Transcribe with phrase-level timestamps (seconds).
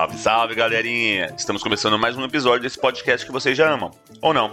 [0.00, 1.34] Salve, salve, galerinha!
[1.36, 3.90] Estamos começando mais um episódio desse podcast que vocês já amam,
[4.22, 4.50] ou não?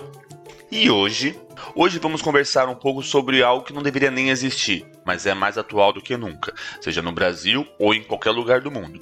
[0.69, 1.39] E hoje,
[1.73, 5.57] hoje vamos conversar um pouco sobre algo que não deveria nem existir, mas é mais
[5.57, 8.99] atual do que nunca, seja no Brasil ou em qualquer lugar do mundo.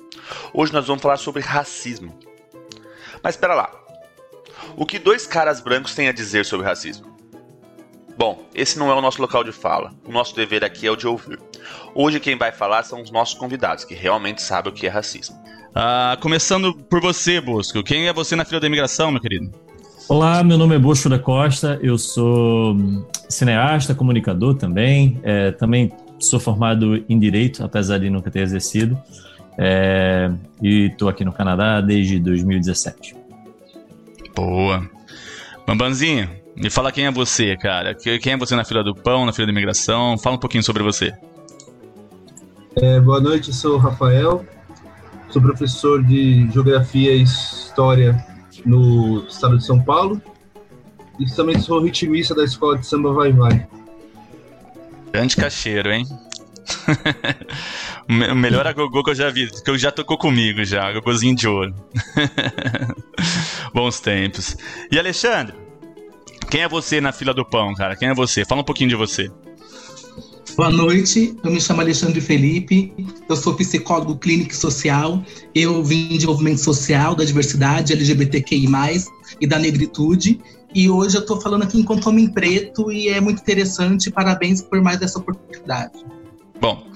[0.53, 2.15] Hoje nós vamos falar sobre racismo.
[3.23, 3.71] Mas espera lá.
[4.77, 7.17] O que dois caras brancos têm a dizer sobre racismo?
[8.15, 9.95] Bom, esse não é o nosso local de fala.
[10.05, 11.39] O nosso dever aqui é o de ouvir.
[11.95, 15.43] Hoje quem vai falar são os nossos convidados, que realmente sabem o que é racismo.
[15.77, 17.83] Ah, começando por você, Bosco.
[17.83, 19.51] Quem é você na fila da imigração, meu querido?
[20.07, 25.91] Olá, meu nome é Bosco da Costa, eu sou hum, cineasta, comunicador também, é, também
[26.17, 28.97] sou formado em Direito, apesar de nunca ter exercido,
[29.57, 30.31] é,
[30.61, 33.13] e estou aqui no Canadá desde 2017.
[34.33, 34.89] Boa.
[35.67, 37.93] Bambanzinho, me fala quem é você, cara.
[37.93, 40.17] Quem é você na fila do pão, na fila da imigração?
[40.17, 41.13] Fala um pouquinho sobre você.
[42.77, 44.45] É, boa noite, sou o Rafael,
[45.29, 48.25] Sou professor de Geografia e História
[48.65, 50.21] no estado de São Paulo.
[51.19, 53.67] E também sou ritmista da escola de samba Vai Vai.
[55.11, 56.05] Grande cacheiro, hein?
[58.09, 61.47] o melhor agogô que eu já vi, que eu já tocou comigo já, agogôzinho de
[61.47, 61.73] ouro.
[63.73, 64.57] Bons tempos.
[64.91, 65.55] E Alexandre,
[66.49, 67.95] quem é você na fila do pão, cara?
[67.95, 68.45] Quem é você?
[68.45, 69.31] Fala um pouquinho de você.
[70.53, 72.93] Boa noite, eu me chamo Alexandre Felipe,
[73.27, 75.21] eu sou psicólogo clínico social,
[75.53, 78.65] eu vim de movimento social, da diversidade LGBTQI+,
[79.41, 80.39] e da negritude,
[80.73, 84.81] e hoje eu estou falando aqui enquanto homem preto e é muito interessante, parabéns por
[84.81, 86.05] mais essa oportunidade.
[86.59, 86.87] Bom,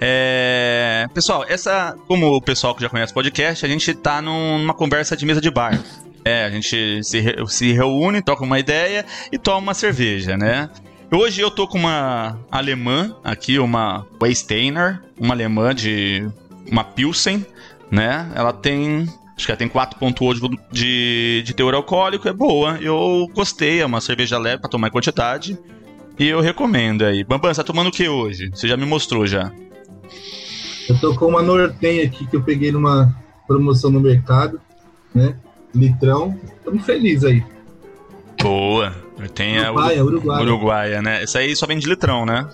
[0.00, 1.06] é...
[1.14, 5.16] pessoal, essa, como o pessoal que já conhece o podcast, a gente está numa conversa
[5.16, 5.80] de mesa de bar.
[6.24, 7.36] É, a gente se, re...
[7.46, 10.68] se reúne, toca uma ideia e toma uma cerveja, né?
[11.14, 16.28] Hoje eu tô com uma alemã aqui, uma Weisteiner, uma alemã de
[16.68, 17.46] uma Pilsen,
[17.88, 18.32] né?
[18.34, 22.78] Ela tem Acho que ela tem 4.8 de, de teor alcoólico, é boa.
[22.80, 25.56] Eu gostei, é uma cerveja leve pra tomar em quantidade.
[26.18, 27.22] E eu recomendo aí.
[27.22, 28.50] Bambam, você tá tomando o que hoje?
[28.50, 29.52] Você já me mostrou já.
[30.88, 33.14] Eu tô com uma Norten aqui que eu peguei numa
[33.46, 34.60] promoção no mercado,
[35.14, 35.36] né?
[35.72, 36.36] Litrão.
[36.58, 37.44] Estamos felizes aí.
[38.40, 39.03] Boa.
[39.34, 40.42] Tem Uruguaia, a Uruguaia.
[40.42, 41.24] Uruguaia, né?
[41.24, 42.48] Isso aí só vem de litrão, né?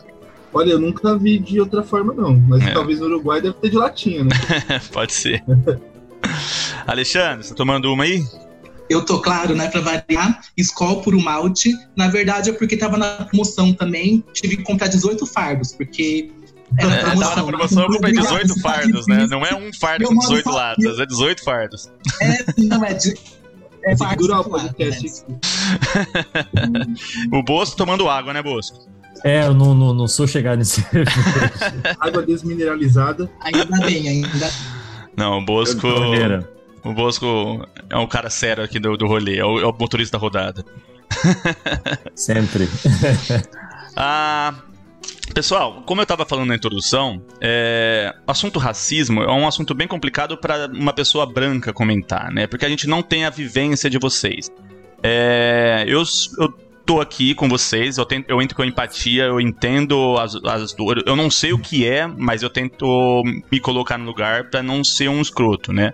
[0.52, 2.34] Olha, eu nunca vi de outra forma, não.
[2.48, 2.72] Mas é.
[2.72, 4.30] talvez no Uruguai deve ter de latinha, né?
[4.92, 5.42] Pode ser.
[6.86, 8.22] Alexandre, você tá tomando uma aí?
[8.88, 11.72] Eu tô, claro, né, pra variar, Skol por um malte.
[11.96, 14.24] Na verdade é porque tava na promoção também.
[14.32, 16.32] Tive que comprar 18 fardos, porque
[16.76, 19.28] é, tava na promoção, eu comprei 18 fardos, né?
[19.28, 21.88] Não é um fardo com 18 latas, é 18 fardos.
[22.20, 23.14] É, não, é de,
[23.84, 25.24] é Segura o podcast.
[27.32, 28.88] o Bosco tomando água, né, Bosco?
[29.24, 30.84] É, eu não, não, não sou chegado nesse.
[32.00, 33.30] água desmineralizada.
[33.40, 34.50] Ainda bem, ainda.
[35.16, 35.86] Não, o Bosco.
[36.82, 40.16] O Bosco é um cara sério aqui do, do rolê, é o, é o motorista
[40.16, 40.64] da rodada.
[42.14, 42.68] Sempre.
[43.96, 44.54] ah,
[45.34, 50.36] Pessoal, como eu estava falando na introdução, é, assunto racismo é um assunto bem complicado
[50.36, 52.46] para uma pessoa branca comentar, né?
[52.46, 54.50] Porque a gente não tem a vivência de vocês.
[55.02, 56.02] É, eu,
[56.38, 56.52] eu
[56.84, 61.04] tô aqui com vocês, eu, tento, eu entro com empatia, eu entendo as, as dores.
[61.06, 64.82] Eu não sei o que é, mas eu tento me colocar no lugar para não
[64.82, 65.92] ser um escroto, né?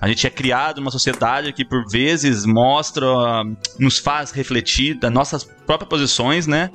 [0.00, 3.06] A gente é criado numa sociedade que por vezes mostra,
[3.78, 6.70] nos faz refletir das nossas próprias posições, né?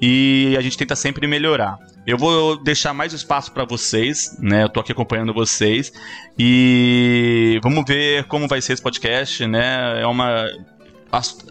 [0.00, 1.78] E a gente tenta sempre melhorar.
[2.06, 4.64] Eu vou deixar mais espaço para vocês, né?
[4.64, 5.92] Eu tô aqui acompanhando vocês
[6.38, 10.02] e vamos ver como vai ser esse podcast, né?
[10.02, 10.46] É uma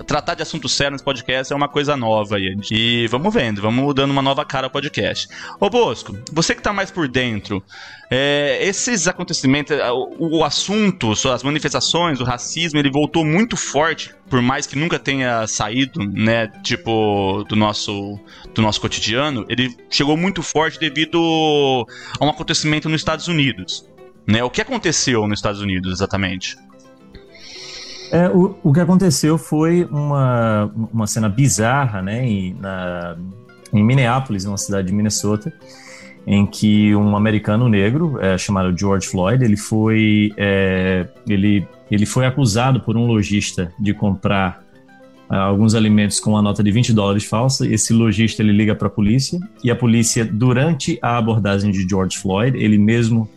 [0.06, 2.58] tratar de assuntos sérios nesse podcast é uma coisa nova aí.
[2.72, 5.28] E vamos vendo, vamos dando uma nova cara ao podcast.
[5.60, 7.64] Ô Bosco, você que tá mais por dentro,
[8.10, 9.76] é, esses acontecimentos,
[10.20, 15.00] o, o assunto, as manifestações, o racismo, ele voltou muito forte, por mais que nunca
[15.00, 18.20] tenha saído, né, tipo, do nosso,
[18.54, 21.18] do nosso cotidiano, ele chegou muito forte devido
[22.20, 23.88] a um acontecimento nos Estados Unidos.
[24.26, 24.44] Né?
[24.44, 26.58] O que aconteceu nos Estados Unidos exatamente?
[28.14, 33.18] É, o, o que aconteceu foi uma, uma cena bizarra, né, em, na,
[33.74, 35.52] em Minneapolis, uma cidade de Minnesota,
[36.28, 42.28] em que um americano negro é, chamado George Floyd, ele foi, é, ele, ele foi
[42.28, 44.64] acusado por um lojista de comprar
[45.28, 47.66] uh, alguns alimentos com uma nota de 20 dólares falsa.
[47.66, 52.16] Esse lojista ele liga para a polícia e a polícia, durante a abordagem de George
[52.20, 53.28] Floyd, ele mesmo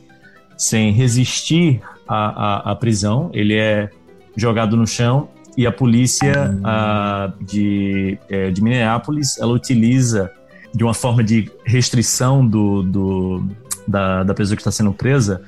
[0.55, 3.91] sem resistir à prisão, ele é
[4.37, 10.31] jogado no chão e a polícia uh, de, é, de Minneapolis ela utiliza
[10.75, 13.49] de uma forma de restrição do, do
[13.89, 15.43] da, da pessoa que está sendo presa,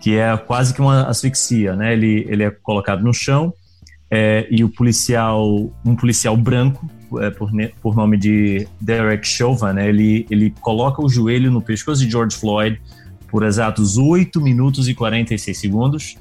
[0.00, 1.92] que é quase que uma asfixia, né?
[1.92, 3.52] Ele, ele é colocado no chão
[4.10, 6.88] é, e o policial, um policial branco,
[7.20, 7.50] é, por,
[7.82, 9.88] por nome de Derek Chauvin, né?
[9.88, 12.80] Ele, ele coloca o joelho no pescoço de George Floyd
[13.28, 16.16] por exatos 8 minutos e 46 segundos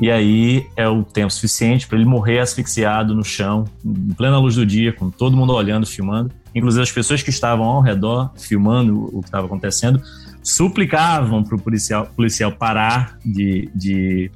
[0.00, 4.56] e aí é o tempo suficiente para ele morrer asfixiado no chão, em plena luz
[4.56, 6.30] do dia, com todo mundo olhando, filmando.
[6.54, 10.00] Inclusive as pessoas que estavam ao redor, filmando o que estava acontecendo,
[10.42, 14.30] suplicavam para o policial, policial parar de, de,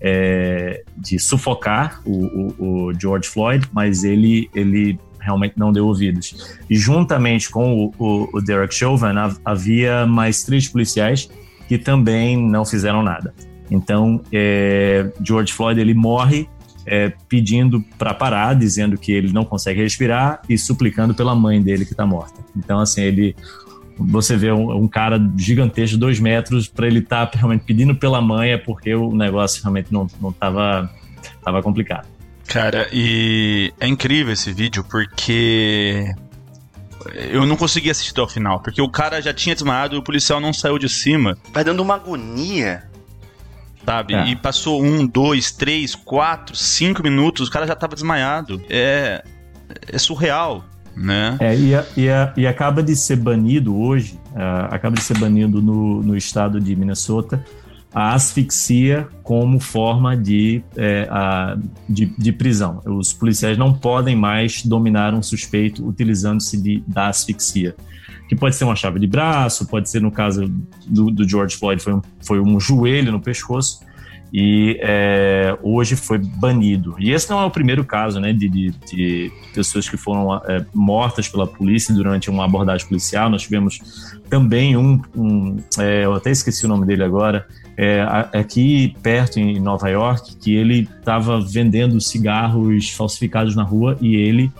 [0.00, 6.56] é, de sufocar o, o, o, George Floyd, mas ele, ele realmente não deu ouvidos.
[6.68, 9.14] E juntamente com o, o Derek Chauvin,
[9.44, 11.28] havia mais três policiais
[11.68, 13.34] que também não fizeram nada.
[13.70, 16.48] Então, é, George Floyd ele morre
[16.86, 21.84] é, pedindo para parar, dizendo que ele não consegue respirar e suplicando pela mãe dele
[21.84, 22.40] que está morta.
[22.56, 23.36] Então, assim, ele
[24.02, 28.20] você vê um, um cara gigantesco, dois metros, para ele estar tá realmente pedindo pela
[28.20, 30.90] mãe é porque o negócio realmente não não estava
[31.42, 32.08] tava complicado.
[32.46, 36.12] Cara, e é incrível esse vídeo porque
[37.30, 40.02] eu não consegui assistir até o final, porque o cara já tinha desmaiado e o
[40.02, 41.36] policial não saiu de cima.
[41.52, 42.89] Vai dando uma agonia
[43.84, 44.14] sabe?
[44.14, 44.28] É.
[44.28, 48.60] E passou um, dois, três, quatro, cinco minutos, o cara já tava desmaiado.
[48.68, 49.24] É,
[49.88, 50.64] é surreal,
[50.96, 51.36] né?
[51.40, 56.02] É, e, e, e acaba de ser banido hoje, uh, acaba de ser banido no,
[56.02, 57.44] no estado de Minnesota,
[57.92, 61.56] a asfixia como forma de, é, a,
[61.88, 62.80] de, de, prisão.
[62.86, 67.74] Os policiais não podem mais dominar um suspeito utilizando-se da asfixia
[68.30, 70.46] que pode ser uma chave de braço, pode ser, no caso
[70.86, 73.80] do, do George Floyd, foi um, foi um joelho no pescoço,
[74.32, 76.94] e é, hoje foi banido.
[77.00, 80.64] E esse não é o primeiro caso né, de, de, de pessoas que foram é,
[80.72, 83.28] mortas pela polícia durante uma abordagem policial.
[83.28, 83.80] Nós tivemos
[84.28, 89.58] também um, um é, eu até esqueci o nome dele agora, é, aqui perto em
[89.58, 94.52] Nova York, que ele estava vendendo cigarros falsificados na rua e ele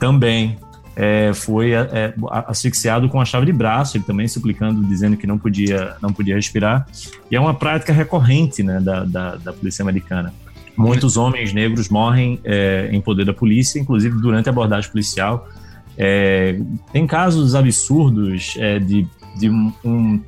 [0.00, 0.58] também
[0.96, 2.14] é, foi é, é
[2.46, 6.36] asfixiado com a chave de braço, ele também suplicando, dizendo que não podia, não podia
[6.36, 6.86] respirar.
[7.30, 10.32] E é uma prática recorrente né, da, da, da polícia americana.
[10.76, 15.48] Muitos homens negros morrem é, em poder da polícia, inclusive durante a abordagem policial.
[15.96, 16.58] É,
[16.92, 19.06] tem casos absurdos é, de,
[19.38, 20.20] de um, um,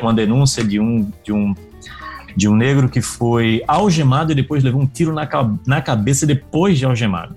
[0.00, 1.54] uma denúncia de um, de um
[2.36, 5.28] de um negro que foi algemado e depois levou um tiro na,
[5.66, 7.34] na cabeça depois de algemado.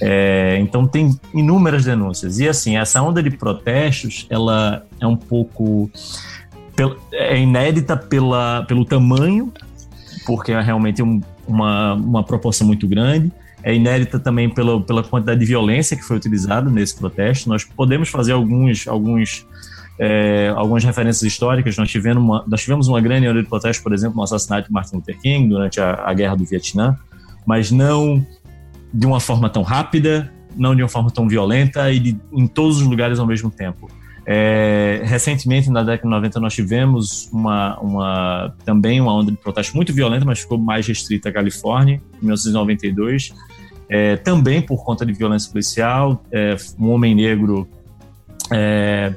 [0.00, 2.38] É, então tem inúmeras denúncias.
[2.38, 5.90] E assim, essa onda de protestos, ela é um pouco
[7.12, 9.52] é inédita pela, pelo tamanho,
[10.26, 13.32] porque é realmente um, uma, uma proporção muito grande.
[13.62, 17.48] É inédita também pela, pela quantidade de violência que foi utilizada nesse protesto.
[17.48, 19.46] Nós podemos fazer alguns, alguns,
[19.98, 21.76] é, algumas referências históricas.
[21.76, 24.72] Nós tivemos, uma, nós tivemos uma grande onda de protesto, por exemplo, no assassinato de
[24.72, 26.96] Martin Luther King durante a, a Guerra do Vietnã,
[27.46, 28.24] mas não
[28.92, 32.80] de uma forma tão rápida, não de uma forma tão violenta e de, em todos
[32.80, 33.88] os lugares ao mesmo tempo.
[34.28, 39.76] É, recentemente, na década de 90, nós tivemos uma, uma, também uma onda de protesto
[39.76, 43.32] muito violenta, mas ficou mais restrita à Califórnia, em 1992.
[43.88, 47.68] É, também por conta de violência policial, é, um homem negro,
[48.52, 49.14] é,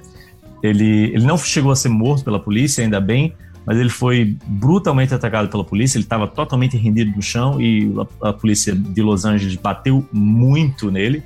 [0.62, 3.34] ele, ele não chegou a ser morto pela polícia, ainda bem,
[3.70, 8.30] mas ele foi brutalmente atacado pela polícia, ele estava totalmente rendido no chão e a,
[8.30, 11.24] a, polícia de Los Angeles bateu muito nele,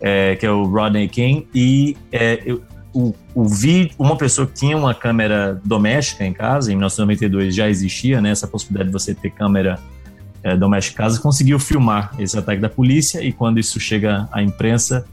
[0.00, 2.62] é, que é o Rodney King, e é, eu,
[2.94, 3.46] o, o
[3.98, 8.46] uma pessoa que tinha uma câmera doméstica em casa, em 1992 já existia né, essa
[8.46, 9.80] possibilidade de você ter câmera
[10.44, 14.40] é, doméstica em casa, conseguiu filmar esse ataque da polícia e quando isso chega à
[14.40, 15.04] imprensa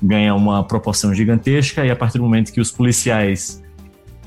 [0.00, 3.63] ganha uma proporção gigantesca e a partir do momento que os policiais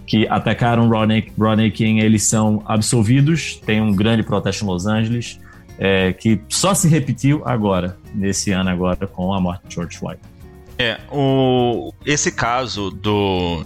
[0.07, 3.61] que atacaram Rodney, Rodney King, eles são absolvidos.
[3.65, 5.37] Tem um grande protesto em Los Angeles,
[5.77, 10.19] é, que só se repetiu agora, nesse ano agora, com a morte de George Floyd.
[10.79, 13.65] É, o, esse caso do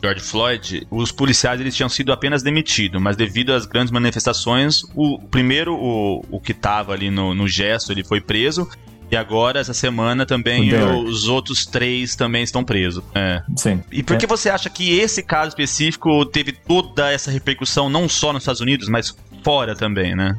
[0.00, 5.18] George Floyd, os policiais eles tinham sido apenas demitidos, mas devido às grandes manifestações, o
[5.18, 8.68] primeiro, o, o que estava ali no, no gesto, ele foi preso.
[9.10, 10.70] E agora, essa semana, também
[11.04, 13.02] os outros três também estão presos.
[13.14, 13.42] É.
[13.56, 13.82] Sim.
[13.90, 14.28] E por que É.
[14.28, 18.88] você acha que esse caso específico teve toda essa repercussão, não só nos Estados Unidos,
[18.88, 20.36] mas fora também, né?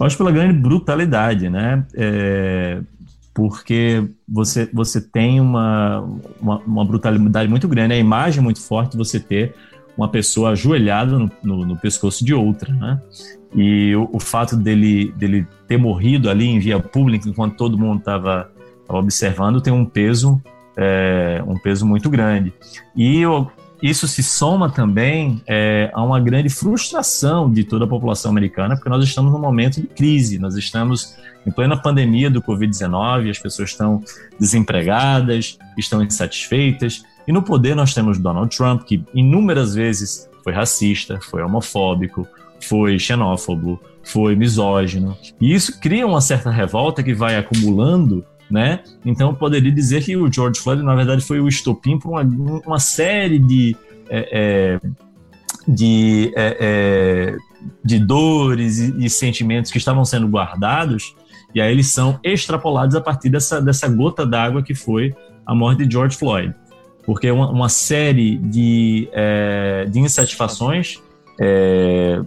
[0.00, 1.84] Eu acho pela grande brutalidade, né?
[1.94, 2.80] É,
[3.34, 6.00] porque você, você tem uma,
[6.40, 9.54] uma, uma brutalidade muito grande, a imagem muito forte de você ter
[9.96, 13.00] uma pessoa ajoelhada no, no, no pescoço de outra, né?
[13.54, 18.00] E o, o fato dele, dele ter morrido ali em via pública, enquanto todo mundo
[18.00, 18.50] estava
[18.88, 20.40] observando, tem um peso,
[20.76, 22.52] é, um peso muito grande.
[22.94, 23.50] E eu,
[23.82, 28.88] isso se soma também é, a uma grande frustração de toda a população americana, porque
[28.88, 33.70] nós estamos num momento de crise, nós estamos em plena pandemia do Covid-19, as pessoas
[33.70, 34.02] estão
[34.38, 41.20] desempregadas, estão insatisfeitas, e no poder nós temos Donald Trump, que inúmeras vezes foi racista,
[41.20, 42.26] foi homofóbico,
[42.60, 48.80] foi xenófobo, foi misógino, e isso cria uma certa revolta que vai acumulando né?
[49.04, 52.22] Então poderia dizer que o George Floyd na verdade foi o estopim para uma,
[52.66, 53.76] uma série de
[54.08, 54.80] é, é,
[55.66, 57.36] de, é, é,
[57.84, 61.14] de dores e, e, sentimentos que estavam sendo guardados.
[61.54, 65.84] E aí eles são extrapolados a partir dessa, dessa gota d'água que foi a morte
[65.84, 66.54] de George Floyd.
[67.04, 70.96] Porque uma, uma série de, é, de insatisfações
[71.38, 72.22] é,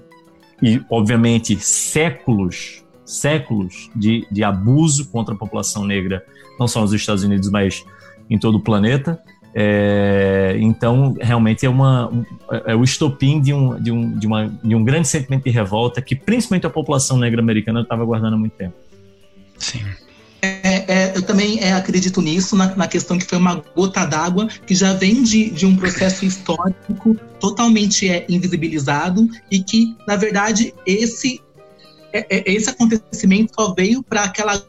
[0.61, 6.25] e obviamente séculos séculos de, de abuso contra a população negra,
[6.57, 7.83] não só nos Estados Unidos, mas
[8.29, 9.21] em todo o planeta.
[9.53, 12.23] É, então, realmente é, uma, um,
[12.65, 16.01] é o estopim de um, de, um, de, uma, de um grande sentimento de revolta
[16.01, 18.75] que principalmente a população negra americana estava guardando há muito tempo.
[19.57, 19.81] Sim.
[20.91, 24.47] É, é, eu também é, acredito nisso, na, na, questão que foi uma gota d'água
[24.67, 30.73] que já vem de, de um processo histórico totalmente é, invisibilizado e que, na verdade,
[30.85, 31.39] esse
[32.29, 34.61] esse acontecimento só veio para aquela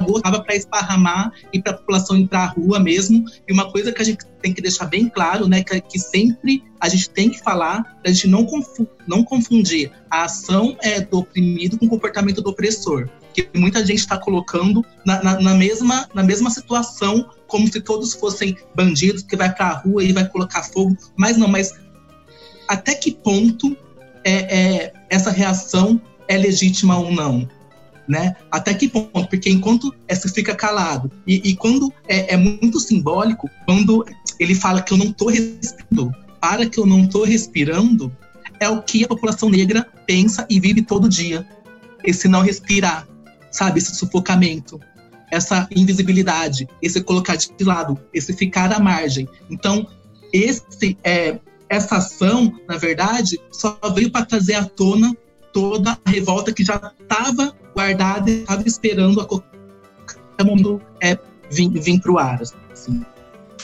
[0.00, 3.24] gota para esparramar e para a população ir para a rua mesmo.
[3.48, 6.62] E uma coisa que a gente tem que deixar bem claro, né, que, que sempre
[6.80, 11.00] a gente tem que falar, para a gente não, confu não confundir a ação é,
[11.00, 13.08] do oprimido com o comportamento do opressor.
[13.34, 18.14] Que muita gente está colocando na, na, na, mesma, na mesma situação, como se todos
[18.14, 20.96] fossem bandidos que vai para a rua e vai colocar fogo.
[21.16, 21.72] Mas não, mas
[22.68, 23.76] até que ponto
[24.24, 27.48] é, é essa reação é legítima ou não,
[28.08, 28.36] né?
[28.50, 29.28] Até que ponto?
[29.28, 34.04] Porque enquanto você fica calado e, e quando é, é, muito simbólico, quando
[34.38, 38.12] ele fala que eu não estou respirando, para que eu não estou respirando,
[38.60, 41.46] é o que a população negra pensa e vive todo dia.
[42.02, 43.06] Esse não respirar,
[43.54, 43.78] sabe?
[43.78, 44.80] Esse sufocamento,
[45.30, 49.28] essa invisibilidade, esse colocar de lado, esse ficar à margem.
[49.48, 49.86] Então,
[50.32, 55.16] esse é essa ação, na verdade, só veio para trazer à tona
[55.52, 59.46] toda a revolta que já estava guardada e estava esperando a qualquer
[60.44, 61.16] momento é,
[61.50, 62.42] vir, vir para o ar.
[62.72, 63.04] Assim.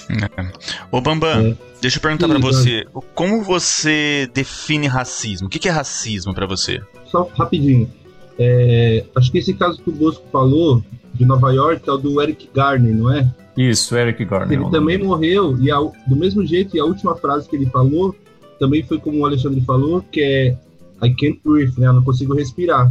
[0.08, 0.52] É.
[0.90, 1.56] Ô Bambam, é.
[1.80, 5.48] deixa eu perguntar para você, como você define racismo?
[5.48, 6.80] O que é racismo para você?
[7.06, 7.99] Só rapidinho.
[8.42, 10.82] É, acho que esse caso que o Bosco falou
[11.12, 13.30] de Nova York é o do Eric Garner, não é?
[13.54, 14.58] Isso, Eric Garner.
[14.58, 18.16] Ele também morreu e a, do mesmo jeito e a última frase que ele falou
[18.58, 20.56] também foi como o Alexandre falou, que é
[21.02, 21.88] I can't breathe, né?
[21.88, 22.88] Eu não consigo respirar.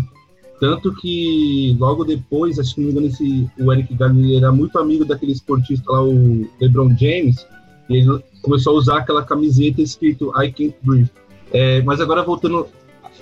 [0.59, 4.77] Tanto que logo depois, acho que não me engano, esse, o Eric Garner era muito
[4.77, 7.43] amigo daquele esportista lá, o LeBron James,
[7.89, 11.09] e ele começou a usar aquela camiseta escrito I can't breathe.
[11.51, 12.67] É, mas agora voltando,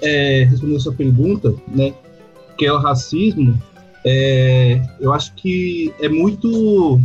[0.01, 1.93] é, respondendo a sua pergunta, né?
[2.57, 3.61] Que é o racismo,
[4.05, 6.99] é, eu acho que é muito.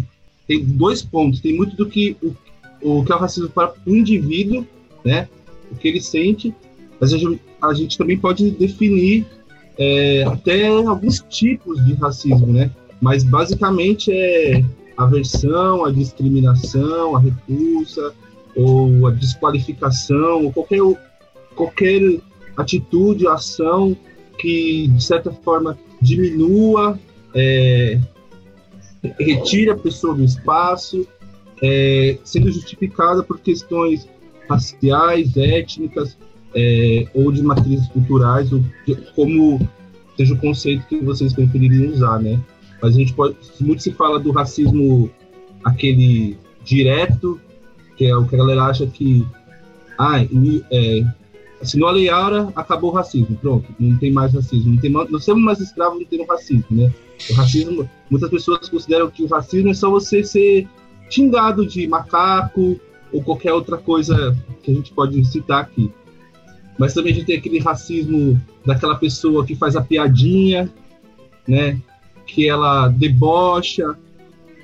[0.47, 1.41] Tem dois pontos.
[1.41, 4.67] Tem muito do que o, o que é o racismo para o indivíduo,
[5.05, 5.29] né?
[5.71, 6.55] O que ele sente,
[7.01, 9.27] mas a gente, a gente também pode definir
[9.79, 12.71] é, até alguns tipos de racismo, né?
[13.01, 14.65] Mas basicamente é
[14.97, 18.15] a aversão, a discriminação, a repulsa,
[18.55, 20.81] ou a desqualificação, ou qualquer,
[21.57, 22.21] qualquer
[22.57, 23.97] atitude, ação
[24.43, 26.99] que, de certa forma, diminua,
[27.33, 27.99] é,
[29.21, 31.07] retire a pessoa do espaço,
[31.63, 34.09] é, sendo justificada por questões
[34.51, 36.19] raciais, étnicas,
[36.55, 39.61] é, ou de matrizes culturais, ou de, como
[40.17, 42.39] seja o conceito que vocês prefeririam usar, né?
[42.83, 45.09] Mas a gente pode, muito se fala do racismo
[45.65, 47.41] aquele direto,
[47.97, 49.25] que é o que a galera acha que,
[49.97, 51.07] ah, é,
[51.63, 55.21] assinou a Lei Aura, acabou o racismo, pronto, não tem mais racismo, não tem não
[55.21, 56.93] somos mais escravos, não tem racismo, né?
[57.31, 60.69] O racismo, muitas pessoas consideram que o racismo é só você ser
[61.09, 62.81] xingado de macaco,
[63.13, 65.91] ou qualquer outra coisa que a gente pode citar aqui.
[66.79, 70.73] Mas também a gente tem aquele racismo daquela pessoa que faz a piadinha,
[71.47, 71.79] né?
[72.27, 73.95] Que ela debocha.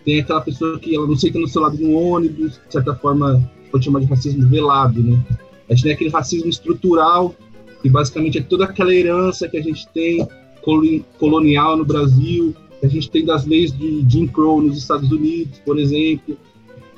[0.05, 3.49] Tem aquela pessoa que ela não senta no seu lado no ônibus, de certa forma
[3.71, 5.23] pode chamar de racismo velado, né?
[5.69, 7.35] A gente tem aquele racismo estrutural,
[7.83, 10.27] que basicamente é toda aquela herança que a gente tem
[11.19, 15.59] colonial no Brasil, que a gente tem das leis de Jim Crow nos Estados Unidos,
[15.65, 16.37] por exemplo,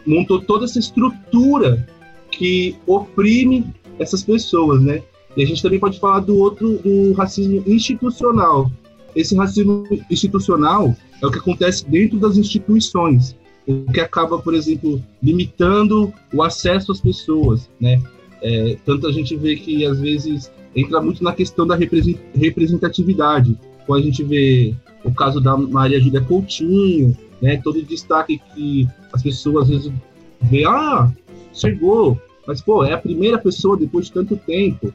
[0.07, 1.87] montou toda essa estrutura
[2.31, 3.67] que oprime
[3.99, 5.03] essas pessoas, né?
[5.37, 8.71] E a gente também pode falar do outro, do racismo institucional.
[9.15, 13.37] Esse racismo institucional é o que acontece dentro das instituições,
[13.67, 18.03] o que acaba, por exemplo, limitando o acesso às pessoas, né?
[18.42, 23.59] É, tanto a gente vê que às vezes entra muito na questão da representatividade.
[23.87, 28.87] Quando a gente vê o caso da Maria Júlia Coutinho, né, todo o destaque que
[29.12, 29.92] as pessoas às vezes
[30.42, 31.11] vê, ah,
[31.52, 34.92] chegou, mas pô, é a primeira pessoa depois de tanto tempo.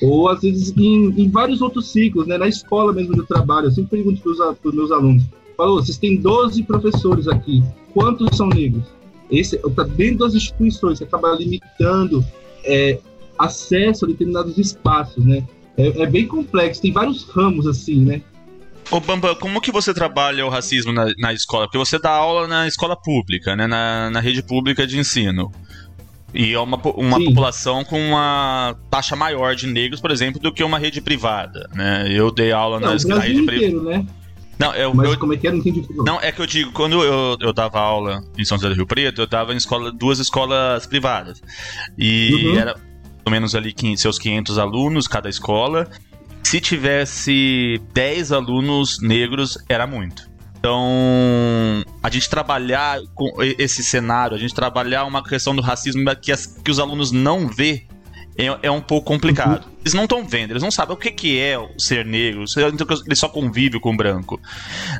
[0.00, 3.70] Ou às vezes em, em vários outros ciclos, né, na escola mesmo do trabalho, eu
[3.70, 5.24] sempre pergunto para os meus alunos,
[5.56, 8.84] falou, vocês têm 12 professores aqui, quantos são negros?
[9.30, 12.24] Esse está dentro das instituições, que acaba limitando
[12.64, 12.98] é,
[13.38, 15.44] acesso a determinados espaços, né?
[15.76, 18.20] É, é, bem complexo, tem vários ramos assim, né?
[18.90, 21.66] Ô Bamba, como que você trabalha o racismo na, na escola?
[21.66, 23.66] Porque você dá aula na escola pública, né?
[23.66, 25.52] Na, na rede pública de ensino.
[26.34, 30.62] E é uma, uma população com uma taxa maior de negros, por exemplo, do que
[30.62, 32.06] uma rede privada, né?
[32.10, 33.82] Eu dei aula Não, na, na rede privada.
[33.82, 34.06] Né?
[34.58, 35.50] Não, eu, Mas eu, como é que é?
[35.50, 35.86] Não entendi.
[36.04, 38.86] Não, é que eu digo, quando eu, eu dava aula em São José do Rio
[38.86, 41.40] Preto, eu dava em escola, duas escolas privadas.
[41.96, 42.58] E uhum.
[42.58, 42.74] era
[43.28, 45.88] pelo menos ali seus 500 alunos cada escola.
[46.42, 50.28] Se tivesse 10 alunos negros, era muito.
[50.58, 56.32] Então, a gente trabalhar com esse cenário, a gente trabalhar uma questão do racismo que,
[56.32, 57.86] as, que os alunos não vê
[58.38, 59.64] é, é um pouco complicado.
[59.64, 59.72] Uhum.
[59.80, 62.44] Eles não estão vendo, eles não sabem o que, que é ser negro,
[63.04, 64.40] ele só convive com branco.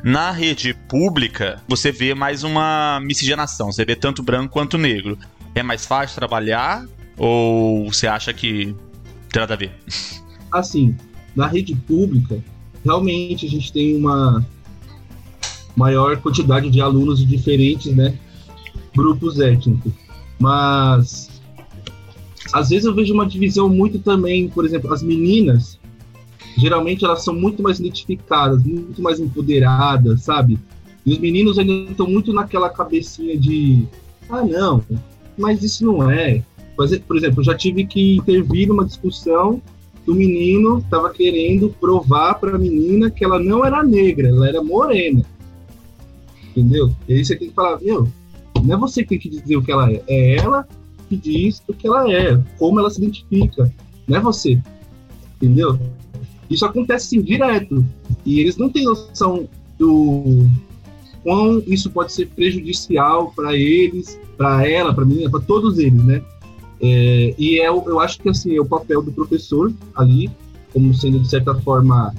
[0.03, 5.17] Na rede pública, você vê mais uma miscigenação, você vê tanto branco quanto negro.
[5.55, 6.85] É mais fácil trabalhar
[7.17, 8.75] ou você acha que
[9.31, 9.73] tem nada a ver?
[10.53, 10.97] Assim,
[11.37, 12.43] na rede pública,
[12.85, 14.45] realmente a gente tem uma
[15.77, 18.19] maior quantidade de alunos de diferentes né,
[18.97, 19.93] grupos étnicos.
[20.41, 21.28] Mas
[22.53, 25.79] às vezes eu vejo uma divisão muito também, por exemplo, as meninas,
[26.57, 30.59] geralmente elas são muito mais identificadas, muito mais empoderadas, sabe?
[31.05, 33.87] E os meninos ainda estão muito naquela cabecinha de,
[34.29, 34.83] ah, não,
[35.37, 36.43] mas isso não é.
[36.77, 39.61] Por exemplo, eu já tive que intervir numa discussão
[40.07, 44.63] do menino estava querendo provar para a menina que ela não era negra, ela era
[44.63, 45.23] morena.
[46.51, 46.91] Entendeu?
[47.07, 48.09] E aí você tem que falar, meu,
[48.65, 50.67] não é você que tem que dizer o que ela é, é ela
[51.09, 53.73] que diz o que ela é, como ela se identifica,
[54.07, 54.61] não é você.
[55.37, 55.79] Entendeu?
[56.51, 57.85] Isso acontece assim, direto.
[58.25, 60.47] E eles não têm noção do
[61.23, 66.23] quão isso pode ser prejudicial para eles, para ela, para mim, para todos eles, né?
[66.81, 70.31] É, e é, eu acho que assim, é o papel do professor ali,
[70.73, 72.15] como sendo de certa forma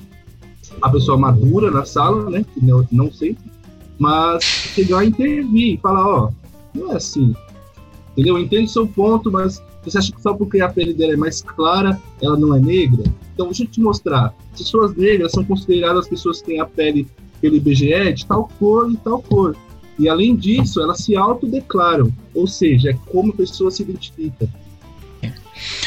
[0.82, 2.46] a pessoa madura na sala, né?
[2.54, 3.50] Que não, não sempre,
[3.98, 6.30] mas chegar a intervir e falar: ó,
[6.74, 7.34] não é assim,
[8.20, 8.38] entendeu?
[8.38, 11.42] Eu entendo seu ponto, mas você acha que só porque a pele dela é mais
[11.42, 13.04] clara, ela não é negra?
[13.34, 14.34] Então, deixa eu te mostrar.
[14.58, 17.08] Pessoas negras são consideradas pessoas que têm a pele
[17.40, 19.56] pelo IBGE de tal cor e tal cor.
[19.98, 24.48] E além disso, elas se autodeclaram, ou seja, é como a pessoa se identifica.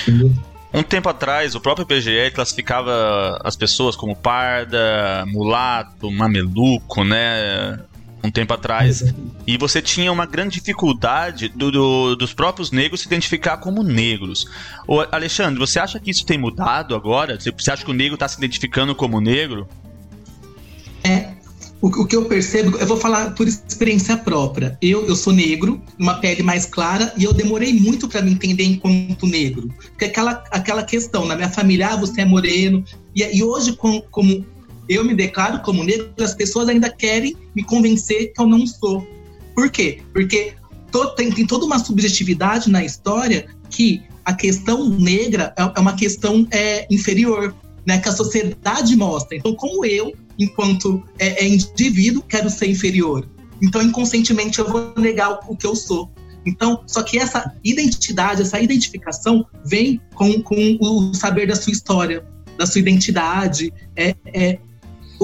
[0.03, 0.33] Entendeu?
[0.75, 7.79] Um tempo atrás, o próprio IBGE classificava as pessoas como parda, mulato, mameluco, né?
[8.23, 9.03] Um tempo atrás.
[9.47, 14.47] E você tinha uma grande dificuldade do, do, dos próprios negros se identificar como negros.
[14.87, 17.39] Ô, Alexandre, você acha que isso tem mudado agora?
[17.39, 19.69] Você acha que o negro está se identificando como negro?
[21.03, 21.33] É,
[21.83, 24.79] o, o, que eu percebo, eu vou falar por experiência própria.
[24.81, 28.63] Eu, eu sou negro, uma pele mais clara, e eu demorei muito para me entender
[28.63, 29.69] enquanto negro.
[29.89, 32.85] Porque aquela, aquela questão, na minha família, ah, você é moreno.
[33.13, 34.47] E, e hoje, com, como
[34.93, 39.07] eu me declaro como negro, as pessoas ainda querem me convencer que eu não sou.
[39.55, 40.01] Por quê?
[40.13, 40.55] Porque
[40.91, 45.95] to, tem, tem toda uma subjetividade na história que a questão negra é, é uma
[45.95, 47.55] questão é, inferior,
[47.87, 49.37] né, que a sociedade mostra.
[49.37, 53.29] Então, como eu enquanto é, é indivíduo, quero ser inferior.
[53.63, 56.11] Então, inconscientemente, eu vou negar o, que eu sou.
[56.45, 62.25] Então, só que essa identidade, essa identificação vem com, com o saber da sua história,
[62.59, 63.73] da sua identidade.
[63.95, 64.59] É, é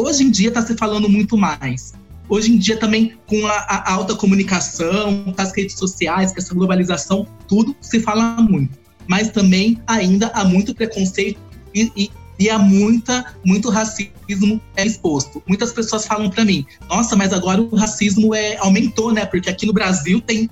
[0.01, 1.93] hoje em dia está se falando muito mais.
[2.29, 6.55] hoje em dia também com a, a alta comunicação, com as redes sociais, com essa
[6.55, 8.79] globalização, tudo se fala muito.
[9.07, 11.41] Mas também ainda há muito preconceito
[11.75, 15.43] e, e, e há muita, muito racismo é exposto.
[15.47, 19.25] Muitas pessoas falam para mim, nossa, mas agora o racismo é, aumentou, né?
[19.25, 20.51] Porque aqui no Brasil tem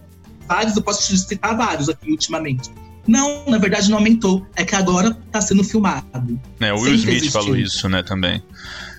[0.49, 2.71] vários, eu posso te citar vários aqui ultimamente.
[3.07, 4.45] Não, na verdade não aumentou.
[4.57, 6.41] É que agora está sendo filmado.
[6.59, 7.41] É, o Will Smith existiu.
[7.41, 8.43] falou isso, né, também.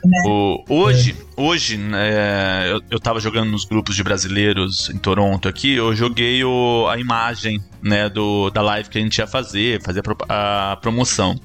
[0.07, 0.23] Né?
[0.25, 1.41] O, hoje, é.
[1.41, 6.41] hoje né, eu, eu tava jogando nos grupos de brasileiros em Toronto aqui, eu joguei
[6.45, 10.75] o, a imagem né, do, da live que a gente ia fazer, fazer a, a,
[10.77, 11.37] promoção.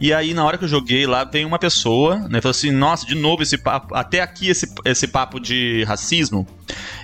[0.00, 3.04] E aí, na hora que eu joguei lá, veio uma pessoa, né, falou assim, nossa,
[3.04, 6.46] de novo esse papo, até aqui esse, esse papo de racismo.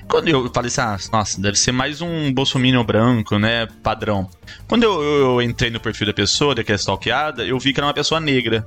[0.09, 4.27] Quando eu falei assim, ah, nossa, deve ser mais um bolsominion branco, né, padrão.
[4.67, 7.87] Quando eu, eu, eu entrei no perfil da pessoa, daquela stalkeada, eu vi que era
[7.87, 8.67] uma pessoa negra.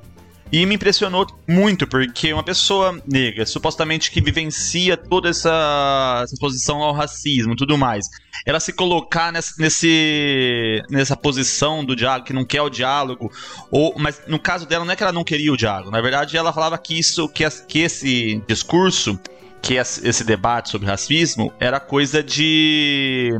[0.51, 6.81] E me impressionou muito, porque uma pessoa negra, supostamente que vivencia toda essa, essa exposição
[6.83, 8.05] ao racismo tudo mais,
[8.45, 13.31] ela se colocar nesse, nesse, nessa posição do diálogo, que não quer o diálogo,
[13.71, 16.35] ou, mas no caso dela não é que ela não queria o diálogo, na verdade
[16.35, 19.17] ela falava que isso, que, que esse discurso,
[19.61, 23.31] que esse debate sobre racismo era coisa de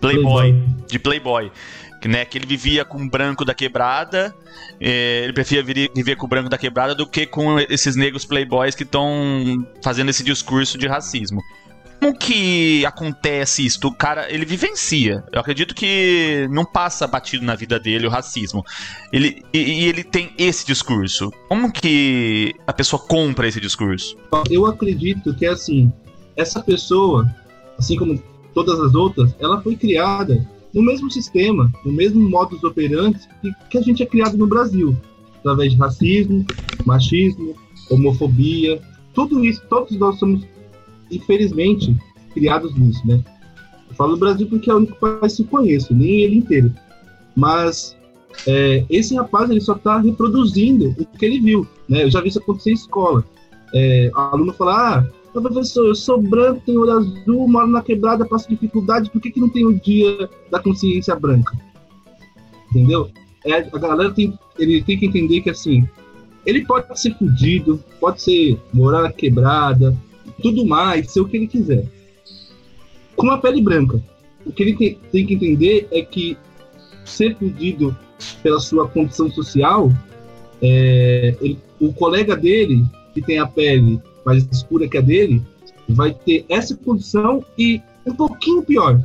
[0.00, 0.86] playboy, playboy.
[0.86, 1.52] de playboy
[2.04, 4.34] né, que ele vivia com o branco da quebrada,
[4.80, 5.62] é, ele preferia
[5.94, 10.10] viver com o branco da quebrada do que com esses negros playboys que estão fazendo
[10.10, 11.40] esse discurso de racismo.
[11.98, 13.78] Como que acontece isso?
[13.84, 15.24] O cara, ele vivencia.
[15.32, 18.62] Eu acredito que não passa batido na vida dele o racismo.
[19.10, 21.32] Ele, e, e ele tem esse discurso.
[21.48, 24.16] Como que a pessoa compra esse discurso?
[24.50, 25.90] Eu acredito que, assim,
[26.36, 27.26] essa pessoa,
[27.78, 33.18] assim como todas as outras, ela foi criada no mesmo sistema, no mesmo modus operandi
[33.40, 34.94] que, que a gente é criado no Brasil,
[35.38, 36.46] através de racismo,
[36.84, 37.56] machismo,
[37.90, 38.78] homofobia,
[39.14, 40.46] tudo isso, todos nós somos,
[41.10, 41.96] infelizmente,
[42.34, 43.24] criados nisso, né?
[43.88, 46.70] Eu falo do Brasil porque é o único país que eu conheço, nem ele inteiro.
[47.34, 47.96] Mas
[48.46, 52.04] é, esse rapaz ele só está reproduzindo o que ele viu, né?
[52.04, 53.24] Eu já vi isso acontecer em escola.
[53.74, 55.06] É, aluno fala, ah,
[55.42, 59.40] professor, eu sou branco, tenho olho azul, moro na quebrada, passo dificuldade, por que, que
[59.40, 61.56] não tem o dia da consciência branca?
[62.70, 63.10] Entendeu?
[63.44, 65.86] É, a galera tem, ele tem que entender que assim,
[66.44, 69.96] ele pode ser fudido, pode ser morar na quebrada,
[70.42, 71.86] tudo mais, ser o que ele quiser.
[73.16, 74.02] Com a pele branca.
[74.44, 76.36] O que ele tem, tem que entender é que
[77.04, 77.96] ser fudido
[78.42, 79.90] pela sua condição social,
[80.62, 85.40] é, ele, o colega dele, que tem a pele mais escura que a dele,
[85.88, 89.00] vai ter essa condição e um pouquinho pior.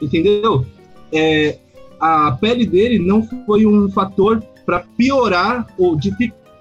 [0.00, 0.66] Entendeu?
[1.12, 1.58] É,
[2.00, 5.96] a pele dele não foi um fator para piorar ou.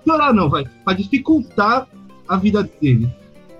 [0.05, 0.63] Piorar não, vai.
[0.85, 1.87] Para dificultar
[2.27, 3.09] a vida dele.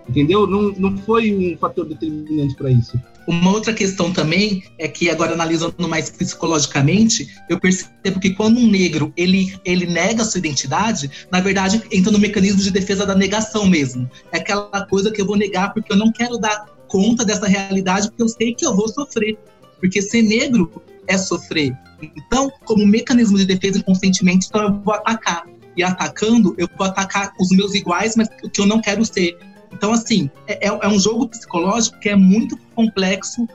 [0.07, 0.45] Entendeu?
[0.45, 2.99] Não, não foi um fator determinante para isso.
[3.27, 8.67] Uma outra questão também é que agora analisando mais psicologicamente, eu percebo que quando um
[8.67, 13.15] negro ele, ele nega a sua identidade, na verdade entra no mecanismo de defesa da
[13.15, 14.09] negação mesmo.
[14.31, 18.09] É aquela coisa que eu vou negar porque eu não quero dar conta dessa realidade
[18.09, 19.37] porque eu sei que eu vou sofrer.
[19.79, 21.75] Porque ser negro é sofrer.
[22.01, 25.45] Então, como mecanismo de defesa inconscientemente, então eu vou atacar.
[25.75, 29.37] E atacando, eu vou atacar os meus iguais, mas o que eu não quero ser.
[29.71, 33.47] Então, assim, é, é, é um jogo psicológico que é muito complexo,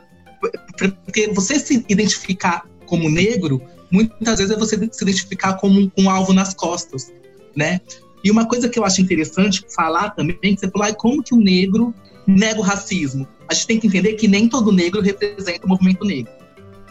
[1.06, 6.32] porque você se identificar como negro, muitas vezes é você se identificar como um alvo
[6.32, 7.12] nas costas,
[7.54, 7.80] né?
[8.24, 11.38] E uma coisa que eu acho interessante falar também, que você falou, como que o
[11.38, 11.94] negro
[12.26, 13.26] nega o racismo?
[13.48, 16.32] A gente tem que entender que nem todo negro representa o movimento negro,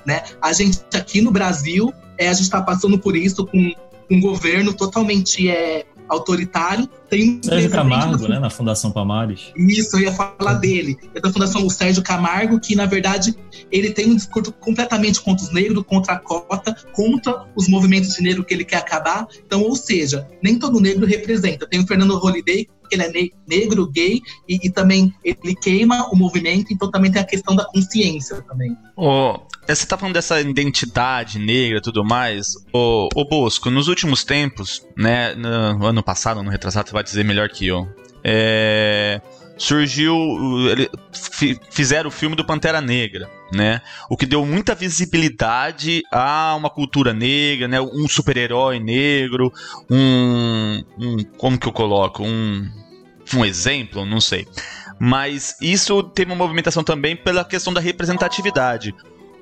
[0.06, 0.24] né?
[0.42, 3.74] A gente aqui no Brasil, é, a gente está passando por isso com
[4.10, 6.88] um governo totalmente é, autoritário.
[7.10, 9.52] Tem um Sérgio Camargo, né, na Fundação Palmares.
[9.56, 10.98] Isso, eu ia falar dele.
[11.14, 13.36] É da Fundação o Sérgio Camargo, que na verdade
[13.72, 18.22] ele tem um discurso completamente contra os negros, contra a cota, contra os movimentos de
[18.22, 19.28] negro que ele quer acabar.
[19.46, 21.68] Então, ou seja, nem todo negro representa.
[21.68, 26.08] Tem o Fernando Holliday, que ele é ne negro, gay, e, e, também ele queima
[26.12, 28.76] o movimento, então também tem a questão da consciência também.
[28.96, 32.54] Oh, você tá falando dessa identidade negra e tudo mais.
[32.74, 37.24] O, o Bosco, nos últimos tempos, né, no ano passado, no retrasado, você vai dizer
[37.24, 37.88] melhor que eu.
[38.24, 39.22] É,
[39.58, 40.16] surgiu.
[40.70, 40.90] Ele,
[41.70, 43.82] fizeram o filme do Pantera Negra, né?
[44.10, 47.80] O que deu muita visibilidade a uma cultura negra, né?
[47.82, 49.52] Um super-herói negro,
[49.90, 51.24] um, um.
[51.38, 52.24] Como que eu coloco?
[52.24, 52.70] Um.
[53.34, 54.48] Um exemplo, não sei.
[55.00, 58.94] Mas isso teve uma movimentação também pela questão da representatividade.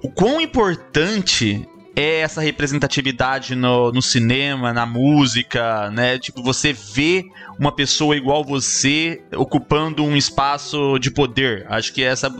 [0.01, 6.17] O quão importante é essa representatividade no, no cinema, na música, né?
[6.17, 7.25] Tipo, você vê
[7.59, 11.65] uma pessoa igual você ocupando um espaço de poder.
[11.69, 12.33] Acho que essa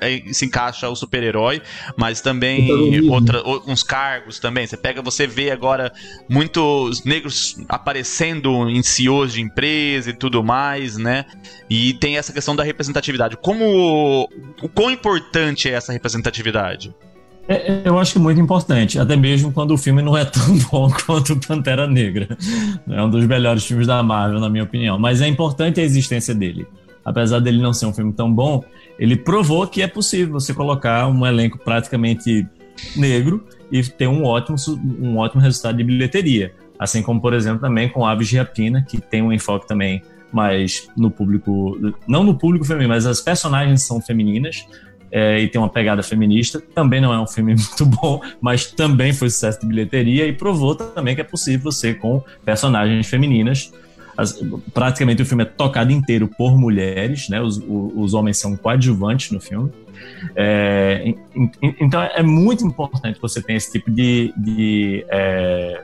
[0.00, 1.60] é, é, se encaixa o super-herói,
[1.96, 2.70] mas também
[3.10, 4.66] outra, uns cargos também.
[4.66, 5.92] Você pega, você vê agora
[6.28, 11.26] muitos negros aparecendo em CEOs de empresa e tudo mais, né?
[11.68, 13.36] E tem essa questão da representatividade.
[13.36, 14.28] Como
[14.62, 16.94] o quão importante é essa representatividade?
[17.46, 20.56] É, eu acho que é muito importante, até mesmo quando o filme não é tão
[20.70, 22.36] bom quanto Pantera Negra.
[22.88, 24.98] É um dos melhores filmes da Marvel, na minha opinião.
[24.98, 26.66] Mas é importante a existência dele.
[27.04, 28.64] Apesar dele não ser um filme tão bom,
[28.98, 32.46] ele provou que é possível você colocar um elenco praticamente
[32.96, 34.56] negro e ter um ótimo,
[35.00, 36.54] um ótimo resultado de bilheteria.
[36.78, 40.02] Assim como, por exemplo, também com Aves de Rapina, que tem um enfoque também
[40.32, 41.78] mais no público,
[42.08, 44.66] não no público feminino, mas as personagens são femininas,
[45.14, 46.60] é, e tem uma pegada feminista.
[46.74, 50.74] Também não é um filme muito bom, mas também foi sucesso de bilheteria e provou
[50.74, 53.72] também que é possível ser com personagens femininas.
[54.16, 54.40] As,
[54.72, 57.40] praticamente o filme é tocado inteiro por mulheres, né?
[57.40, 59.70] Os, os homens são coadjuvantes no filme.
[60.34, 61.14] É,
[61.80, 65.82] então é muito importante você ter esse tipo de, de, é,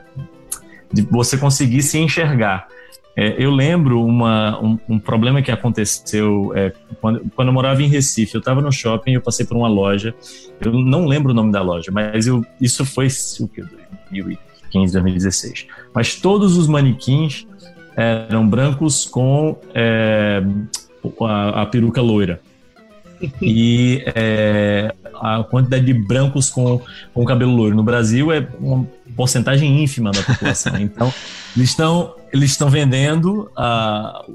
[0.91, 2.67] de você conseguir se enxergar.
[3.15, 6.71] É, eu lembro uma, um, um, problema que aconteceu é,
[7.01, 8.35] quando, quando eu morava em Recife.
[8.35, 10.15] Eu estava no shopping, eu passei por uma loja.
[10.59, 13.07] Eu não lembro o nome da loja, mas eu, isso foi
[13.39, 13.61] o que
[14.11, 15.67] 2015, 2016.
[15.93, 17.45] Mas todos os manequins
[17.95, 20.41] eram brancos com é,
[21.21, 22.39] a, a, peruca loira.
[23.39, 26.81] E é, a quantidade de brancos com,
[27.13, 28.87] com cabelo loiro no Brasil é uma
[29.21, 30.73] porcentagem ínfima da população.
[30.81, 31.13] Então,
[31.55, 34.25] eles estão eles estão vendendo a,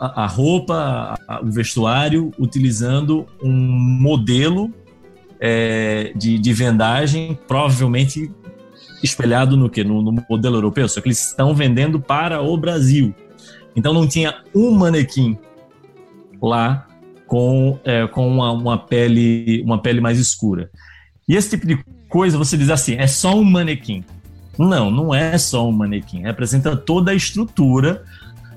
[0.00, 4.72] a, a roupa, a, o vestuário, utilizando um modelo
[5.38, 8.28] é, de, de vendagem, provavelmente
[9.04, 9.84] espelhado no que?
[9.84, 13.14] No, no, modelo europeu, só que eles estão vendendo para o Brasil.
[13.76, 15.38] Então não tinha um manequim
[16.42, 16.88] lá
[17.26, 20.70] com, é, com uma, uma, pele, uma pele mais escura.
[21.28, 24.02] E esse tipo de coisa, você diz assim, é só um manequim.
[24.58, 26.22] Não, não é só um manequim.
[26.22, 28.04] Representa toda a estrutura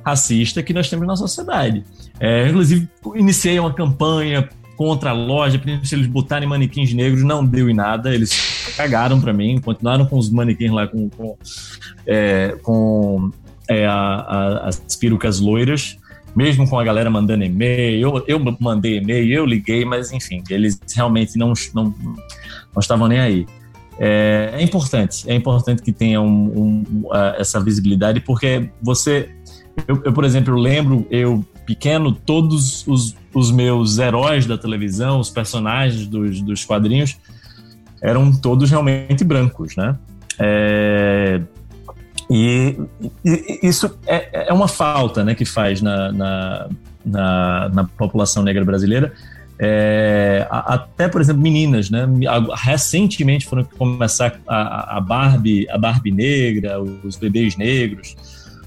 [0.05, 1.83] racista que nós temos na sociedade.
[2.19, 7.43] É, inclusive, iniciei uma campanha contra a loja, pedindo se eles botarem manequins negros, não
[7.43, 11.36] deu em nada, eles cagaram para mim, continuaram com os manequins lá com, com,
[12.05, 13.31] é, com
[13.67, 15.97] é, a, a, as perucas loiras,
[16.36, 20.79] mesmo com a galera mandando e-mail, eu, eu mandei e-mail, eu liguei, mas enfim, eles
[20.95, 23.47] realmente não, não, não estavam nem aí
[23.99, 25.29] é, é importante.
[25.29, 29.29] É importante que tenha um, um, essa visibilidade, porque você.
[29.88, 35.29] Eu, eu, por exemplo, lembro, eu pequeno, todos os, os meus heróis da televisão, os
[35.29, 37.17] personagens dos, dos quadrinhos,
[38.01, 39.95] eram todos realmente brancos, né?
[40.39, 41.41] É,
[42.29, 42.77] e,
[43.23, 46.69] e, isso é, é uma falta né, que faz na, na,
[47.05, 49.13] na, na população negra brasileira
[49.60, 52.08] é, até, por exemplo, meninas, né?
[52.56, 58.15] Recentemente foram começar a, a Barbie, a Barbie negra, os bebês negros,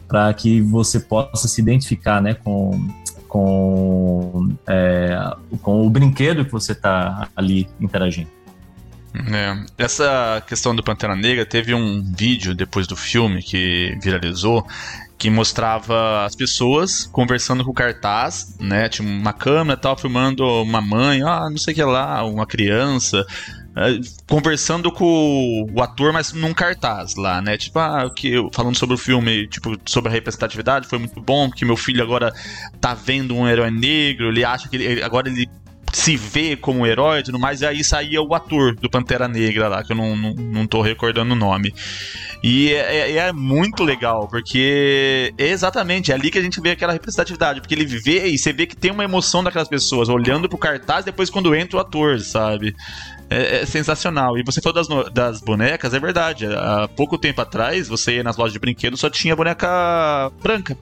[0.08, 2.88] para que você possa se identificar, né, com
[3.30, 5.16] com, é,
[5.62, 8.28] com o brinquedo que você está ali interagindo.
[9.14, 14.66] É, essa questão do Pantera Negra teve um vídeo depois do filme que viralizou
[15.20, 18.88] que mostrava as pessoas conversando com o cartaz, né?
[18.88, 23.26] Tinha uma câmera tal, filmando uma mãe, ah, não sei o que lá, uma criança,
[23.76, 27.58] é, conversando com o ator, mas num cartaz lá, né?
[27.58, 31.66] Tipo, ah, que, falando sobre o filme, tipo, sobre a representatividade, foi muito bom, porque
[31.66, 32.32] meu filho agora
[32.80, 35.46] tá vendo um herói negro, ele acha que ele, agora ele
[35.92, 39.68] se vê como herói e tudo mais, e aí saía o ator do Pantera Negra
[39.68, 41.74] lá, que eu não, não, não tô recordando o nome.
[42.42, 46.70] E é, é, é, muito legal, porque é exatamente é ali que a gente vê
[46.70, 50.48] aquela representatividade, porque ele vê e você vê que tem uma emoção daquelas pessoas olhando
[50.48, 52.74] pro cartaz depois quando entra o ator, sabe?
[53.28, 54.38] É, é, sensacional.
[54.38, 56.46] E você falou das, das bonecas, é verdade.
[56.46, 60.76] Há pouco tempo atrás, você ia nas lojas de brinquedos só tinha boneca branca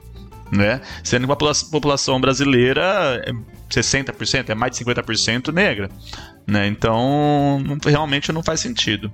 [0.51, 0.81] né?
[1.03, 1.35] Sendo que a
[1.71, 3.31] população brasileira é
[3.69, 5.89] 60%, é mais de 50% negra,
[6.45, 6.67] né?
[6.67, 9.11] Então, realmente não faz sentido.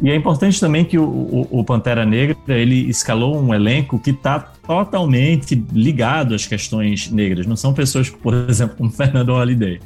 [0.00, 4.10] E é importante também que o, o, o, Pantera Negra ele escalou um elenco que
[4.10, 7.46] está totalmente ligado às questões negras.
[7.46, 9.80] Não são pessoas, por exemplo, como Fernando Holiday.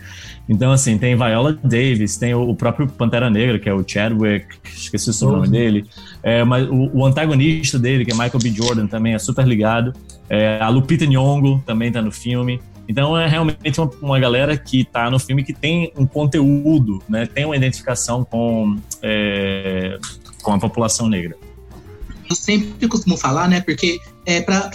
[0.47, 4.47] Então, assim, tem Viola Davis, tem o, o próprio Pantera Negra, que é o Chadwick,
[4.65, 5.53] esqueci o sobrenome uhum.
[5.53, 5.85] dele.
[6.23, 8.51] É, mas o, o, antagonista dele, que é Michael B.
[8.51, 9.95] Jordan, também é super ligado.
[10.33, 12.59] É, a Lupita Nyong'o também está no filme.
[12.89, 17.27] Então é realmente uma, uma galera que está no filme que tem um conteúdo, né?
[17.27, 19.99] Tem uma identificação com, é,
[20.43, 21.37] com a população negra.
[22.31, 23.61] Eu sempre costumo falar, né?
[23.61, 24.71] Porque é, para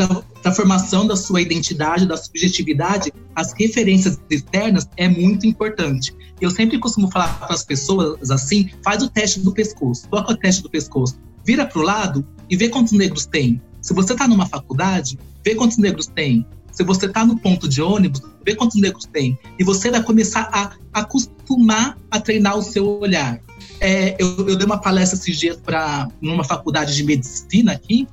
[0.46, 6.13] a formação da sua identidade, da subjetividade, as referências externas é muito importante.
[6.39, 10.38] Eu sempre costumo falar para as pessoas assim: faz o teste do pescoço, coloca o
[10.38, 13.60] teste do pescoço, vira para o lado e vê quantos negros tem.
[13.82, 16.45] Se você está numa faculdade, vê quantos negros tem.
[16.73, 19.39] Se você está no ponto de ônibus, vê quantos negros tem.
[19.57, 23.39] E você vai começar a acostumar a treinar o seu olhar.
[23.79, 28.05] É, eu, eu, dei uma palestra esses dias para numa faculdade de medicina aqui,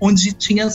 [0.00, 0.66] onde tinha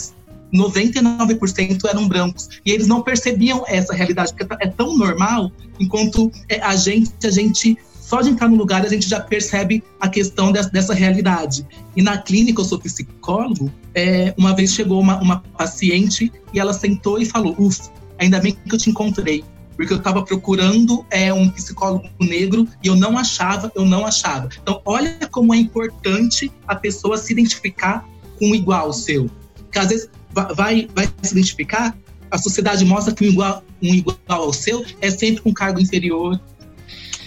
[0.54, 2.48] 99% eram brancos.
[2.64, 7.30] E eles não percebiam essa realidade, porque é tão normal, enquanto é, a gente, a
[7.30, 7.76] gente
[8.06, 11.66] só de entrar no lugar a gente já percebe a questão dessa, dessa realidade.
[11.96, 16.72] E na clínica, eu sou psicólogo, é, uma vez chegou uma, uma paciente e ela
[16.72, 19.44] sentou e falou: Ufa, ainda bem que eu te encontrei.
[19.74, 24.48] Porque eu estava procurando é, um psicólogo negro e eu não achava, eu não achava.
[24.62, 29.28] Então, olha como é importante a pessoa se identificar com um igual seu.
[29.56, 30.08] Porque às vezes
[30.54, 31.94] vai, vai se identificar,
[32.30, 36.40] a sociedade mostra que um igual, um igual ao seu é sempre com cargo inferior,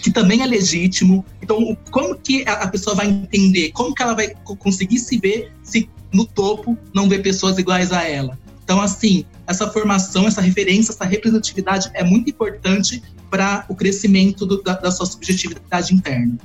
[0.01, 1.25] que também é legítimo.
[1.41, 3.71] Então, como que a pessoa vai entender?
[3.71, 8.03] Como que ela vai conseguir se ver se no topo não vê pessoas iguais a
[8.03, 8.37] ela?
[8.63, 14.61] Então, assim, essa formação, essa referência, essa representatividade é muito importante para o crescimento do,
[14.61, 16.37] da, da, sua subjetividade interna.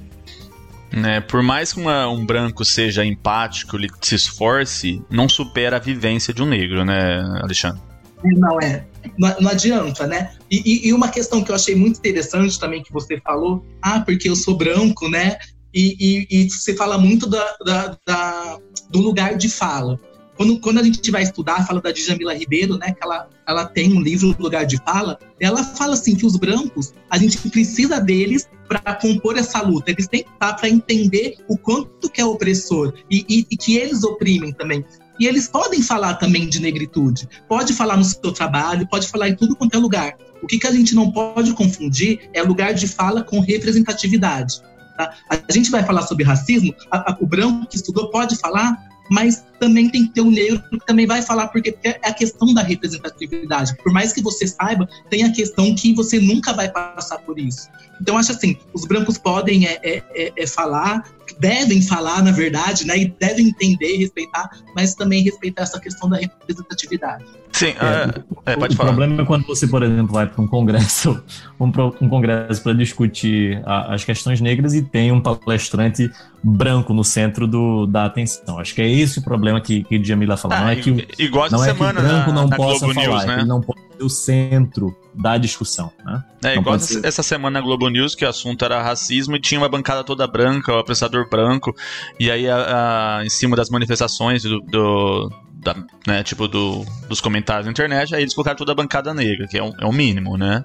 [0.90, 5.80] Né, por mais que uma, um branco seja empático, ele se esforce, não supera a
[5.80, 7.82] vivência de um negro, né, Alexandre?
[8.22, 8.84] Não é.
[9.18, 10.32] Não, não adianta, né?
[10.50, 14.00] E, e, e, uma questão que eu achei muito interessante também que você falou, ah,
[14.00, 15.36] porque eu sou branco, né?
[15.74, 18.58] E, e você fala muito da, da, da,
[18.90, 19.98] do lugar de fala.
[20.36, 22.92] Quando, quando a gente vai estudar, fala da Djamila Ribeiro, né?
[22.92, 25.18] Que ela, ela tem um livro, Lugar de Fala.
[25.38, 29.90] Ela fala assim que os brancos, a gente precisa deles para compor essa luta.
[29.90, 33.76] Eles têm que estar para entender o quanto que é opressor e, e, e que
[33.76, 34.84] eles oprimem também.
[35.18, 37.28] E eles podem falar também de negritude.
[37.48, 40.14] Pode falar no seu trabalho, pode falar em tudo quanto é lugar.
[40.42, 44.60] O que, que a gente não pode confundir é lugar de fala com representatividade.
[44.96, 45.14] Tá?
[45.28, 48.76] A gente vai falar sobre racismo, a, a, o branco que estudou pode falar,
[49.10, 52.52] mas também tem que ter o negro que também vai falar, porque é a questão
[52.52, 53.74] da representatividade.
[53.82, 57.68] Por mais que você saiba, tem a questão que você nunca vai passar por isso.
[58.00, 61.04] Então, acho assim, os brancos podem é, é, é, é falar,
[61.38, 62.98] devem falar, na verdade, né?
[62.98, 67.24] E devem entender e respeitar, mas também respeitar essa questão da representatividade.
[67.52, 68.90] Sim, é, é, pode o falar.
[68.90, 71.22] O problema é quando você, por exemplo, vai para um congresso,
[71.58, 71.66] um,
[72.00, 76.10] um congresso para discutir a, as questões negras e tem um palestrante
[76.42, 78.58] branco no centro do, da atenção.
[78.58, 80.56] Acho que é esse o problema que, que Jamila falou.
[80.56, 82.56] Ah, não é que o, igual não é semana que o branco na, não na
[82.56, 83.34] possa Globo falar, News, né?
[83.38, 85.90] ele não pode ser o centro da discussão.
[86.04, 86.24] Né?
[86.44, 89.40] É, não igual ser- essa semana na Globo News, que o assunto era racismo e
[89.40, 91.74] tinha uma bancada toda branca, o apresentador branco,
[92.18, 94.60] e aí a- a- em cima das manifestações do.
[94.60, 95.30] do-
[95.64, 99.46] da- né, tipo, do, dos comentários na internet, aí eles colocaram toda a bancada negra,
[99.48, 100.62] que é um, é um mínimo, né?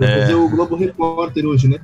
[0.00, 0.20] É.
[0.22, 1.78] fazer o Globo Repórter hoje, né?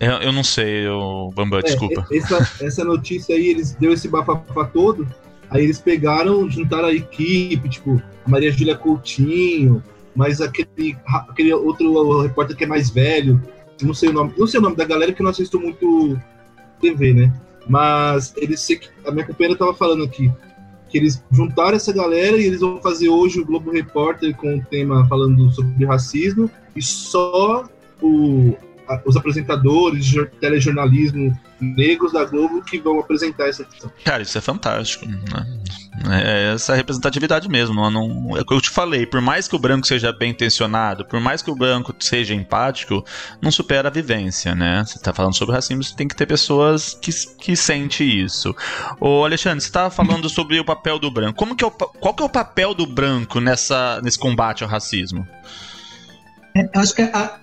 [0.00, 2.06] Eu, eu não sei, eu, Bambam, desculpa.
[2.10, 5.06] É, essa, essa notícia aí, eles deu esse bafafá todo,
[5.50, 9.82] aí eles pegaram, juntaram a equipe, tipo, a Maria Júlia Coutinho,
[10.14, 13.40] mas aquele, aquele outro repórter que é mais velho,
[13.82, 16.18] não sei o nome, não sei o nome da galera que não assisto muito
[16.80, 17.32] TV, né?
[17.68, 18.66] Mas eles
[19.06, 20.30] a minha companheira tava falando aqui
[20.88, 24.64] que eles juntaram essa galera e eles vão fazer hoje o Globo Repórter com o
[24.64, 27.68] tema falando sobre racismo e só
[28.00, 28.56] o,
[29.04, 33.90] os apresentadores de jor- telejornalismo negros da Globo que vão apresentar essa questão.
[34.04, 35.06] Cara, isso é fantástico.
[35.06, 35.60] Né?
[36.10, 37.74] É essa representatividade mesmo.
[37.74, 39.04] Não, não- é o que eu te falei.
[39.04, 43.04] Por mais que o branco seja bem intencionado, por mais que o branco seja empático,
[43.42, 44.84] não supera a vivência, né?
[44.86, 48.54] Você tá falando sobre racismo, você tem que ter pessoas que, que sentem isso.
[49.00, 51.36] Ô, Alexandre, você tava falando sobre o papel do branco.
[51.38, 54.70] Como que é o, qual que é o papel do branco nessa, nesse combate ao
[54.70, 55.26] racismo?
[56.56, 57.38] É, eu acho que a,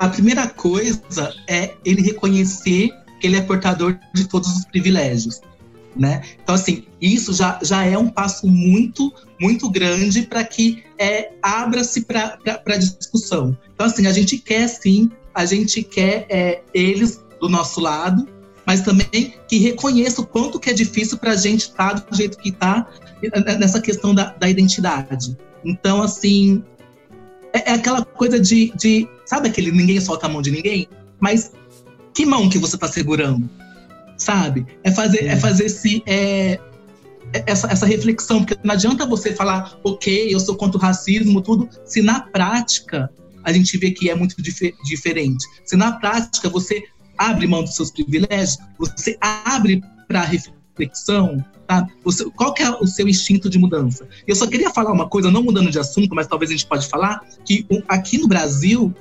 [0.00, 2.88] a primeira coisa é ele reconhecer
[3.20, 5.42] que ele é portador de todos os privilégios,
[5.94, 6.22] né?
[6.42, 12.06] Então, assim, isso já, já é um passo muito, muito grande para que é, abra-se
[12.06, 13.54] para a discussão.
[13.74, 18.26] Então, assim, a gente quer sim, a gente quer é, eles do nosso lado,
[18.64, 22.38] mas também que reconheça o quanto que é difícil para a gente estar do jeito
[22.38, 22.88] que está
[23.58, 25.36] nessa questão da, da identidade.
[25.62, 26.64] Então, assim,
[27.52, 29.08] é, é aquela coisa de, de.
[29.24, 30.88] Sabe aquele ninguém solta a mão de ninguém?
[31.18, 31.52] Mas
[32.14, 33.48] que mão que você tá segurando?
[34.16, 34.66] Sabe?
[34.84, 36.02] É fazer, é fazer esse.
[36.06, 36.58] É,
[37.46, 41.68] essa, essa reflexão, porque não adianta você falar, ok, eu sou contra o racismo, tudo,
[41.84, 43.08] se na prática
[43.44, 45.46] a gente vê que é muito dif diferente.
[45.64, 46.82] Se na prática você
[47.16, 50.22] abre mão dos seus privilégios, você abre para
[50.80, 51.86] reflexão, tá?
[52.04, 54.08] Você, qual que é o seu instinto de mudança?
[54.26, 56.88] Eu só queria falar uma coisa, não mudando de assunto, mas talvez a gente pode
[56.88, 58.94] falar, que aqui no Brasil,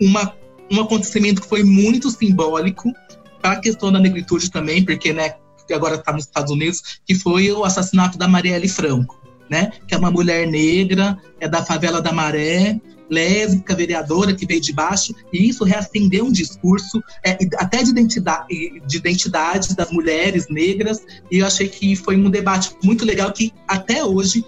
[0.00, 0.34] uma,
[0.70, 2.92] um acontecimento que foi muito simbólico
[3.40, 5.34] para a questão da negritude também, porque, né,
[5.72, 9.70] agora está nos Estados Unidos, que foi o assassinato da Marielle Franco, né?
[9.86, 14.72] Que é uma mulher negra, é da favela da Maré, lésbica, vereadora, que veio de
[14.72, 21.02] baixo, e isso reacendeu um discurso é, até de identidade, de identidade das mulheres negras,
[21.30, 24.44] e eu achei que foi um debate muito legal que até hoje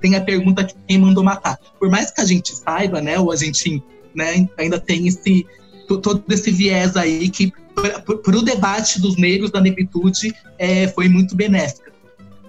[0.00, 1.56] tem a pergunta quem mandou matar.
[1.78, 3.82] Por mais que a gente saiba, né, ou a gente
[4.14, 5.46] né, ainda tem esse
[5.86, 11.34] todo esse viés aí que para o debate dos negros da negritude é, foi muito
[11.34, 11.92] benéfica.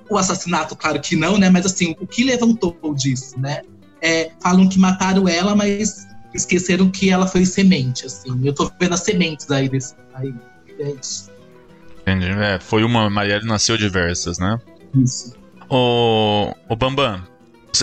[0.09, 1.49] O assassinato, claro que não, né?
[1.49, 3.61] Mas assim, o que levantou disso, né?
[4.03, 8.29] É, falam que mataram ela, mas esqueceram que ela foi semente, assim.
[8.43, 9.95] Eu tô vendo as sementes aí desse.
[10.13, 10.33] Aí,
[10.79, 11.31] é isso.
[12.01, 12.27] Entendi.
[12.29, 13.09] É, foi uma.
[13.09, 14.59] Marielle nasceu diversas, né?
[14.93, 15.33] Isso.
[15.69, 17.23] O, o Bambam,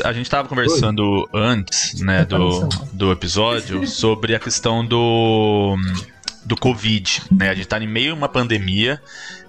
[0.05, 1.29] a gente estava conversando Oi.
[1.33, 5.77] antes, né, do, do episódio sobre a questão do
[6.45, 7.49] do Covid, né?
[7.49, 9.01] A gente está em meio a uma pandemia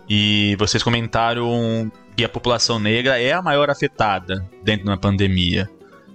[0.10, 5.70] e vocês comentaram que a população negra é a maior afetada dentro de uma pandemia.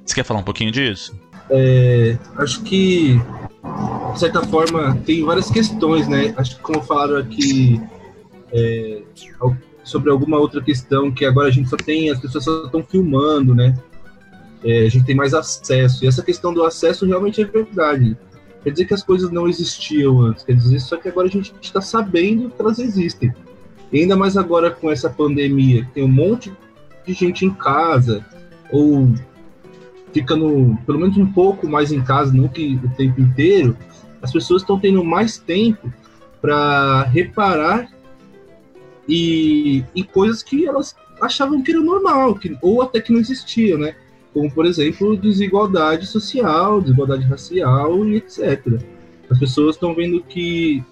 [0.07, 1.19] Você quer falar um pouquinho disso?
[1.51, 3.21] É, acho que,
[4.13, 6.33] de certa forma, tem várias questões, né?
[6.37, 7.81] Acho que, como falaram aqui
[8.53, 9.03] é,
[9.85, 13.55] sobre alguma outra questão, que agora a gente só tem, as pessoas só estão filmando,
[13.55, 13.77] né?
[14.65, 16.05] É, a gente tem mais acesso.
[16.05, 18.17] E essa questão do acesso realmente é verdade
[18.67, 21.55] quer dizer que as coisas não existiam antes, quer dizer só que agora a gente
[21.63, 23.33] está sabendo que elas existem.
[23.93, 26.53] E ainda mais agora com essa pandemia, que tem um monte
[27.07, 28.27] de gente em casa,
[28.73, 29.09] ou
[30.17, 33.77] fica no, pelo menos um pouco mais em casa, não que o tempo inteiro,
[34.23, 35.93] as pessoas estão tendo mais tempo
[36.41, 37.91] para reparar
[39.07, 43.95] e, coisas que elas achavam que era normal, que, ou até que não existia, né?
[44.33, 48.81] como, por exemplo, desigualdade social, desigualdade racial e etc.
[49.31, 50.83] As pessoas estão vendo que,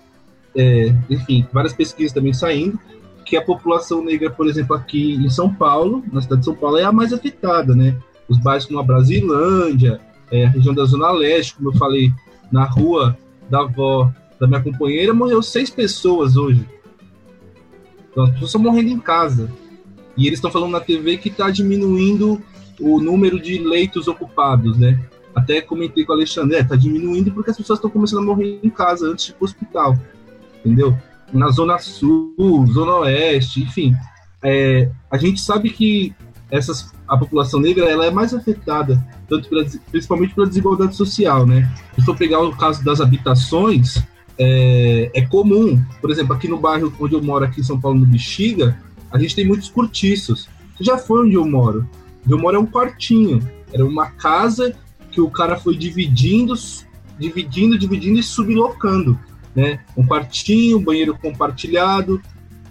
[0.54, 2.78] é, enfim, várias pesquisas também saindo,
[3.24, 6.76] que a população negra, por exemplo, aqui em São Paulo, na cidade de São Paulo,
[6.76, 7.96] é a mais afetada, né?
[8.28, 10.00] Os bairros como a Brasilândia,
[10.30, 12.12] é, a região da Zona Leste, como eu falei,
[12.50, 13.16] na rua
[13.50, 16.66] da avó da minha companheira, morreu seis pessoas hoje.
[18.10, 19.50] Então, as pessoas estão morrendo em casa.
[20.16, 22.40] E eles estão falando na TV que está diminuindo
[22.80, 25.00] o número de leitos ocupados, né?
[25.34, 28.60] Até comentei com o Alexandre, é, tá diminuindo porque as pessoas estão começando a morrer
[28.62, 29.98] em casa antes de ir pro hospital,
[30.64, 30.96] entendeu?
[31.32, 33.94] Na Zona Sul, Zona Oeste, enfim.
[34.40, 36.14] É, a gente sabe que
[36.50, 41.70] essas, a população negra ela é mais afetada, tanto pela, principalmente pela desigualdade social, né?
[41.94, 44.02] Se for pegar o caso das habitações,
[44.38, 47.98] é, é, comum, por exemplo, aqui no bairro onde eu moro, aqui em São Paulo,
[47.98, 48.78] no Bexiga,
[49.12, 50.48] a gente tem muitos cortiços.
[50.80, 51.88] Já foi onde eu moro?
[52.28, 53.46] Eu moro é um quartinho.
[53.72, 54.74] Era uma casa
[55.10, 56.54] que o cara foi dividindo,
[57.18, 59.18] dividindo, dividindo e sublocando.
[59.54, 59.78] Né?
[59.96, 62.20] Um quartinho, um banheiro compartilhado.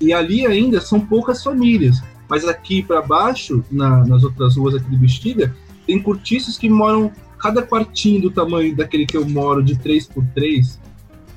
[0.01, 2.01] E ali ainda são poucas famílias.
[2.29, 5.55] Mas aqui para baixo, na, nas outras ruas aqui de Bexiga,
[5.85, 10.25] tem cortiços que moram cada quartinho do tamanho daquele que eu moro, de 3 por
[10.33, 10.79] 3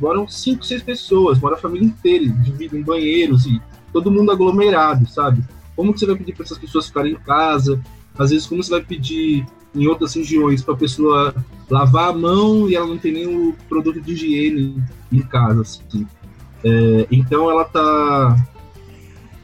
[0.01, 3.61] moram 5, 6 pessoas, mora a família inteira, dividem banheiros e
[3.93, 5.43] todo mundo aglomerado, sabe?
[5.75, 7.81] Como que você vai pedir para essas pessoas ficarem em casa?
[8.19, 11.35] Às vezes, como você vai pedir em outras regiões para a pessoa
[11.69, 14.83] lavar a mão e ela não tem o produto de higiene
[15.13, 16.07] em casa, assim.
[16.65, 18.37] É, então, ela tá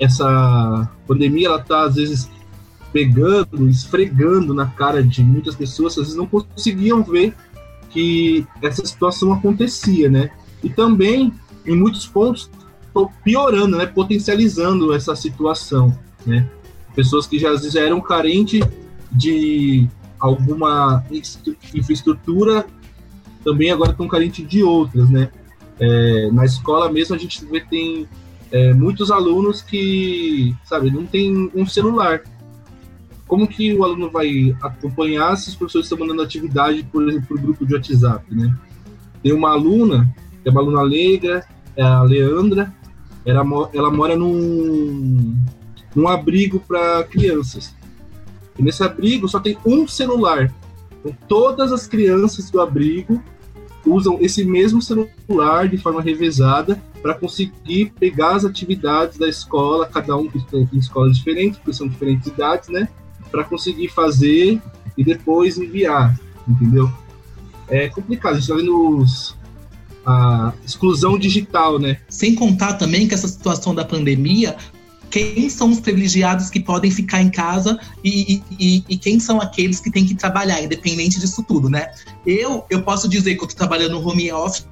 [0.02, 2.30] essa pandemia, ela tá às vezes
[2.92, 7.34] pegando, esfregando na cara de muitas pessoas, às vezes não conseguiam ver
[7.90, 10.30] que essa situação acontecia, né?
[10.62, 11.32] E também,
[11.66, 12.50] em muitos pontos,
[13.24, 13.86] piorando, né?
[13.86, 15.96] Potencializando essa situação,
[16.26, 16.48] né?
[16.94, 18.60] pessoas que já às vezes eram carentes
[19.10, 19.88] de
[20.18, 21.04] alguma
[21.74, 22.66] infraestrutura,
[23.44, 25.30] também agora estão carentes de outras, né?
[25.80, 28.06] É, na escola mesmo a gente vê tem
[28.52, 32.22] é, muitos alunos que, sabe, não tem um celular.
[33.26, 37.40] Como que o aluno vai acompanhar se os professores estão mandando atividade, por exemplo, por
[37.40, 38.54] grupo de WhatsApp, né?
[39.22, 42.70] Tem uma aluna, que é uma aluna leiga, é a Leandra,
[43.24, 43.42] ela,
[43.72, 45.34] ela mora num,
[45.96, 47.74] num abrigo para crianças.
[48.58, 50.52] E nesse abrigo só tem um celular.
[51.00, 53.22] Então, todas as crianças do abrigo
[53.84, 60.16] usam esse mesmo celular de forma revezada para conseguir pegar as atividades da escola, cada
[60.16, 60.30] um
[60.72, 62.88] em escolas diferentes, porque são diferentes idades, né?
[63.30, 64.60] Para conseguir fazer
[64.96, 66.90] e depois enviar, entendeu?
[67.68, 69.36] É complicado, a gente está vendo os,
[70.04, 71.98] a exclusão digital, né?
[72.08, 74.56] Sem contar também que essa situação da pandemia
[75.12, 79.78] quem são os privilegiados que podem ficar em casa e, e, e, quem são aqueles
[79.78, 81.92] que têm que trabalhar, independente disso tudo, né?
[82.24, 84.64] Eu, eu posso dizer que eu estou trabalhando no home office,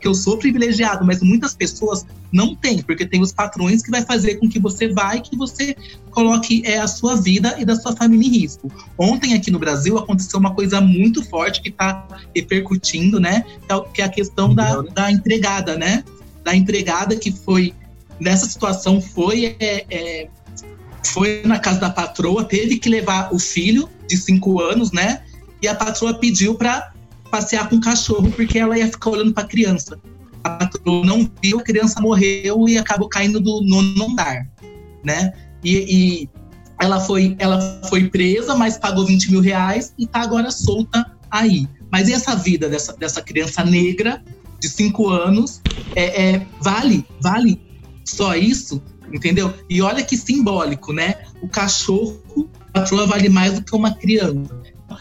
[0.00, 4.02] que eu sou privilegiado, mas muitas pessoas não têm, porque tem os patrões que vai
[4.02, 5.74] fazer com que você vá e que você
[6.12, 8.70] coloque é, a sua vida e da sua família em risco.
[8.96, 13.44] Ontem aqui no Brasil aconteceu uma coisa muito forte que está repercutindo, né?
[13.92, 16.04] Que é a é questão da, da empregada, né?
[16.44, 17.74] Da empregada que foi
[18.20, 20.28] nessa situação foi, é, é,
[21.04, 25.22] foi na casa da patroa, teve que levar o filho de cinco anos, né?
[25.62, 26.92] E a patroa pediu para
[27.30, 29.98] passear com o cachorro porque ela ia ficar olhando para a criança.
[30.42, 34.48] A patroa não viu, a criança morreu e acabou caindo do nono andar,
[35.04, 35.32] né?
[35.62, 36.28] E, e
[36.80, 41.68] ela foi, ela foi presa, mas pagou 20 mil reais e está agora solta aí.
[41.90, 44.22] Mas e essa vida dessa, dessa criança negra
[44.60, 45.60] de cinco anos
[45.94, 47.67] é, é, vale, vale
[48.08, 48.82] só isso,
[49.12, 49.52] entendeu?
[49.68, 51.16] E olha que simbólico, né?
[51.42, 54.56] O cachorro, a patroa vale mais do que uma criança.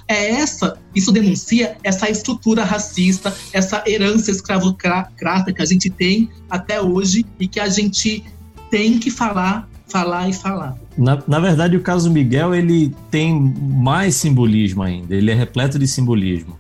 [0.07, 6.81] É essa, isso denuncia essa estrutura racista, essa herança escravocrata que a gente tem até
[6.81, 8.23] hoje e que a gente
[8.69, 10.75] tem que falar, falar e falar.
[10.97, 15.15] Na, na verdade, o caso Miguel ele tem mais simbolismo ainda.
[15.15, 16.57] Ele é repleto de simbolismo.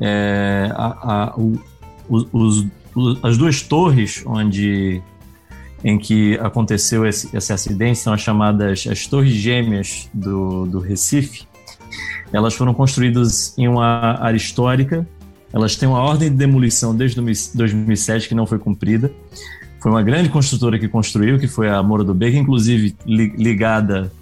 [0.00, 1.60] É, a, a, o,
[2.08, 2.66] os, os,
[3.22, 5.02] as duas torres onde
[5.84, 11.48] em que aconteceu esse, esse acidente são as chamadas as Torres Gêmeas do, do Recife.
[12.32, 15.06] Elas foram construídas em uma área histórica,
[15.52, 19.10] elas têm uma ordem de demolição desde 2007 que não foi cumprida.
[19.80, 24.12] Foi uma grande construtora que construiu, que foi a Moura do Beco, inclusive ligada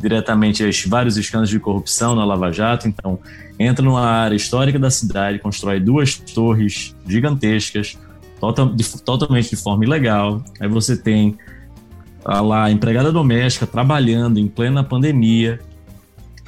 [0.00, 2.86] diretamente a vários escândalos de corrupção na Lava Jato.
[2.86, 3.18] Então,
[3.58, 7.98] entra numa área histórica da cidade, constrói duas torres gigantescas,
[8.40, 10.42] total, de, totalmente de forma ilegal.
[10.60, 11.36] Aí você tem
[12.24, 15.60] a lá empregada doméstica trabalhando em plena pandemia,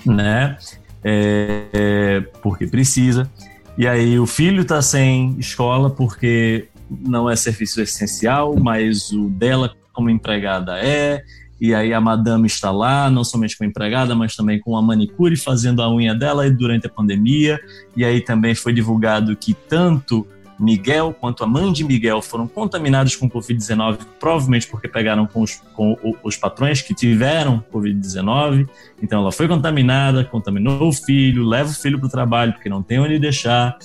[0.05, 0.57] né?
[1.03, 3.31] É, é, porque precisa.
[3.79, 9.75] E aí o filho está sem escola porque não é serviço essencial, mas o dela
[9.93, 11.23] como empregada é.
[11.61, 14.83] E aí a madame está lá, não somente com a empregada, mas também com a
[14.83, 17.61] manicure fazendo a unha dela durante a pandemia.
[17.95, 20.27] E aí também foi divulgado que tanto
[20.61, 25.63] Miguel quanto a mãe de Miguel foram contaminados com Covid-19, provavelmente porque pegaram com os,
[25.75, 28.69] com os patrões que tiveram Covid-19.
[29.03, 32.83] Então ela foi contaminada, contaminou o filho, leva o filho para o trabalho porque não
[32.83, 33.79] tem onde deixar.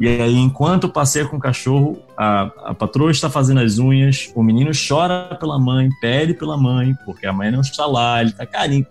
[0.00, 4.42] E aí, enquanto passeia com o cachorro, a, a patroa está fazendo as unhas, o
[4.42, 8.46] menino chora pela mãe, pede pela mãe, porque a mãe não está lá, ele está
[8.46, 8.86] carinho.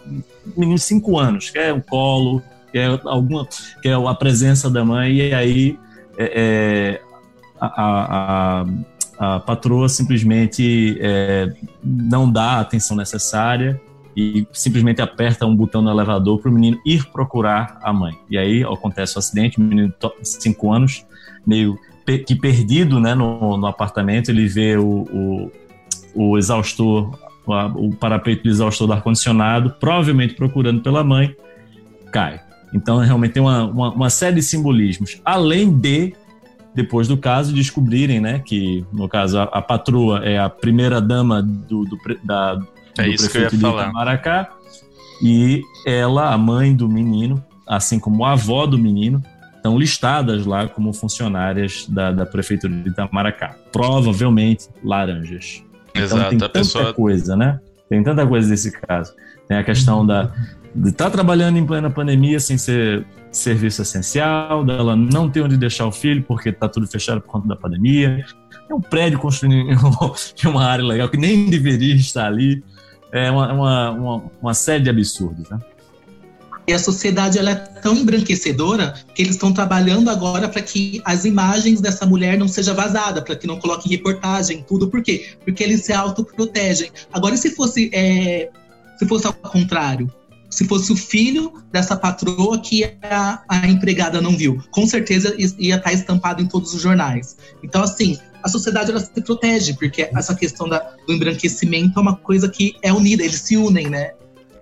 [0.55, 3.47] Menino de 5 anos, quer um colo, quer alguma,
[3.82, 5.80] quer a presença da mãe, e aí
[6.20, 7.01] é, é,
[7.59, 8.65] a, a,
[9.17, 13.80] a, patroa simplesmente é, não dá a atenção necessária
[14.15, 18.17] e simplesmente aperta um botão no elevador para o menino ir procurar a mãe.
[18.30, 21.05] E aí acontece o acidente, o menino de 5 anos,
[21.47, 21.80] meio
[22.26, 25.51] que perdido né, no, no apartamento, ele vê o, o,
[26.15, 31.34] o exaustor, o parapeito do exaustor do ar-condicionado, provavelmente procurando pela mãe,
[32.11, 32.41] cai.
[32.74, 35.22] Então, realmente tem uma, uma, uma, série de simbolismos.
[35.26, 36.13] Além de,
[36.76, 41.41] depois do caso, descobrirem né, que, no caso, a, a patroa é a primeira dama
[41.41, 42.67] do, do, da, do
[42.97, 43.91] é isso que eu ia falar.
[43.91, 44.49] Maracá.
[45.22, 49.22] E ela, a mãe do menino, assim como a avó do menino,
[49.55, 53.55] estão listadas lá como funcionárias da, da prefeitura de Itamaracá.
[53.72, 55.63] Provavelmente laranjas.
[55.89, 56.93] Então, Exato, então, tem tanta pessoa...
[56.93, 57.59] coisa, né?
[57.89, 59.13] Tem tanta coisa desse caso.
[59.47, 64.65] Tem a questão da, de estar tá trabalhando em plena pandemia sem ser serviço essencial,
[64.65, 68.26] dela não ter onde deixar o filho porque está tudo fechado por conta da pandemia.
[68.70, 72.63] É um prédio construído em uma área legal que nem deveria estar ali.
[73.11, 75.59] É uma, uma, uma, uma série de absurdos, né?
[76.67, 81.26] E a sociedade ela é tão embranquecedora que eles estão trabalhando agora para que as
[81.26, 84.88] imagens dessa mulher não sejam vazadas, para que não coloquem reportagem, tudo.
[84.88, 85.30] Por quê?
[85.43, 86.91] Porque eles se autoprotegem.
[87.11, 88.51] Agora, e se fosse, é,
[88.99, 90.11] se fosse ao contrário?
[90.50, 94.62] Se fosse o filho dessa patroa que a, a empregada não viu.
[94.72, 97.38] Com certeza ia estar estampado em todos os jornais.
[97.64, 102.16] Então, assim, a sociedade ela se protege, porque essa questão da, do embranquecimento é uma
[102.16, 104.12] coisa que é unida, eles se unem, né?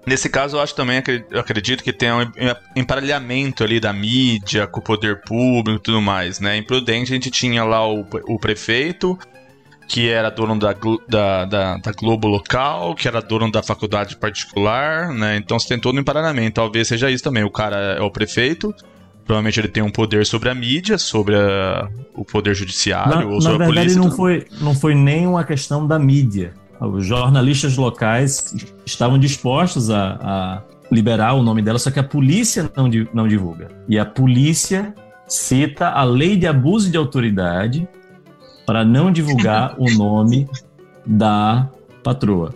[0.06, 2.32] Nesse caso, eu acho também, eu acredito que tem um
[2.78, 6.56] emparelhamento ali da mídia com o poder público e tudo mais, né?
[6.56, 9.20] Imprudente, a gente tinha lá o, o prefeito,
[9.88, 10.74] que era dono da,
[11.08, 15.38] da, da, da, Globo local, que era dono da faculdade particular, né?
[15.38, 16.56] Então você tem todo um emparelhamento.
[16.56, 17.44] Talvez seja isso também.
[17.44, 18.76] O cara é o prefeito,
[19.26, 23.42] provavelmente ele tem um poder sobre a mídia, sobre a, o poder judiciário na, ou
[23.42, 24.02] sobre verdade, a polícia.
[24.02, 26.54] Não foi, não foi nem uma questão da mídia.
[26.80, 28.54] Os jornalistas locais
[28.86, 30.62] estavam dispostos a, a
[30.92, 33.70] liberar o nome dela, só que a polícia não, não divulga.
[33.88, 34.94] E a polícia
[35.28, 37.88] cita a lei de abuso de autoridade
[38.68, 40.46] para não divulgar o nome
[41.06, 41.70] da
[42.04, 42.54] patroa.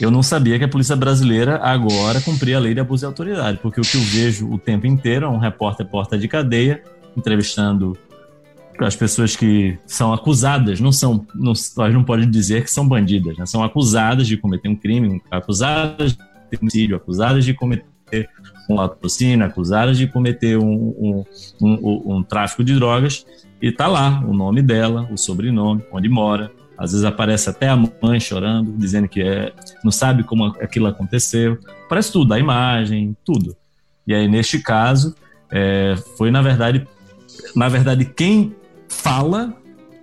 [0.00, 3.58] Eu não sabia que a polícia brasileira agora cumpria a lei de abuso de autoridade,
[3.62, 6.82] porque o que eu vejo o tempo inteiro é um repórter porta de cadeia
[7.16, 7.96] entrevistando
[8.80, 13.36] as pessoas que são acusadas, não são, não, nós não podemos dizer que são bandidas,
[13.38, 13.46] né?
[13.46, 18.28] são acusadas de cometer um crime, acusadas de homicídio, acusadas de cometer
[18.68, 20.64] um latrocínio, acusadas de cometer um,
[20.98, 21.24] um,
[21.60, 23.24] um, um tráfico de drogas,
[23.62, 26.50] e tá lá o nome dela, o sobrenome, onde mora.
[26.76, 29.52] Às vezes aparece até a mãe chorando, dizendo que é,
[29.84, 31.56] não sabe como aquilo aconteceu.
[31.88, 33.56] Parece tudo, a imagem, tudo.
[34.06, 35.14] E aí, neste caso,
[35.50, 36.86] é, foi na verdade,
[37.54, 38.54] na verdade, quem
[38.88, 39.56] fala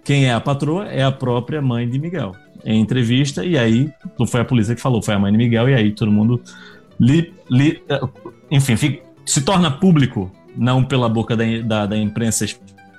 [0.09, 2.35] quem é a patroa é a própria mãe de Miguel.
[2.65, 5.69] Em entrevista, e aí não foi a polícia que falou, foi a mãe de Miguel,
[5.69, 6.41] e aí todo mundo
[6.99, 7.79] li, li,
[8.49, 8.75] enfim,
[9.23, 12.43] se torna público, não pela boca da, da, da, imprensa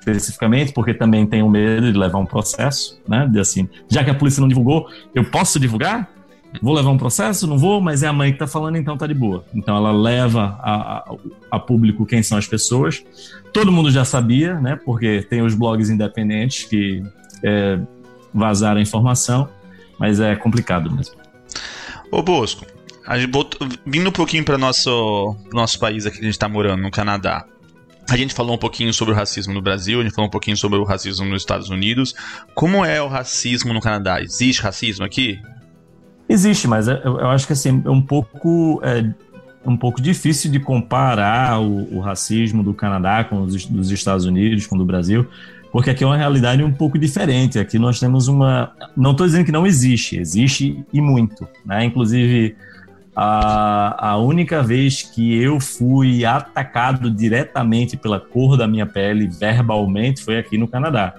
[0.01, 3.29] especificamente, porque também tem o medo de levar um processo, né?
[3.31, 6.11] De assim, já que a polícia não divulgou, eu posso divulgar?
[6.61, 7.47] Vou levar um processo?
[7.47, 9.45] Não vou, mas é a mãe que está falando, então tá de boa.
[9.55, 11.15] Então ela leva a, a,
[11.53, 13.05] a, público quem são as pessoas.
[13.53, 14.75] Todo mundo já sabia, né?
[14.85, 17.03] Porque tem os blogs independentes que
[17.45, 17.79] é,
[18.35, 19.49] vazaram a informação,
[19.97, 21.15] mas é complicado mesmo.
[22.11, 22.67] Ô Bosco,
[23.87, 27.47] vindo um pouquinho para nosso nosso país aqui que a gente está morando, no Canadá.
[28.11, 30.57] A gente falou um pouquinho sobre o racismo no Brasil, a gente falou um pouquinho
[30.57, 32.13] sobre o racismo nos Estados Unidos.
[32.57, 34.21] Como é o racismo no Canadá?
[34.21, 35.41] Existe racismo aqui?
[36.29, 39.09] Existe, mas é, eu, acho que assim, é um pouco, é,
[39.65, 44.67] um pouco difícil de comparar o, o racismo do Canadá com os dos Estados Unidos,
[44.67, 45.29] com o do Brasil,
[45.71, 47.61] porque aqui é uma realidade um pouco diferente.
[47.61, 48.73] Aqui nós temos uma.
[48.97, 51.47] Não estou dizendo que não existe, existe e muito.
[51.65, 51.85] Né?
[51.85, 52.57] Inclusive,
[53.15, 60.23] a, a única vez que eu fui atacado diretamente pela cor da minha pele, verbalmente,
[60.23, 61.15] foi aqui no Canadá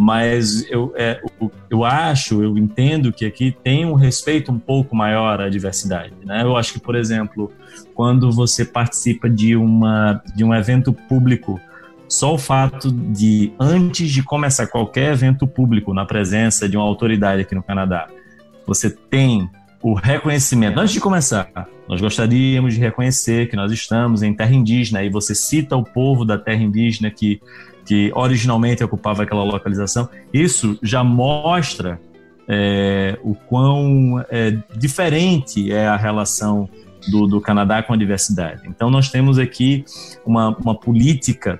[0.00, 1.20] mas eu, é,
[1.68, 6.14] eu acho, eu entendo que aqui tem um respeito um pouco maior à diversidade.
[6.24, 6.44] Né?
[6.44, 7.52] Eu acho que, por exemplo,
[7.96, 11.60] quando você participa de, uma, de um evento público,
[12.08, 17.42] só o fato de, antes de começar qualquer evento público, na presença de uma autoridade
[17.42, 18.06] aqui no Canadá,
[18.64, 19.50] você tem
[19.82, 20.78] o reconhecimento.
[20.78, 21.50] Antes de começar,
[21.88, 26.24] nós gostaríamos de reconhecer que nós estamos em terra indígena, e você cita o povo
[26.24, 27.40] da terra indígena que
[27.88, 31.98] que originalmente ocupava aquela localização, isso já mostra
[32.46, 36.68] é, o quão é, diferente é a relação
[37.10, 38.62] do, do, Canadá com a diversidade.
[38.68, 39.86] Então, nós temos aqui
[40.26, 41.58] uma, uma política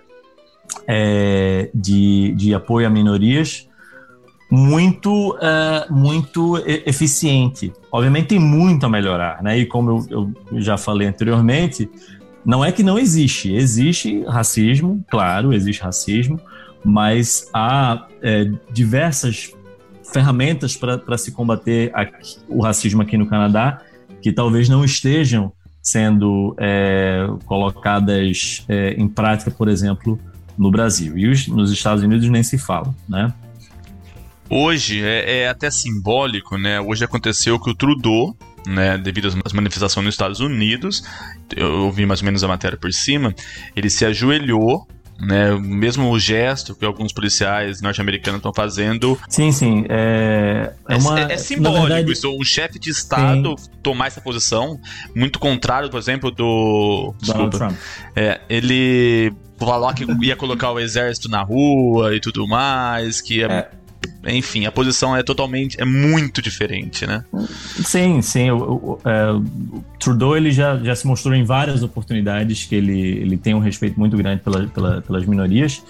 [0.87, 3.68] é, de, de apoio a minorias
[4.51, 7.73] muito, é, muito eficiente.
[7.93, 9.59] Obviamente, tem muito a melhorar, né?
[9.59, 11.91] E como eu, eu já falei anteriormente,
[12.45, 16.41] não é que não existe, existe racismo, claro, existe racismo,
[16.85, 19.53] mas há é, diversas
[20.13, 23.83] ferramentas para se combater aqui, o racismo aqui no Canadá
[24.23, 30.19] que talvez não estejam sendo é, colocadas é, em prática, por exemplo,
[30.57, 31.17] no Brasil.
[31.17, 33.33] E os, nos Estados Unidos nem se fala, né?
[34.51, 36.81] Hoje é, é até simbólico, né?
[36.81, 38.37] Hoje aconteceu que o Trudeau
[38.67, 41.03] né, devido às manifestações nos Estados Unidos,
[41.57, 43.35] eu ouvi mais ou menos a matéria por cima,
[43.75, 44.87] ele se ajoelhou
[45.21, 49.19] né, mesmo o gesto que alguns policiais norte-americanos estão fazendo.
[49.29, 49.85] Sim, sim.
[49.89, 52.31] É, é, uma, é, é simbólico verdade, isso.
[52.31, 53.71] Um chefe de Estado sim.
[53.83, 54.79] tomar essa posição,
[55.17, 57.15] muito contrário, por exemplo, do.
[57.21, 57.77] Donald desculpa, Trump.
[58.15, 63.47] É, ele falou que ia colocar o exército na rua e tudo mais, que ia
[63.47, 63.78] é
[64.27, 67.25] enfim, a posição é totalmente, é muito diferente, né?
[67.85, 68.51] Sim, sim.
[68.51, 73.01] O, o, é, o, Trudeau ele já, já se mostrou em várias oportunidades que ele,
[73.01, 75.83] ele tem um respeito muito grande pela, pela, pelas minorias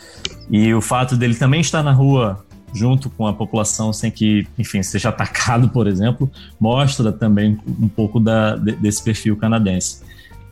[0.50, 4.82] e o fato dele também estar na rua junto com a população sem que, enfim,
[4.82, 6.30] seja atacado, por exemplo,
[6.60, 10.02] mostra também um pouco da, desse perfil canadense.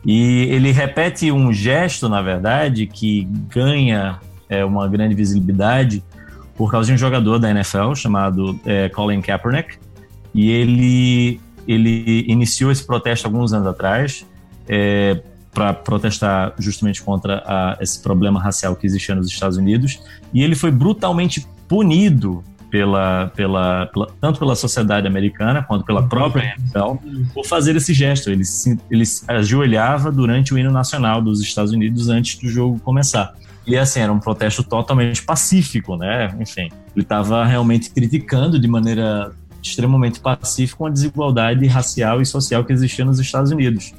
[0.05, 6.03] E ele repete um gesto, na verdade, que ganha é, uma grande visibilidade
[6.57, 9.77] por causa de um jogador da NFL chamado é, Colin Kaepernick.
[10.33, 14.25] E ele ele iniciou esse protesto alguns anos atrás
[14.67, 15.21] é,
[15.53, 19.99] para protestar justamente contra a, esse problema racial que existia nos Estados Unidos
[20.33, 26.53] e ele foi brutalmente punido pela, pela, pela, tanto pela sociedade americana quanto pela própria
[26.57, 26.97] NFL
[27.33, 28.29] por fazer esse gesto.
[28.29, 33.33] Ele, se, ele ajoelhava durante o hino nacional dos Estados Unidos antes do jogo começar.
[33.67, 36.33] E assim, era um protesto totalmente pacífico, né?
[36.39, 42.71] Enfim, ele estava realmente criticando de maneira extremamente pacífica uma desigualdade racial e social que
[42.71, 43.93] existia nos Estados Unidos.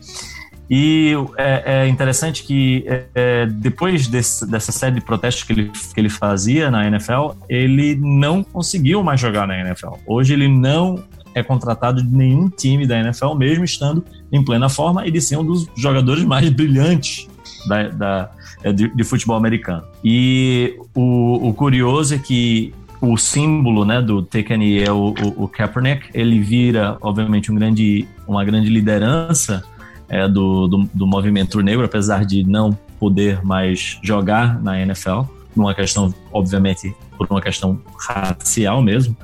[0.71, 6.01] E é, é interessante que é, depois desse, dessa série de protestos que ele, que
[6.01, 9.95] ele fazia na NFL, ele não conseguiu mais jogar na NFL.
[10.07, 11.03] Hoje ele não
[11.35, 15.37] é contratado de nenhum time da NFL, mesmo estando em plena forma e de ser
[15.37, 17.29] um dos jogadores mais brilhantes
[17.67, 18.38] da, da é,
[18.73, 19.85] de, de, futebol americano.
[20.05, 25.49] E o, o, curioso é que o símbolo né, do Tekani é o, o, o
[25.49, 29.63] Kaepernick, ele vira, obviamente, um grande, uma grande liderança
[30.09, 35.23] é, do, do, do movimento negro, apesar de não poder mais jogar na NFL,
[35.57, 39.17] uma questão, obviamente, por uma questão racial mesmo.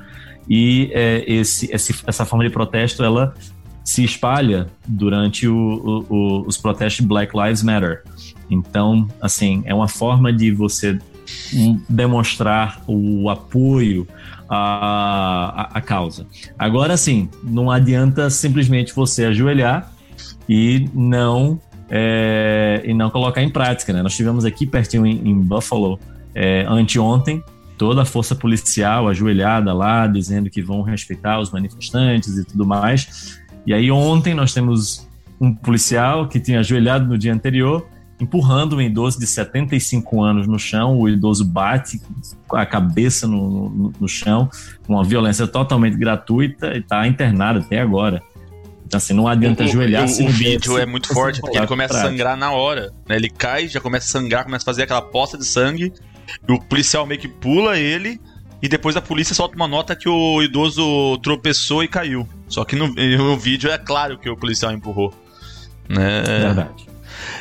[0.47, 3.33] E é, esse, esse, essa forma de protesto, ela
[3.85, 8.03] se espalha durante o, o, o, os protestos Black Lives Matter.
[8.49, 10.99] Então, assim, é uma forma de você
[11.87, 14.07] demonstrar o apoio
[14.49, 16.25] à, à, à causa.
[16.57, 19.91] Agora, sim, não adianta simplesmente você ajoelhar
[20.49, 21.59] e não
[21.89, 23.93] é, e não colocar em prática.
[23.93, 24.01] Né?
[24.01, 25.99] Nós tivemos aqui pertinho em, em Buffalo
[26.33, 27.43] é, anteontem
[27.77, 33.39] toda a força policial ajoelhada lá, dizendo que vão respeitar os manifestantes e tudo mais.
[33.65, 35.07] E aí ontem nós temos
[35.39, 37.87] um policial que tinha ajoelhado no dia anterior,
[38.19, 40.97] empurrando um idoso de 75 anos no chão.
[40.97, 42.01] O idoso bate
[42.51, 44.49] a cabeça no, no, no chão,
[44.87, 48.21] uma violência totalmente gratuita e está internado até agora.
[48.85, 50.05] Então, assim, não adianta o, ajoelhar.
[50.05, 52.93] O, o vídeo é muito forte, porque ele começa a sangrar na hora.
[53.07, 53.15] Né?
[53.15, 55.91] Ele cai, já começa a sangrar, começa a fazer aquela poça de sangue.
[56.47, 58.19] E o policial meio que pula ele.
[58.65, 62.27] E depois a polícia solta uma nota que o idoso tropeçou e caiu.
[62.47, 65.13] Só que no, no vídeo é claro que o policial empurrou.
[65.87, 66.23] Né?
[66.25, 66.87] Verdade.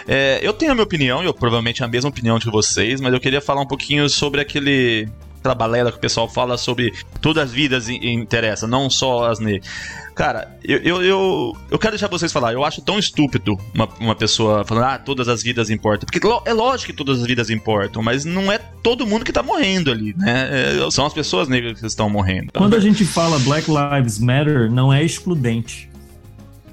[0.06, 3.18] É, eu tenho a minha opinião, eu provavelmente a mesma opinião de vocês, mas eu
[3.18, 5.08] queria falar um pouquinho sobre aquele
[5.56, 9.66] balela que o pessoal fala sobre todas as vidas interessam, não só as negras.
[10.14, 12.52] Cara, eu, eu, eu, eu, quero deixar vocês falar.
[12.52, 16.06] Eu acho tão estúpido uma, uma pessoa falando, ah, todas as vidas importam.
[16.06, 19.42] Porque é lógico que todas as vidas importam, mas não é todo mundo que tá
[19.42, 20.76] morrendo ali, né?
[20.76, 22.52] É, são as pessoas negras que estão morrendo.
[22.52, 25.90] Quando a gente fala Black Lives Matter, não é excludente.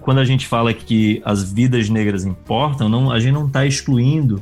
[0.01, 4.41] Quando a gente fala que as vidas negras importam, não, a gente não está excluindo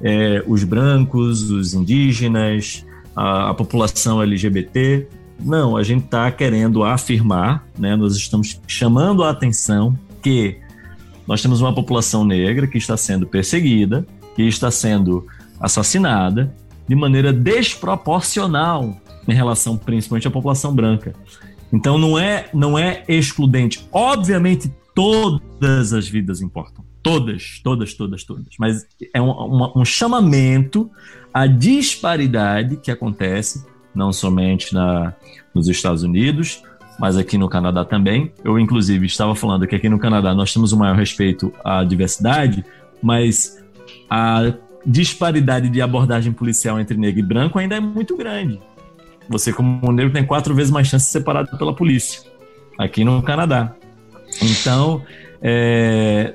[0.00, 2.84] é, os brancos, os indígenas,
[3.14, 5.06] a, a população LGBT.
[5.44, 10.58] Não, a gente está querendo afirmar, né, nós estamos chamando a atenção que
[11.26, 15.26] nós temos uma população negra que está sendo perseguida, que está sendo
[15.60, 16.54] assassinada
[16.88, 21.14] de maneira desproporcional em relação principalmente à população branca.
[21.72, 23.86] Então não é não é excludente.
[23.92, 26.84] Obviamente todas as vidas importam.
[27.02, 28.46] Todas, todas, todas, todas.
[28.58, 30.90] Mas é um, um, um chamamento
[31.34, 33.64] à disparidade que acontece,
[33.94, 35.12] não somente na,
[35.54, 36.62] nos Estados Unidos,
[36.98, 38.32] mas aqui no Canadá também.
[38.44, 42.64] Eu, inclusive, estava falando que aqui no Canadá nós temos o maior respeito à diversidade,
[43.02, 43.62] mas
[44.08, 44.52] a
[44.84, 48.60] disparidade de abordagem policial entre negro e branco ainda é muito grande.
[49.28, 52.22] Você, como negro, tem quatro vezes mais chance de ser separado pela polícia
[52.78, 53.74] aqui no Canadá.
[54.42, 55.02] Então,
[55.40, 56.34] é,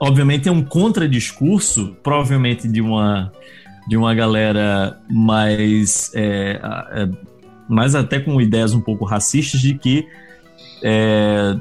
[0.00, 3.32] obviamente é um contradiscurso, provavelmente de uma
[3.88, 6.60] de uma galera mais é,
[6.92, 7.08] é,
[7.68, 10.06] mais até com ideias um pouco racistas de que
[10.82, 11.56] é,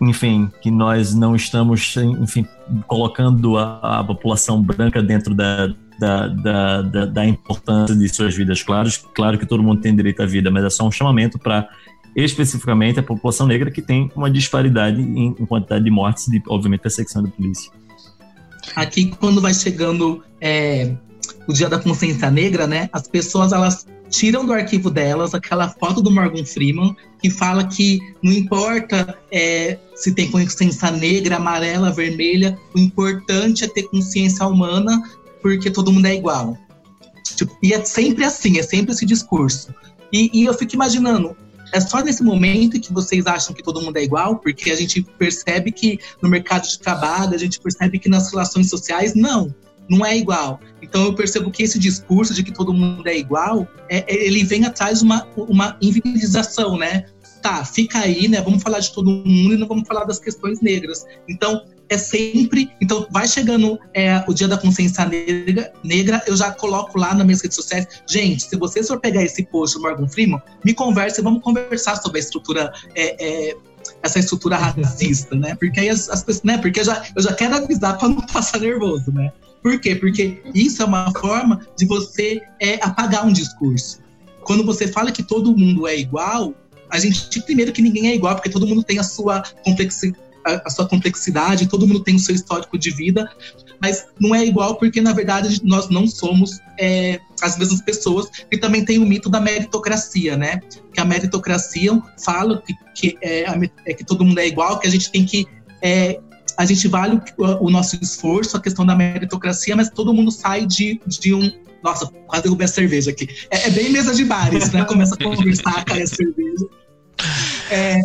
[0.00, 2.46] enfim que nós não estamos enfim
[2.86, 8.64] colocando a, a população branca dentro da da, da, da, da, importância de suas vidas.
[8.64, 11.68] Claro, claro que todo mundo tem direito à vida, mas é só um chamamento para
[12.16, 16.80] especificamente a população negra, que tem uma disparidade em, em quantidade de mortes e, obviamente,
[16.80, 17.70] perseguição da polícia.
[18.74, 20.96] Aqui, quando vai chegando é,
[21.46, 26.00] o Dia da Consciência Negra, né, as pessoas elas tiram do arquivo delas aquela foto
[26.00, 32.58] do Morgan Freeman que fala que não importa é, se tem consciência negra, amarela, vermelha,
[32.74, 35.02] o importante é ter consciência humana
[35.42, 36.56] porque todo mundo é igual.
[37.36, 39.74] Tipo, e é sempre assim, é sempre esse discurso.
[40.12, 41.36] E, e eu fico imaginando,
[41.72, 45.02] é só nesse momento que vocês acham que todo mundo é igual, porque a gente
[45.18, 49.52] percebe que no mercado de trabalho, a gente percebe que nas relações sociais, não,
[49.88, 50.60] não é igual.
[50.82, 54.44] Então eu percebo que esse discurso de que todo mundo é igual, é, é ele
[54.44, 57.04] vem atrás uma, uma invisibilização, né?
[57.44, 58.40] tá, fica aí, né?
[58.40, 61.04] Vamos falar de todo mundo e não vamos falar das questões negras.
[61.28, 62.70] Então, é sempre.
[62.80, 67.26] Então, vai chegando é, o dia da consciência negra, negra, eu já coloco lá nas
[67.26, 67.86] minhas redes sociais.
[68.08, 72.18] Gente, se vocês for pegar esse post do Morgan Freeman, me converse, vamos conversar sobre
[72.18, 72.72] a estrutura.
[72.94, 73.56] É, é,
[74.02, 75.54] essa estrutura racista, né?
[75.56, 76.56] Porque aí as, as pessoas, né?
[76.56, 79.30] Porque eu já, eu já quero avisar para não passar nervoso, né?
[79.64, 79.96] Por quê?
[79.96, 83.98] Porque isso é uma forma de você é, apagar um discurso.
[84.42, 86.54] Quando você fala que todo mundo é igual,
[86.90, 90.70] a gente, primeiro que ninguém é igual, porque todo mundo tem a sua complexidade a,
[90.70, 93.30] sua complexidade, todo mundo tem o seu histórico de vida,
[93.80, 98.28] mas não é igual porque, na verdade, nós não somos é, as mesmas pessoas.
[98.50, 100.60] E também tem o mito da meritocracia, né?
[100.92, 103.46] Que a meritocracia fala que, que, é,
[103.86, 105.46] é que todo mundo é igual, que a gente tem que.
[105.82, 106.20] É,
[106.56, 110.66] a gente vale o, o, nosso esforço, a questão da meritocracia, mas todo mundo sai
[110.66, 111.50] de, de um.
[111.82, 113.28] Nossa, quase derrubei a cerveja aqui.
[113.50, 114.84] É, é bem mesa de bares, né?
[114.84, 116.66] Começa a conversar, cai a cerveja.
[117.70, 118.00] É,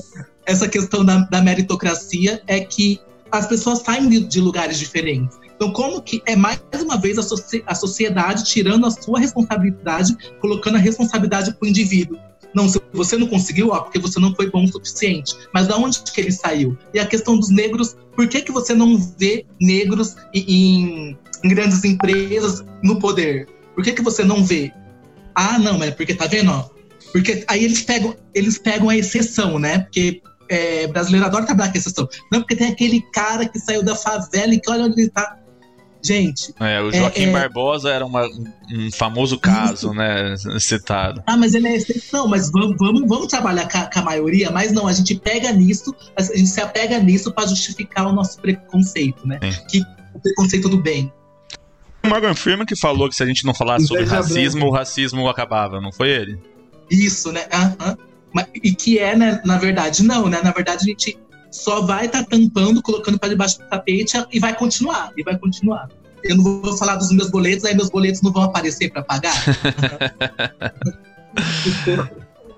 [0.45, 2.99] essa questão da, da meritocracia é que
[3.31, 5.37] as pessoas saem de, de, lugares diferentes.
[5.55, 7.21] Então, como que é mais uma vez a,
[7.67, 12.17] a sociedade tirando a sua responsabilidade, colocando a responsabilidade para o indivíduo?
[12.53, 15.35] Não, se você não conseguiu, ó, porque você não foi bom o suficiente.
[15.53, 16.77] Mas da onde que ele saiu?
[16.93, 21.83] E a questão dos negros, por que, que você não vê negros em, em grandes
[21.83, 23.47] empresas no poder?
[23.75, 24.71] Por que, que você não vê?
[25.35, 26.69] Ah, não, mas porque tá vendo, ó?
[27.11, 29.79] Porque aí eles pegam, eles pegam a exceção, né?
[29.79, 32.07] Porque é, brasileiro adora trabalhar com exceção.
[32.31, 35.38] Não, porque tem aquele cara que saiu da favela e que olha onde ele tá.
[36.01, 36.53] Gente.
[36.59, 37.31] É, o Joaquim é, é...
[37.31, 40.35] Barbosa era uma, um famoso caso, né?
[40.59, 41.21] Citado.
[41.27, 44.49] Ah, mas ele é exceção, mas vamos, vamos, vamos trabalhar com a, com a, maioria,
[44.49, 48.39] mas não, a gente pega nisso, a gente se apega nisso para justificar o nosso
[48.39, 49.39] preconceito, né?
[49.69, 49.81] Que
[50.13, 51.11] o preconceito do bem.
[52.05, 55.81] Morgan Freeman que falou que se a gente não falasse sobre racismo, o racismo acabava,
[55.81, 56.39] não foi ele?
[56.89, 57.45] Isso, né?
[57.53, 57.97] Uh -huh.
[58.63, 60.39] E que é, né, na verdade, não, né?
[60.41, 61.17] Na verdade, a gente
[61.51, 65.37] só vai estar tá tampando, colocando para debaixo do tapete e vai continuar, e vai
[65.37, 65.89] continuar.
[66.23, 69.33] Eu não vou falar dos meus boletos, aí meus boletos não vão aparecer para pagar.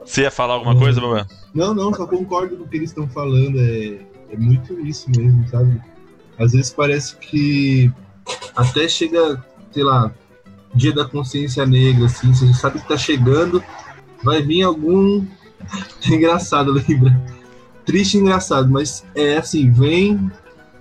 [0.03, 1.25] Você ia falar alguma coisa, Babé?
[1.53, 3.59] Não, não, só concordo com o que eles estão falando.
[3.59, 3.99] É,
[4.31, 5.79] é muito isso mesmo, sabe?
[6.39, 7.91] Às vezes parece que
[8.55, 10.11] até chega, sei lá,
[10.73, 13.63] dia da consciência negra, assim, você já sabe que tá chegando,
[14.23, 15.23] vai vir algum
[16.09, 17.40] engraçado, lembra?
[17.85, 20.31] Triste e engraçado, mas é assim, vem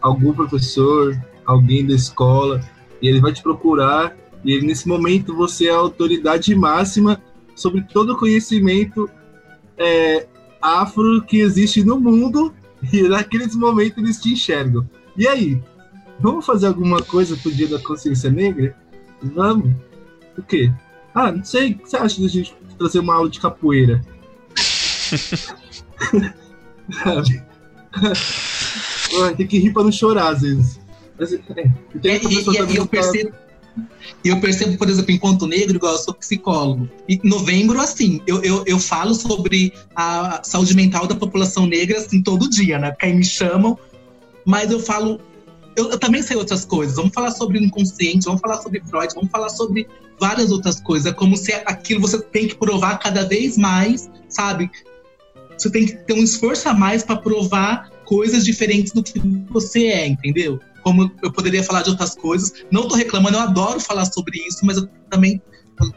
[0.00, 2.60] algum professor, alguém da escola,
[3.00, 7.20] e ele vai te procurar, e ele, nesse momento você é a autoridade máxima
[7.54, 9.08] sobre todo o conhecimento
[9.76, 10.26] é,
[10.62, 12.54] afro que existe no mundo,
[12.92, 14.88] e naqueles momentos eles te enxergam.
[15.16, 15.62] E aí?
[16.18, 18.76] Vamos fazer alguma coisa pro Dia da Consciência Negra?
[19.22, 19.72] Vamos.
[20.36, 20.72] O quê?
[21.14, 21.72] Ah, não sei.
[21.72, 24.00] O que você acha de a gente trazer uma aula de capoeira?
[29.36, 30.80] tem que rir pra não chorar, às vezes.
[31.18, 31.70] Mas, é, é
[32.02, 33.32] e, e, e eu percebo.
[34.24, 36.88] E eu percebo, por exemplo, enquanto negro, igual eu sou psicólogo.
[37.08, 42.22] Em novembro, assim, eu, eu, eu falo sobre a saúde mental da população negra, assim,
[42.22, 42.90] todo dia, né?
[42.90, 43.78] Porque aí me chamam,
[44.44, 45.20] mas eu falo.
[45.76, 46.96] Eu, eu também sei outras coisas.
[46.96, 49.86] Vamos falar sobre o inconsciente, vamos falar sobre Freud, vamos falar sobre
[50.18, 51.10] várias outras coisas.
[51.10, 54.70] É como se aquilo você tem que provar cada vez mais, sabe?
[55.60, 59.86] Você tem que ter um esforço a mais para provar coisas diferentes do que você
[59.86, 60.58] é, entendeu?
[60.82, 62.52] Como eu poderia falar de outras coisas.
[62.70, 65.40] Não tô reclamando, eu adoro falar sobre isso, mas eu também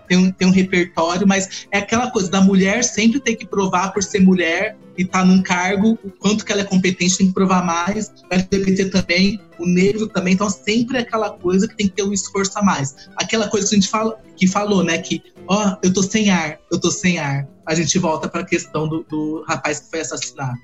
[0.08, 4.04] tenho, tenho um repertório, mas é aquela coisa da mulher sempre ter que provar por
[4.04, 7.66] ser mulher e tá num cargo, o quanto que ela é competente, tem que provar
[7.66, 11.94] mais, o LGBT também, o negro também, então sempre é aquela coisa que tem que
[11.94, 13.10] ter um esforço a mais.
[13.16, 16.60] Aquela coisa que a gente fala, que falou, né, que, ó, eu tô sem ar,
[16.72, 17.48] eu tô sem ar.
[17.66, 20.60] A gente volta para a questão do, do rapaz que foi assassinado.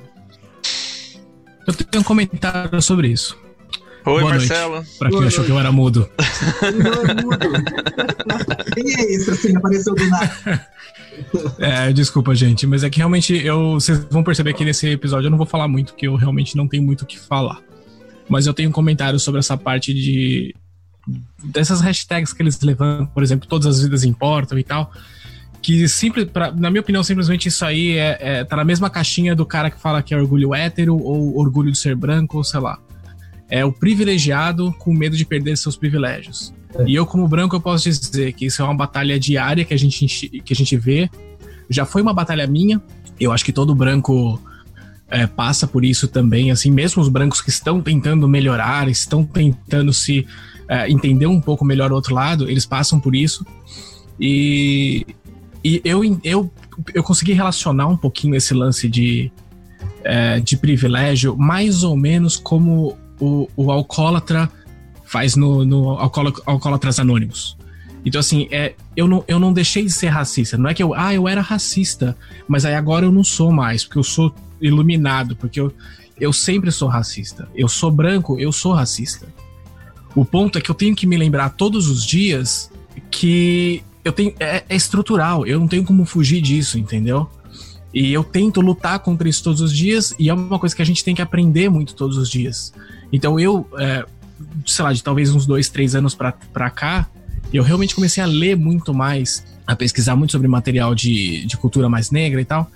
[1.65, 3.37] Eu tenho um comentário sobre isso.
[4.09, 4.75] Oi, Boa Marcelo.
[4.75, 6.09] Noite, pra quem achou que eu era mudo.
[6.83, 7.39] Não é mudo.
[8.73, 9.55] Quem é esse assim?
[9.55, 10.67] Apareceu do nada.
[11.59, 15.29] É, desculpa, gente, mas é que realmente eu, vocês vão perceber que nesse episódio eu
[15.29, 17.59] não vou falar muito, porque eu realmente não tenho muito o que falar.
[18.29, 20.55] Mas eu tenho um comentário sobre essa parte de.
[21.43, 24.93] dessas hashtags que eles levantam, por exemplo, todas as vidas importam e tal.
[25.61, 29.35] Que, simples, pra, na minha opinião, simplesmente isso aí é, é, tá na mesma caixinha
[29.35, 32.61] do cara que fala que é orgulho hétero ou orgulho de ser branco, ou sei
[32.61, 32.79] lá
[33.49, 36.53] é o privilegiado com medo de perder seus privilégios.
[36.75, 36.85] É.
[36.87, 39.77] E eu, como branco, eu posso dizer que isso é uma batalha diária que a
[39.77, 41.09] gente, que a gente vê.
[41.69, 42.81] Já foi uma batalha minha.
[43.19, 44.41] Eu acho que todo branco
[45.09, 46.51] é, passa por isso também.
[46.51, 50.27] Assim, mesmo os brancos que estão tentando melhorar, estão tentando se
[50.67, 53.45] é, entender um pouco melhor o outro lado, eles passam por isso.
[54.19, 55.05] E
[55.63, 56.51] e eu, eu,
[56.93, 59.31] eu consegui relacionar um pouquinho esse lance de,
[60.03, 64.49] é, de privilégio, mais ou menos como o, o alcoólatra
[65.05, 67.57] faz no, no Alcoólatras Anônimos.
[68.05, 70.57] Então, assim, é, eu, não, eu não deixei de ser racista.
[70.57, 72.15] Não é que eu, ah, eu era racista,
[72.47, 75.73] mas aí agora eu não sou mais, porque eu sou iluminado, porque eu,
[76.19, 77.49] eu sempre sou racista.
[77.55, 79.27] Eu sou branco, eu sou racista.
[80.15, 82.71] O ponto é que eu tenho que me lembrar todos os dias
[83.11, 87.29] que eu tenho é, é estrutural, eu não tenho como fugir disso, entendeu?
[87.93, 90.85] E eu tento lutar contra isso todos os dias, e é uma coisa que a
[90.85, 92.73] gente tem que aprender muito todos os dias.
[93.11, 94.05] Então eu, é,
[94.65, 97.09] sei lá, de talvez uns dois, três anos pra cá,
[97.51, 101.89] eu realmente comecei a ler muito mais, a pesquisar muito sobre material de, de cultura
[101.89, 102.69] mais negra e tal.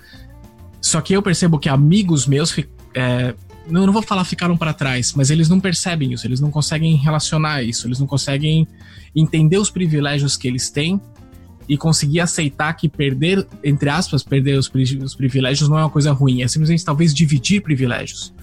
[0.80, 2.54] Só que eu percebo que amigos meus,
[2.94, 3.34] é,
[3.68, 6.96] não, não vou falar ficaram para trás, mas eles não percebem isso, eles não conseguem
[6.96, 8.66] relacionar isso, eles não conseguem
[9.14, 11.00] entender os privilégios que eles têm
[11.66, 14.68] e conseguir aceitar que perder, entre aspas, perder os
[15.14, 18.34] privilégios não é uma coisa ruim, é simplesmente talvez dividir privilégios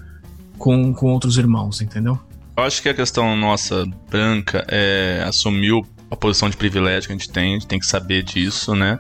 [0.62, 2.20] com, com outros irmãos, entendeu?
[2.56, 7.18] Eu acho que a questão nossa branca é assumiu a posição de privilégio que a
[7.18, 9.00] gente tem, a gente tem que saber disso, né?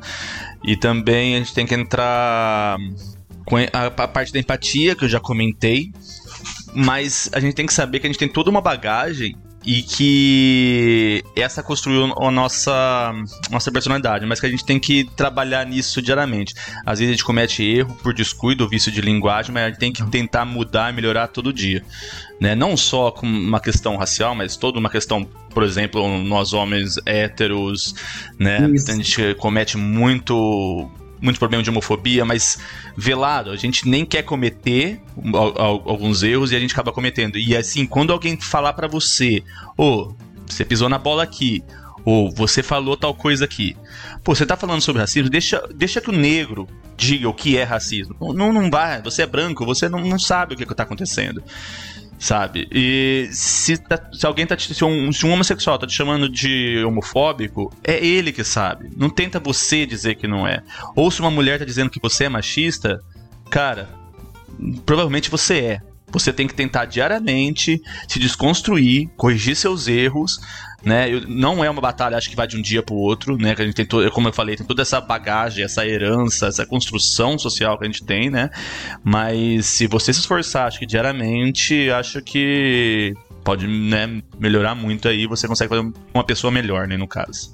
[0.63, 2.77] E também a gente tem que entrar
[3.45, 5.91] com a, parte da empatia, que eu já comentei,
[6.73, 11.23] mas a gente tem que saber que a gente tem toda uma bagagem e que
[11.35, 13.13] essa construiu a nossa,
[13.49, 16.53] nossa personalidade, mas que a gente tem que trabalhar nisso diariamente.
[16.85, 19.91] Às vezes a gente comete erro por descuido, vício de linguagem, mas a gente tem
[19.91, 21.83] que tentar mudar e melhorar todo dia.
[22.39, 22.55] Né?
[22.55, 27.93] Não só com uma questão racial, mas toda uma questão, por exemplo, nós homens héteros,
[28.39, 28.57] né?
[28.57, 30.89] A gente comete muito
[31.21, 32.57] muito problema de homofobia, mas
[32.97, 34.99] velado, a gente nem quer cometer
[35.85, 37.37] alguns erros e a gente acaba cometendo.
[37.37, 39.43] E assim, quando alguém falar para você,
[39.77, 40.15] ô, oh,
[40.47, 41.63] você pisou na bola aqui,
[42.03, 43.77] ou você falou tal coisa aqui.
[44.23, 46.67] Pô, você tá falando sobre racismo, deixa, deixa que o negro
[46.97, 48.15] diga o que é racismo.
[48.19, 51.43] Não, não vai, você é branco, você não, não sabe o que, que tá acontecendo
[52.21, 52.67] sabe?
[52.71, 56.29] E se, tá, se alguém tá te, se um, se um homossexual tá te chamando
[56.29, 58.91] de homofóbico, é ele que sabe.
[58.95, 60.61] Não tenta você dizer que não é.
[60.95, 63.01] Ou se uma mulher tá dizendo que você é machista,
[63.49, 63.89] cara,
[64.85, 65.81] provavelmente você é.
[66.11, 70.39] Você tem que tentar diariamente se desconstruir, corrigir seus erros,
[70.83, 71.13] né?
[71.13, 73.55] Eu, não é uma batalha, acho que vai de um dia para o outro, né?
[73.55, 76.65] Que a gente tem todo, como eu falei, tem toda essa bagagem, essa herança, essa
[76.65, 78.49] construção social que a gente tem, né?
[79.03, 83.13] Mas se você se esforçar, acho que diariamente, acho que
[83.43, 87.51] pode né, melhorar muito aí, você consegue fazer uma pessoa melhor, né, no caso.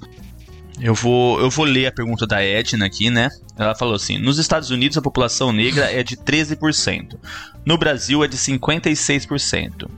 [0.80, 3.28] Eu vou, eu vou ler a pergunta da Edna aqui, né?
[3.56, 7.18] Ela falou assim: Nos Estados Unidos a população negra é de 13%.
[7.64, 9.88] No Brasil é de 56%.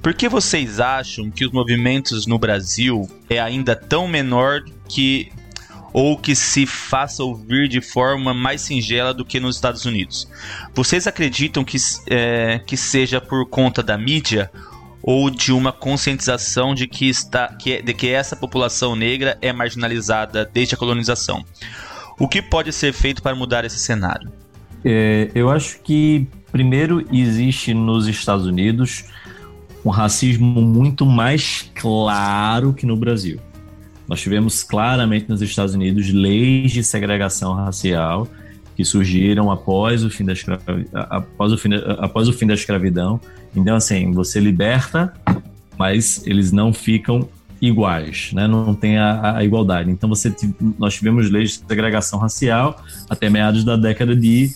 [0.00, 5.30] Por que vocês acham que os movimentos no Brasil é ainda tão menor que
[5.92, 10.28] ou que se faça ouvir de forma mais singela do que nos Estados Unidos?
[10.72, 11.76] Vocês acreditam que,
[12.06, 14.50] é, que seja por conta da mídia
[15.02, 20.48] ou de uma conscientização de que, está, que, de que essa população negra é marginalizada
[20.52, 21.44] desde a colonização.
[22.18, 24.30] O que pode ser feito para mudar esse cenário?
[24.84, 29.04] É, eu acho que, primeiro, existe nos Estados Unidos
[29.84, 33.40] um racismo muito mais claro que no Brasil.
[34.06, 38.28] Nós tivemos claramente nos Estados Unidos leis de segregação racial
[38.76, 40.34] que surgiram após o fim da,
[40.92, 41.92] após o fim da...
[41.94, 43.20] após o fim da escravidão
[43.54, 45.12] então, assim, você liberta,
[45.78, 47.28] mas eles não ficam
[47.60, 48.46] iguais, né?
[48.46, 49.90] não tem a, a, igualdade.
[49.90, 50.34] Então, você
[50.78, 54.54] nós tivemos leis de segregação racial até meados da década de,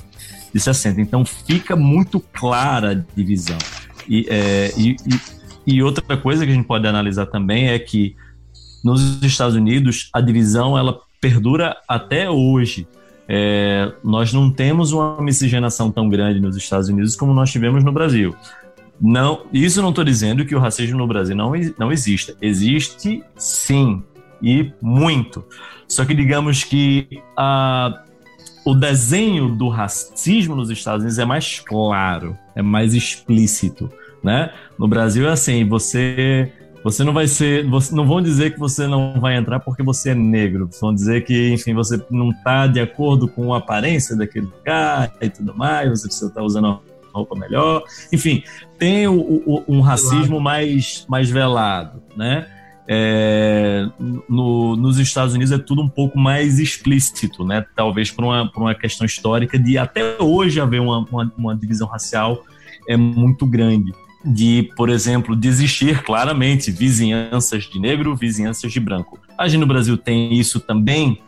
[0.52, 1.00] de 60.
[1.00, 3.58] Então, fica muito clara a divisão.
[4.08, 4.96] E, é, e,
[5.66, 8.16] e, e outra coisa que a gente pode analisar também é que
[8.82, 12.86] nos Estados Unidos a divisão ela perdura até hoje.
[13.26, 17.90] É, nós não temos uma miscigenação tão grande nos Estados Unidos como nós tivemos no
[17.90, 18.36] Brasil.
[19.00, 22.34] Não, isso não estou dizendo que o racismo no Brasil não, não exista.
[22.40, 24.02] Existe sim,
[24.42, 25.44] e muito.
[25.88, 28.04] Só que digamos que a,
[28.64, 33.90] o desenho do racismo nos Estados Unidos é mais claro, é mais explícito,
[34.22, 34.52] né?
[34.78, 36.50] No Brasil é assim, você
[36.84, 40.10] você não vai ser, você, não vão dizer que você não vai entrar porque você
[40.10, 44.50] é negro, vão dizer que, enfim, você não está de acordo com a aparência daquele
[44.62, 46.82] cara e tudo mais, você precisa estar tá usando
[47.14, 47.82] roupa melhor.
[48.12, 48.42] Enfim,
[48.78, 52.46] tem o, o, um racismo mais, mais velado, né?
[52.86, 53.86] É,
[54.28, 57.64] no, nos Estados Unidos é tudo um pouco mais explícito, né?
[57.74, 61.88] Talvez por uma, por uma questão histórica de até hoje haver uma, uma, uma divisão
[61.88, 62.42] racial
[62.88, 63.92] é muito grande.
[64.26, 69.18] De, por exemplo, desistir claramente vizinhanças de negro, vizinhanças de branco.
[69.36, 71.20] A gente no Brasil tem isso também,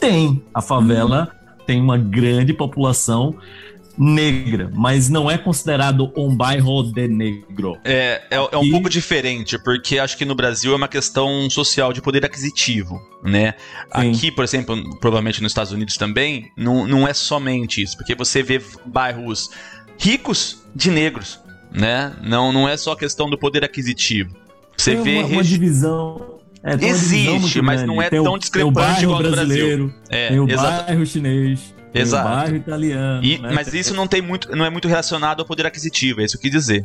[0.00, 0.42] Tem.
[0.52, 1.30] A favela
[1.66, 3.34] tem uma grande população
[3.98, 7.76] negra, mas não é considerado um bairro de negro.
[7.84, 11.92] É, é, é um pouco diferente, porque acho que no Brasil é uma questão social
[11.92, 13.54] de poder aquisitivo, né?
[13.94, 14.10] Sim.
[14.10, 18.42] Aqui, por exemplo, provavelmente nos Estados Unidos também, não, não é somente isso, porque você
[18.42, 19.50] vê bairros
[19.98, 21.38] ricos de negros,
[21.72, 22.12] né?
[22.22, 24.34] Não, não é só questão do poder aquisitivo.
[24.76, 26.38] Você tem vê uma, divisão.
[26.64, 29.46] é, Existe, mas não é Tem o- tão tem o discrepante bairro igual no Brasil.
[29.46, 30.84] brasileiro, É, tem o exato.
[30.86, 32.26] bairro chinês, Exato.
[32.26, 33.24] o bairro italiano.
[33.24, 33.50] E- né?
[33.52, 36.48] mas isso não tem muito, não é muito relacionado ao poder aquisitivo, é isso que
[36.50, 36.84] dizer.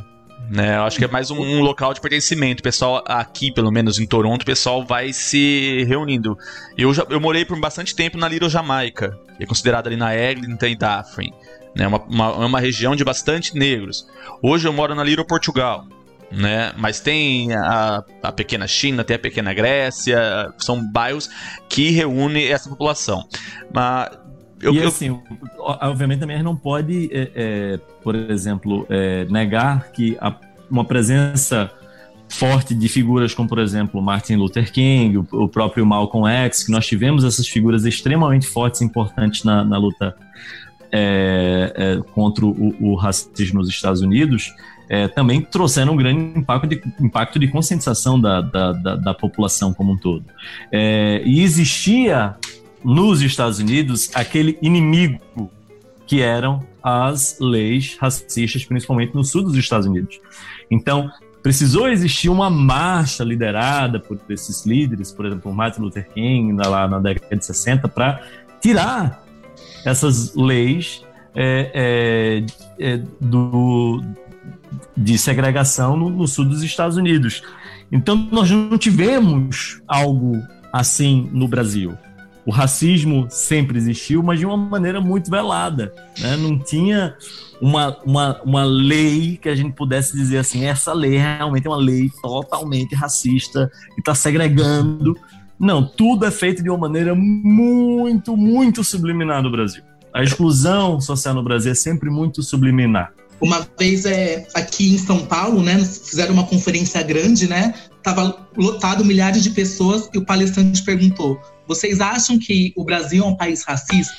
[0.50, 2.62] Né, eu acho que é mais um, um local de pertencimento.
[2.62, 6.38] O pessoal aqui, pelo menos em Toronto, o pessoal vai se reunindo.
[6.78, 10.16] Eu, já, eu morei por bastante tempo na Little Jamaica, que é considerada ali na
[10.16, 11.34] Eglinton e Daphne.
[11.76, 14.08] Né, uma, uma, é uma região de bastante negros.
[14.42, 15.86] Hoje eu moro na Little Portugal.
[16.32, 16.74] Né?
[16.78, 21.30] Mas tem a, a pequena China, tem a pequena Grécia, são bairros
[21.70, 23.26] que reúnem essa população.
[23.74, 24.10] Mas
[24.62, 25.20] eu, e eu- assim,
[25.60, 30.36] obviamente também a gente não pode, é, é, por exemplo, é, negar que a-
[30.70, 31.72] uma presença
[32.30, 36.72] forte de figuras como, por exemplo, Martin Luther King, o, o próprio Malcolm X, que
[36.72, 40.14] nós tivemos essas figuras extremamente fortes e importantes na, na luta
[40.92, 44.54] é, é, contra o, o racismo nos Estados Unidos,
[44.90, 49.74] é, também trouxeram um grande impacto de, impacto de conscientização da, da, da, da população
[49.74, 50.24] como um todo.
[50.72, 52.36] É, e existia
[52.84, 55.52] nos Estados Unidos aquele inimigo
[56.06, 60.20] que eram as leis racistas, principalmente no sul dos Estados Unidos.
[60.72, 61.12] Então,
[61.44, 67.00] precisou existir uma marcha liderada por esses líderes, por exemplo, Martin Luther King, lá na
[67.00, 68.22] década de 60, para
[68.62, 69.24] tirar
[69.86, 71.04] essas leis
[71.36, 72.44] é,
[72.80, 74.02] é, é, do,
[74.96, 77.44] de segregação no, no sul dos Estados Unidos.
[77.92, 81.98] Então, nós não tivemos algo assim no Brasil.
[82.48, 85.94] O racismo sempre existiu, mas de uma maneira muito velada.
[86.18, 86.38] Né?
[86.38, 87.14] Não tinha
[87.60, 91.76] uma, uma, uma lei que a gente pudesse dizer assim: essa lei realmente é uma
[91.76, 95.14] lei totalmente racista e está segregando.
[95.60, 99.84] Não, tudo é feito de uma maneira muito, muito subliminar no Brasil.
[100.14, 103.12] A exclusão social no Brasil é sempre muito subliminar.
[103.40, 107.74] Uma vez é, aqui em São Paulo, né, fizeram uma conferência grande, né?
[108.02, 113.28] Tava lotado milhares de pessoas e o palestrante perguntou: "Vocês acham que o Brasil é
[113.28, 114.16] um país racista?"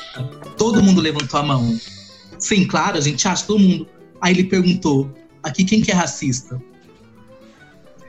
[0.56, 1.78] Todo mundo levantou a mão.
[2.38, 3.88] Sim, claro, a gente acha todo mundo.
[4.20, 5.12] Aí ele perguntou:
[5.42, 6.60] "Aqui quem que é racista?"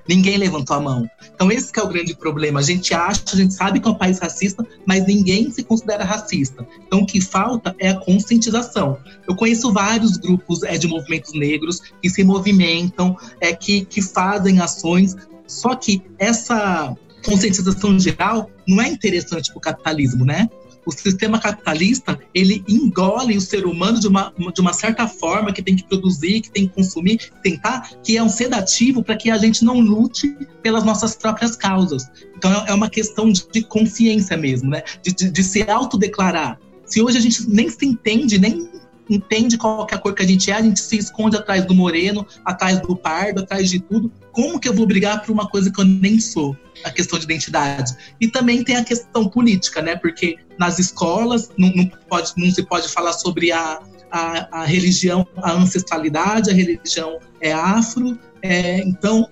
[0.10, 1.07] Ninguém levantou a mão.
[1.36, 2.60] Então esse é o grande problema.
[2.60, 6.03] A gente acha, a gente sabe que é um país racista, mas ninguém se considera
[6.03, 6.68] racista.
[6.88, 8.97] Então o que falta é a conscientização.
[9.28, 14.60] Eu conheço vários grupos é, de movimentos negros que se movimentam, é, que, que fazem
[14.60, 20.49] ações, só que essa conscientização geral não é interessante para o capitalismo, né?
[20.86, 25.61] O sistema capitalista, ele engole o ser humano de uma, de uma certa forma, que
[25.61, 29.38] tem que produzir, que tem que consumir, tentar, que é um sedativo para que a
[29.38, 32.09] gente não lute pelas nossas próprias causas.
[32.38, 34.84] Então é uma questão de, de consciência mesmo, né?
[35.03, 36.59] De, de, de se autodeclarar.
[36.86, 38.69] Se hoje a gente nem se entende, nem
[39.10, 41.74] entende qual é a cor que a gente é, a gente se esconde atrás do
[41.74, 44.12] moreno, atrás do pardo, atrás de tudo.
[44.32, 46.55] Como que eu vou brigar por uma coisa que eu nem sou?
[46.84, 47.93] A questão de identidade.
[48.22, 49.95] E também tem a questão política, né?
[49.95, 53.82] Porque nas escolas não, não, pode, não se pode falar sobre a,
[54.12, 58.18] a, a, religião, a ancestralidade, a religião é afro.
[58.41, 59.28] É, então,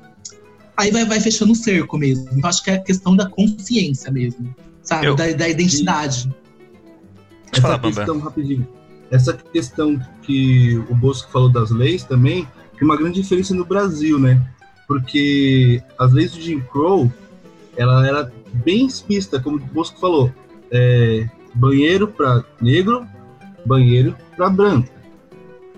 [0.76, 2.28] aí vai, vai fechando o cerco mesmo.
[2.34, 5.08] Então, acho que é a questão da consciência mesmo, sabe?
[5.08, 6.30] Eu- Da, da identidade.
[7.50, 7.96] Pode falar, essa Bamba.
[7.96, 8.68] questão, rapidinho,
[9.12, 12.48] essa questão que o Bosco falou das leis também,
[12.78, 14.42] tem uma grande diferença no Brasil, né?
[14.88, 17.12] Porque as leis do Jim Crow,
[17.76, 20.32] ela era bem explícita, como o Bosco falou,
[20.72, 23.06] é, banheiro para negro,
[23.66, 24.90] banheiro para branco.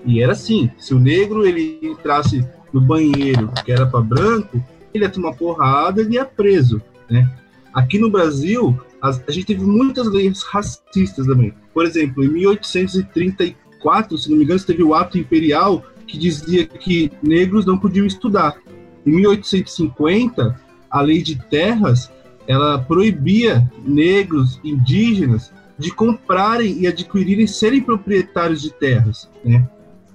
[0.06, 4.64] E era assim, se o negro ele entrasse no banheiro que era para branco,
[4.94, 7.30] ele ia tomar porrada, ele ia preso, né?
[7.74, 11.54] Aqui no Brasil, as- a gente teve muitas leis racistas também.
[11.74, 17.12] Por exemplo, em 1834, se não me engano, teve o ato imperial que dizia que
[17.22, 18.58] negros não podiam estudar.
[19.06, 20.60] Em 1850,
[20.90, 22.12] a lei de terras,
[22.48, 29.70] ela proibia negros, indígenas, de comprarem e adquirirem serem proprietários de terras, né?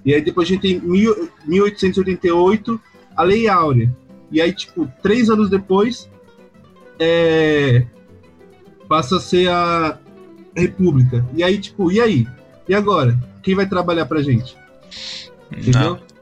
[0.05, 2.79] E aí depois a gente tem mil- 1888,
[3.15, 3.91] a Lei Áurea.
[4.31, 6.07] E aí, tipo, três anos depois,
[6.99, 7.85] é,
[8.87, 9.97] passa a ser a
[10.55, 11.25] República.
[11.33, 12.27] E aí, tipo, e aí?
[12.67, 13.17] E agora?
[13.43, 14.55] Quem vai trabalhar pra gente?
[15.51, 15.95] Entendeu?
[15.95, 16.15] Não.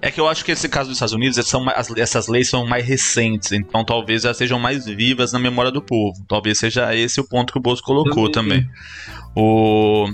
[0.00, 2.64] É que eu acho que esse caso dos Estados Unidos, são, as, essas leis são
[2.64, 6.16] mais recentes, então talvez elas sejam mais vivas na memória do povo.
[6.28, 8.62] Talvez seja esse o ponto que o Bolso colocou também.
[8.62, 8.74] também.
[9.34, 10.08] O.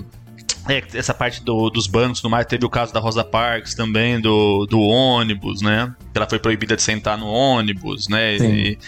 [0.67, 4.19] É, essa parte do, dos bancos no mais, teve o caso da Rosa Parks também,
[4.19, 5.93] do, do ônibus, né?
[6.15, 8.37] Ela foi proibida de sentar no ônibus, né?
[8.37, 8.79] E,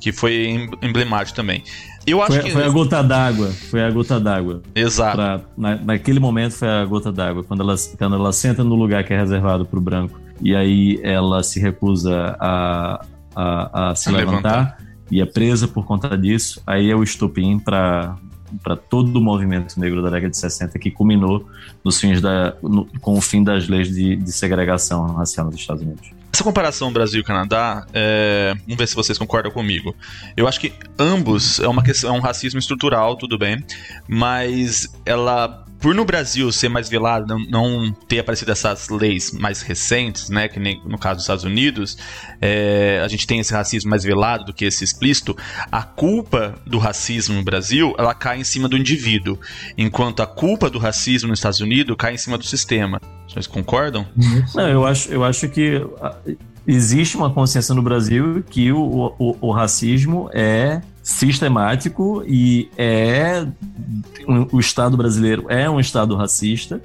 [0.00, 1.62] que foi emblemático também.
[2.06, 2.50] Eu acho foi, que.
[2.50, 3.48] Foi a gota d'água.
[3.48, 4.62] Foi a gota d'água.
[4.74, 5.16] Exato.
[5.16, 7.44] Pra, na, naquele momento foi a gota d'água.
[7.44, 10.98] Quando ela, quando ela senta no lugar que é reservado para o branco e aí
[11.02, 13.04] ela se recusa a,
[13.34, 14.78] a, a se a levantar, levantar,
[15.10, 18.16] e é presa por conta disso, aí é o estopim para
[18.64, 21.46] para todo o movimento negro da década de 60 que culminou
[21.84, 25.84] nos fins da, no, com o fim das leis de, de segregação racial nos Estados
[25.84, 26.10] Unidos.
[26.32, 28.54] Essa comparação Brasil e Canadá, é...
[28.62, 29.94] vamos ver se vocês concordam comigo.
[30.36, 33.64] Eu acho que ambos é uma questão, é um racismo estrutural, tudo bem,
[34.08, 39.62] mas ela por no Brasil ser mais velado, não, não, ter aparecido essas leis mais
[39.62, 41.96] recentes, né, que nem no caso dos Estados Unidos,
[42.40, 45.36] é, a gente tem esse racismo mais velado do que esse explícito,
[45.72, 49.38] a culpa do racismo no Brasil, ela cai em cima do indivíduo,
[49.76, 53.00] enquanto a culpa do racismo nos Estados Unidos cai em cima do sistema.
[53.26, 54.06] Vocês concordam?
[54.54, 55.80] Não, eu acho, eu acho que
[56.66, 63.46] existe uma consciência no Brasil que o, o, o racismo é sistemático e é
[64.52, 66.80] o Estado brasileiro é um Estado racista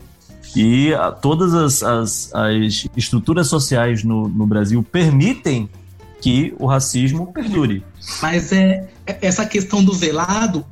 [0.56, 0.92] e
[1.22, 5.70] todas as, as, as estruturas sociais no, no Brasil permitem
[6.22, 7.84] que o racismo perdure.
[8.22, 10.66] Mas é, é essa questão do velado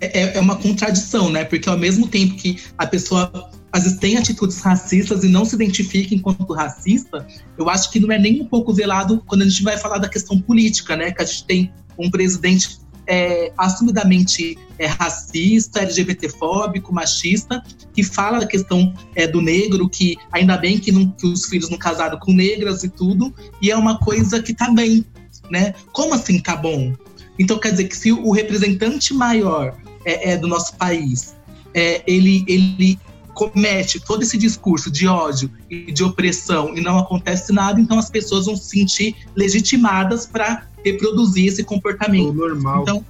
[0.00, 1.44] é, é uma contradição, né?
[1.44, 5.54] Porque ao mesmo tempo que a pessoa às vezes tem atitudes racistas e não se
[5.54, 7.26] identifica enquanto racista,
[7.56, 10.08] eu acho que não é nem um pouco velado quando a gente vai falar da
[10.08, 11.12] questão política, né?
[11.12, 12.78] Que a gente tem um presidente
[13.08, 17.64] é, assumidamente é, racista, LGBTfóbico, machista,
[17.94, 21.70] que fala da questão é, do negro, que ainda bem que, não, que os filhos
[21.70, 25.04] não casaram com negras e tudo, e é uma coisa que tá bem,
[25.50, 25.74] né?
[25.90, 26.94] Como assim tá bom?
[27.38, 29.74] Então quer dizer que se o representante maior
[30.04, 31.34] é, é do nosso país,
[31.72, 32.98] é, ele, ele
[33.32, 38.10] comete todo esse discurso de ódio e de opressão e não acontece nada, então as
[38.10, 42.30] pessoas vão se sentir legitimadas para reproduzir esse comportamento.
[42.30, 42.82] O normal.
[42.82, 43.06] Então,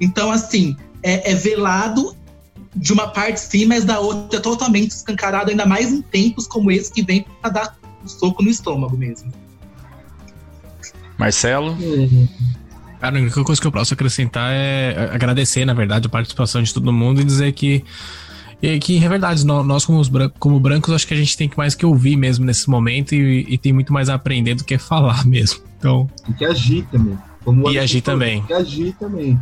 [0.00, 2.16] então assim, é, é, velado
[2.74, 6.70] de uma parte sim, mas da outra é totalmente escancarado, ainda mais em tempos como
[6.70, 9.32] esse que vem para dar um soco no estômago mesmo.
[11.18, 11.76] Marcelo?
[12.98, 16.72] Cara, a única coisa que eu posso acrescentar é agradecer, na verdade, a participação de
[16.72, 17.84] todo mundo e dizer que
[18.62, 21.58] e que é verdade, nós como, brancos, como brancos, acho que a gente tem que
[21.58, 24.78] mais que ouvir mesmo nesse momento e, e tem muito mais a aprender do que
[24.78, 25.60] falar mesmo.
[25.78, 26.08] Então.
[26.24, 27.18] Tem que agir também.
[27.44, 28.38] Como e agir também.
[28.38, 29.40] Tem que agir também.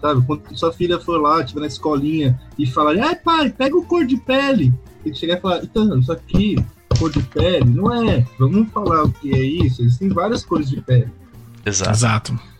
[0.00, 3.84] Sabe, quando sua filha for lá, estiver na escolinha e falar, ai pai, pega o
[3.84, 4.72] cor de pele.
[5.04, 6.56] Tem que chegar e falar, então, isso aqui,
[6.98, 8.26] cor de pele, não é.
[8.38, 9.82] Vamos falar o que é isso.
[9.82, 11.10] Existem várias cores de pele.
[11.64, 11.90] Exato.
[11.90, 12.51] Exato.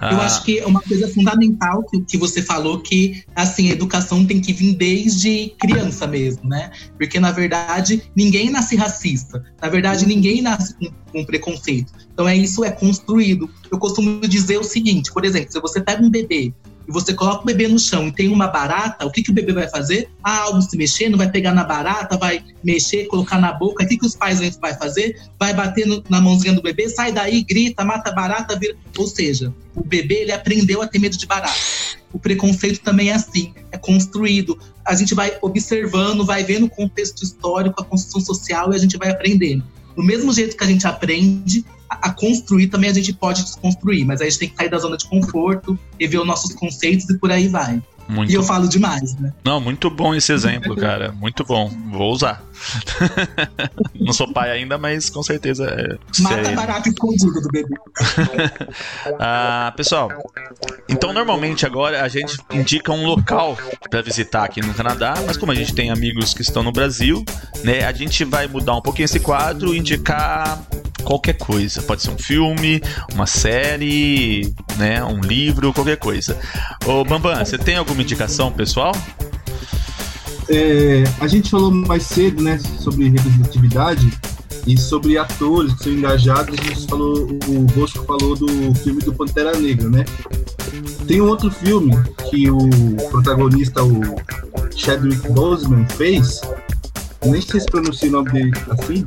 [0.00, 0.12] Ah.
[0.12, 4.24] Eu acho que é uma coisa fundamental que, que você falou que assim, a educação
[4.24, 6.70] tem que vir desde criança mesmo, né?
[6.98, 9.44] Porque, na verdade, ninguém nasce racista.
[9.60, 11.92] Na verdade, ninguém nasce com, com preconceito.
[12.12, 13.48] Então, é isso é construído.
[13.70, 16.52] Eu costumo dizer o seguinte, por exemplo, se você pega um bebê
[16.88, 19.34] e você coloca o bebê no chão e tem uma barata, o que, que o
[19.34, 20.08] bebê vai fazer?
[20.22, 23.82] Ah, algo se mexendo, vai pegar na barata, vai mexer, colocar na boca.
[23.82, 25.20] O que, que os pais vão fazer?
[25.38, 28.76] Vai bater no, na mãozinha do bebê, sai daí, grita, mata a barata, vira.
[28.96, 31.58] Ou seja, o bebê ele aprendeu a ter medo de barata.
[32.12, 34.56] O preconceito também é assim, é construído.
[34.84, 38.96] A gente vai observando, vai vendo o contexto histórico, a construção social e a gente
[38.96, 39.64] vai aprendendo.
[39.96, 44.20] Do mesmo jeito que a gente aprende, a, construir também a gente pode desconstruir, mas
[44.20, 47.30] a gente tem que sair da zona de conforto, rever os nossos conceitos e por
[47.30, 47.82] aí vai.
[48.08, 48.30] Muito.
[48.30, 49.32] E eu falo demais, né?
[49.44, 51.12] Não, muito bom esse exemplo, cara.
[51.12, 51.70] Muito bom.
[51.90, 52.42] Vou usar.
[53.98, 55.66] Não sou pai ainda, mas com certeza.
[55.66, 57.74] É, Mata barato escondido do bebê.
[59.18, 60.10] ah, pessoal,
[60.88, 63.56] então normalmente agora a gente indica um local
[63.90, 67.24] para visitar aqui no Canadá, mas como a gente tem amigos que estão no Brasil,
[67.64, 70.60] né, a gente vai mudar um pouquinho esse quadro e indicar
[71.06, 71.82] qualquer coisa.
[71.82, 72.82] Pode ser um filme,
[73.14, 76.38] uma série, né, um livro, qualquer coisa.
[76.84, 78.92] Ô Bambam, você tem alguma indicação pessoal?
[80.48, 84.10] É, a gente falou mais cedo, né, sobre representatividade
[84.66, 86.58] e sobre atores que são engajados.
[86.58, 90.04] A gente falou, o Bosco falou do filme do Pantera Negra, né?
[91.06, 91.92] Tem um outro filme
[92.28, 92.58] que o
[93.10, 94.00] protagonista, o
[94.74, 96.40] Chadwick Boseman, fez.
[97.24, 99.04] Nem sei se pronuncia o nome dele assim.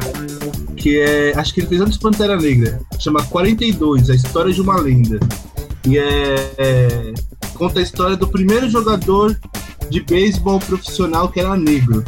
[0.76, 1.34] Que é.
[1.38, 2.80] Acho que ele fez antes Pantera Negra.
[2.98, 5.20] Chama 42, a história de uma lenda.
[5.86, 7.14] E é, é
[7.53, 9.38] conta a história do primeiro jogador
[9.89, 12.03] de beisebol profissional que era negro.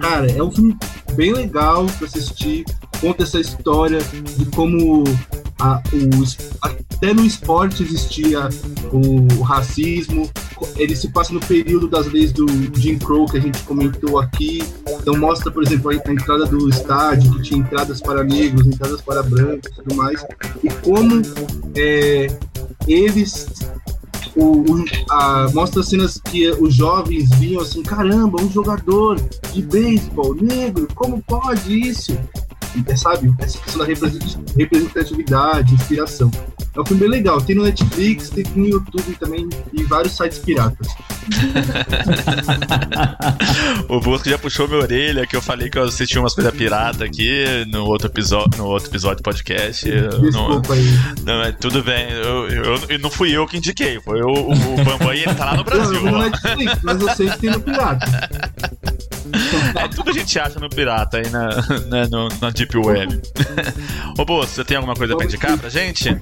[0.00, 0.76] Cara, é um filme
[1.14, 2.64] bem legal pra assistir.
[3.00, 3.98] conta essa história
[4.36, 5.04] de como
[5.60, 5.80] a,
[6.60, 8.48] até no esporte existia
[8.92, 10.30] o, o, racismo.
[10.76, 12.46] Ele se passa no período das leis do
[12.78, 14.62] Jim Crow que a gente comentou aqui.
[15.00, 19.00] Então mostra, por exemplo, a, a entrada do estádio, que tinha entradas para negros, entradas
[19.00, 20.24] para brancos e tudo mais.
[20.62, 21.22] E como
[21.74, 22.26] é,
[22.86, 23.48] eles
[24.36, 29.20] o, o a, mostra cenas que os jovens viam assim, caramba, um jogador
[29.52, 32.16] de beisebol negro, como pode isso?
[32.86, 33.32] É, sabe?
[33.38, 33.86] Essa questão da
[34.56, 36.30] representatividade, inspiração.
[36.74, 37.40] É um filme bem legal.
[37.40, 40.88] Tem no Netflix, tem no YouTube também e vários sites piratas.
[43.88, 47.04] o Bosco já puxou minha orelha que eu falei que eu assisti umas coisas pirata
[47.04, 49.88] aqui no outro episódio, no outro episódio do podcast.
[49.88, 50.84] Desculpa não, aí.
[51.24, 52.10] Não, tudo bem.
[52.10, 55.44] Eu, eu, eu, não fui eu que indiquei, foi eu, o, o Bambam ele tá
[55.46, 56.02] lá no Brasil.
[56.02, 58.30] Não, no Netflix, mas eu sei que tem no pirata.
[59.76, 61.48] É, tudo a gente acha no pirata aí na,
[61.86, 63.18] na, no, na Deep Web.
[64.18, 66.20] Ô, Bosco, você tem alguma coisa pra indicar pra gente?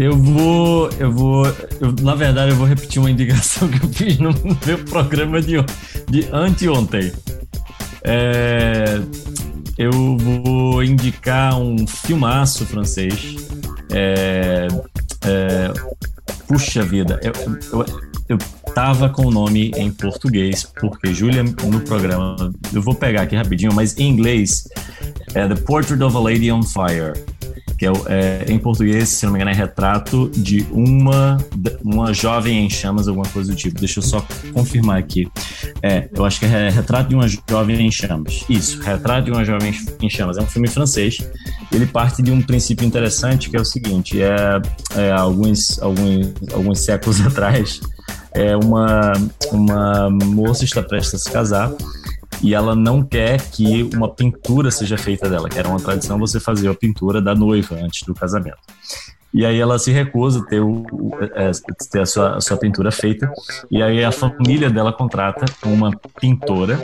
[0.00, 0.88] Eu vou.
[0.98, 1.46] Eu vou.
[1.78, 4.30] Eu, na verdade, eu vou repetir uma indicação que eu fiz no
[4.64, 5.56] meu programa de,
[6.08, 7.12] de anteontem.
[8.02, 8.98] É,
[9.76, 13.36] eu vou indicar um filmaço francês.
[13.92, 14.68] É,
[15.26, 15.72] é,
[16.48, 17.32] puxa vida, eu,
[17.70, 17.86] eu,
[18.30, 18.38] eu
[18.74, 23.74] tava com o nome em português, porque Julia no programa, eu vou pegar aqui rapidinho,
[23.74, 24.66] mas em inglês
[25.34, 27.12] é The Portrait of a Lady on Fire
[27.80, 31.38] que é, é, em português, se não me engano, é retrato de uma,
[31.82, 33.80] uma jovem em chamas, alguma coisa do tipo.
[33.80, 35.26] Deixa eu só confirmar aqui.
[35.82, 38.44] É, eu acho que é Retrato de uma Jovem em Chamas.
[38.50, 40.36] Isso, Retrato de uma Jovem em Chamas.
[40.36, 41.26] É um filme francês.
[41.72, 44.60] Ele parte de um princípio interessante que é o seguinte: é,
[44.96, 47.80] é alguns, alguns, alguns séculos atrás,
[48.34, 49.12] é uma,
[49.52, 51.72] uma moça está prestes a se casar
[52.42, 56.40] e ela não quer que uma pintura seja feita dela, que era uma tradição você
[56.40, 58.58] fazer a pintura da noiva antes do casamento.
[59.32, 60.84] E aí ela se recusa a ter, o,
[61.34, 61.50] é,
[61.90, 63.30] ter a, sua, a sua pintura feita.
[63.70, 66.82] E aí a família dela contrata uma pintora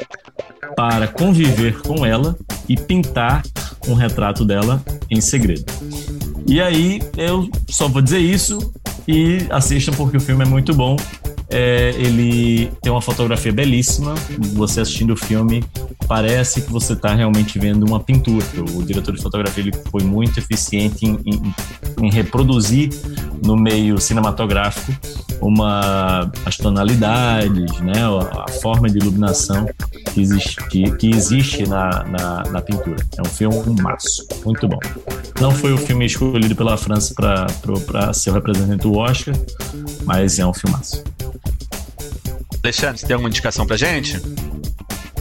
[0.76, 2.36] para conviver com ela
[2.68, 3.42] e pintar
[3.88, 5.64] um retrato dela em segredo.
[6.46, 8.72] E aí eu só vou dizer isso
[9.08, 10.96] e assistam porque o filme é muito bom.
[11.48, 14.14] É, ele tem uma fotografia belíssima.
[14.54, 15.64] Você assistindo o filme,
[16.08, 18.44] parece que você está realmente vendo uma pintura.
[18.74, 21.54] O diretor de fotografia ele foi muito eficiente em, em,
[22.02, 22.90] em reproduzir
[23.44, 24.92] no meio cinematográfico
[25.40, 28.02] uma as tonalidades, né,
[28.32, 29.66] a forma de iluminação
[30.12, 30.56] que existe,
[30.98, 32.96] que existe na, na, na pintura.
[33.16, 34.78] É um filme um maço, muito bom.
[35.40, 39.34] Não foi o filme escolhido pela França para ser o representante do Oscar,
[40.06, 41.04] mas é um filmaço.
[42.62, 44.20] Alexandre, você tem alguma indicação pra gente?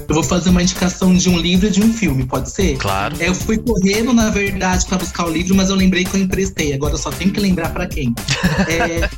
[0.07, 2.78] Eu vou fazer uma indicação de um livro e de um filme, pode ser?
[2.78, 3.16] Claro.
[3.20, 6.74] Eu fui correndo, na verdade, para buscar o livro, mas eu lembrei que eu emprestei.
[6.74, 8.14] Agora eu só tenho que lembrar para quem.
[8.68, 9.10] É,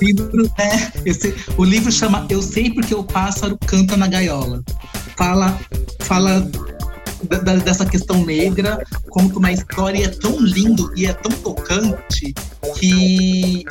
[0.00, 0.92] livro, né?
[1.04, 4.62] Esse, o livro chama Eu Sei Porque o Pássaro Canta na Gaiola.
[5.16, 5.58] Fala,
[6.00, 6.48] fala
[7.24, 12.34] da, dessa questão negra, que uma história é tão lindo e é tão tocante
[12.78, 13.64] que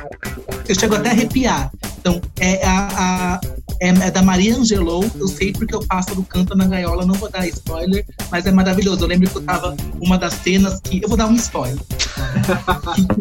[0.68, 1.72] eu chego até a arrepiar.
[2.00, 2.88] Então, é, a,
[3.36, 3.42] a
[3.80, 7.30] é, é, da Maria Angelou, eu sei porque o pássaro canta na gaiola, não vou
[7.30, 9.04] dar spoiler, mas é maravilhoso.
[9.04, 11.02] Eu lembro que eu tava uma das cenas que.
[11.04, 11.78] Eu vou dar um spoiler.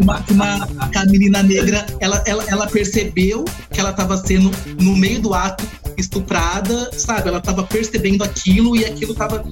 [0.00, 4.50] uma, que, uma, que a menina negra ela, ela, ela percebeu que ela tava sendo,
[4.80, 5.64] no meio do ato,
[5.96, 7.28] estuprada, sabe?
[7.28, 9.44] Ela tava percebendo aquilo e aquilo tava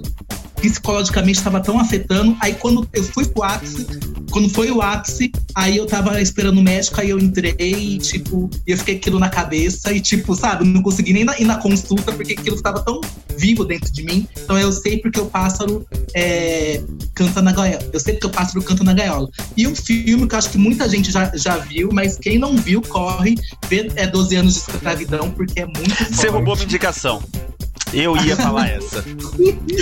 [0.62, 2.36] psicologicamente estava tão afetando.
[2.40, 3.84] Aí quando eu fui pro ápice,
[4.30, 8.48] quando foi o ápice, aí eu tava esperando o médico, aí eu entrei e, tipo,
[8.66, 12.34] eu fiquei aquilo na cabeça e, tipo, sabe, não consegui nem ir na consulta porque
[12.34, 13.01] aquilo estava tão
[13.36, 14.26] vivo dentro de mim.
[14.43, 16.80] Então eu sei porque o pássaro é,
[17.14, 17.82] canta na gaiola.
[17.93, 19.28] Eu sei porque o pássaro canta na gaiola.
[19.56, 22.56] E um filme que eu acho que muita gente já, já viu, mas quem não
[22.56, 23.34] viu, corre,
[23.68, 26.14] vê é 12 anos de escravidão, porque é muito forte.
[26.14, 27.22] Você roubou minha indicação.
[27.93, 29.05] Eu ia falar essa.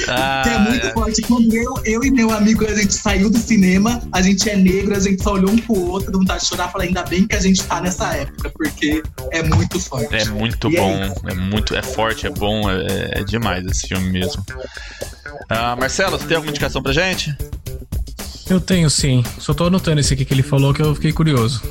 [0.08, 0.92] Ah, é muito é.
[0.92, 1.22] forte.
[1.22, 4.96] Quando eu, eu e meu amigo, a gente saiu do cinema, a gente é negro,
[4.96, 7.36] a gente só olhou um pro outro, não tá de chorar, falar ainda bem que
[7.36, 10.14] a gente tá nessa época, porque é muito forte.
[10.14, 13.88] É muito e bom, é, é, muito, é forte, é bom, é, é demais esse
[13.88, 14.44] filme mesmo.
[15.48, 17.36] Ah, Marcelo, você tem alguma indicação pra gente?
[18.48, 19.22] Eu tenho sim.
[19.38, 21.62] Só tô anotando esse aqui que ele falou que eu fiquei curioso.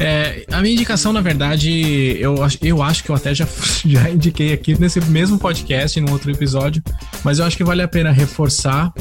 [0.00, 3.46] É, a minha indicação, na verdade, eu, eu acho que eu até já,
[3.84, 6.82] já indiquei aqui nesse mesmo podcast, num outro episódio,
[7.24, 8.92] mas eu acho que vale a pena reforçar.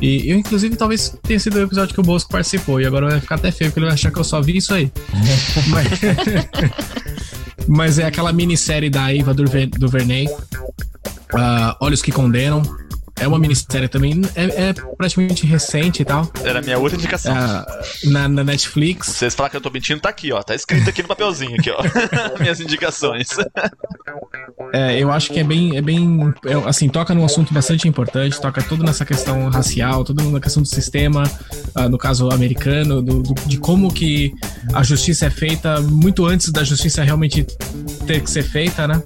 [0.00, 3.20] E eu, inclusive, talvez tenha sido o episódio que o Bosco participou, e agora vai
[3.20, 4.92] ficar até feio, porque ele vai achar que eu só vi isso aí.
[5.68, 5.88] mas,
[7.66, 12.62] mas, é aquela minissérie da Eva Duvernay, uh, Olhos que Condenam.
[13.18, 16.30] É uma minissérie também, é, é praticamente recente e tal.
[16.44, 17.34] Era a minha outra indicação.
[17.34, 19.08] É, na, na Netflix.
[19.08, 20.42] Vocês falam que eu tô mentindo, tá aqui, ó.
[20.42, 21.78] Tá escrito aqui no papelzinho, aqui, ó.
[22.38, 23.28] Minhas indicações.
[24.72, 28.40] É, eu acho que é bem, é bem, é, assim, toca num assunto bastante importante,
[28.40, 31.22] toca tudo nessa questão racial, tudo na questão do sistema,
[31.76, 34.32] uh, no caso americano, do, do, de como que
[34.74, 37.44] a justiça é feita muito antes da justiça realmente
[38.06, 39.02] ter que ser feita, né?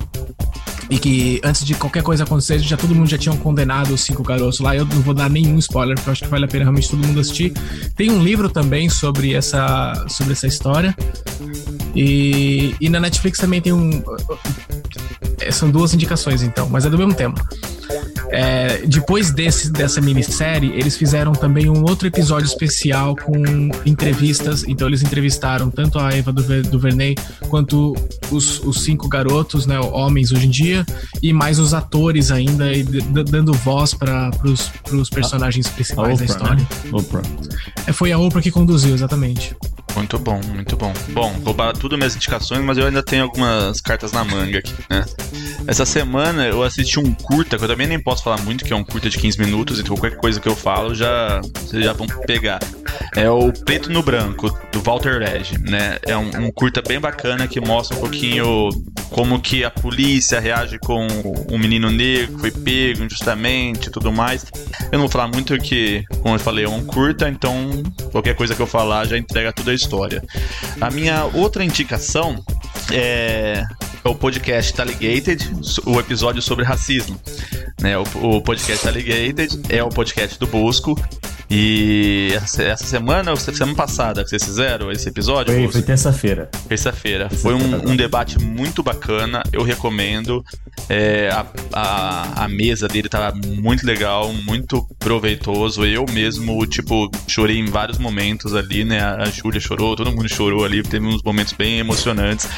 [0.88, 4.60] E que antes de qualquer coisa acontecer, já todo mundo já tinha condenado cinco garotos
[4.60, 4.76] lá.
[4.76, 7.06] Eu não vou dar nenhum spoiler, porque eu acho que vale a pena realmente todo
[7.06, 7.52] mundo assistir.
[7.96, 10.94] Tem um livro também sobre essa, sobre essa história.
[11.94, 14.02] E, e na Netflix também tem um.
[15.50, 17.34] São duas indicações, então, mas é do mesmo tema.
[18.32, 23.34] É, depois desse, dessa minissérie, eles fizeram também um outro episódio especial com
[23.84, 24.64] entrevistas.
[24.68, 27.16] Então, eles entrevistaram tanto a Eva DuVernay
[27.48, 27.94] quanto
[28.30, 30.86] os, os cinco garotos, né, homens hoje em dia,
[31.20, 32.66] e mais os atores ainda,
[33.28, 36.56] dando voz para os personagens principais Oprah, da história.
[36.56, 36.90] Né?
[36.92, 37.22] Oprah.
[37.86, 39.56] É, foi a Oprah que conduziu, exatamente.
[39.94, 40.92] Muito bom, muito bom.
[41.08, 44.74] Bom, vou para tudo minhas indicações, mas eu ainda tenho algumas cartas na manga aqui,
[44.88, 45.04] né?
[45.66, 48.76] Essa semana eu assisti um curta, que eu também nem posso falar muito, que é
[48.76, 52.06] um curta de 15 minutos, então qualquer coisa que eu falo já vocês já vão
[52.26, 52.60] pegar.
[53.16, 55.98] É o Preto no Branco, do Walter Reg, né?
[56.02, 58.70] É um, um curta bem bacana que mostra um pouquinho
[59.10, 61.06] como que a polícia reage com
[61.50, 64.46] um menino negro que foi pego injustamente e tudo mais.
[64.84, 67.82] Eu não vou falar muito que, como eu falei, é um curta, então
[68.12, 70.22] qualquer coisa que eu falar já entrega toda a história.
[70.80, 72.42] A minha outra indicação
[72.92, 73.64] é
[74.04, 75.50] o podcast Taligated,
[75.84, 77.20] o episódio sobre racismo.
[77.80, 80.94] Né, o, o podcast Taligated é o podcast do Bosco
[81.52, 85.52] e essa, semana, ou semana passada que vocês fizeram esse episódio?
[85.52, 86.48] Foi, foi terça-feira.
[86.68, 87.28] Terça-feira.
[87.28, 90.44] Foi um, um, debate muito bacana, eu recomendo.
[90.88, 95.84] É, a, a, a, mesa dele tava muito legal, muito proveitoso.
[95.84, 99.00] Eu mesmo, tipo, chorei em vários momentos ali, né?
[99.00, 102.48] A Júlia chorou, todo mundo chorou ali, teve uns momentos bem emocionantes.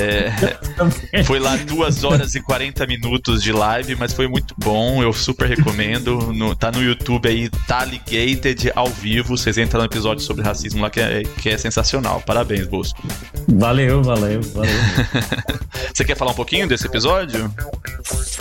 [0.00, 0.32] É,
[1.24, 5.48] foi lá duas horas e 40 minutos de live, mas foi muito bom, eu super
[5.48, 6.32] recomendo.
[6.32, 9.36] No, tá no YouTube aí, Taligate Rated ao vivo.
[9.36, 12.22] Vocês entram no episódio sobre racismo lá que é, que é sensacional.
[12.24, 13.00] Parabéns, Bosco.
[13.48, 14.70] Valeu, valeu, valeu.
[15.94, 17.52] Você quer falar um pouquinho desse episódio?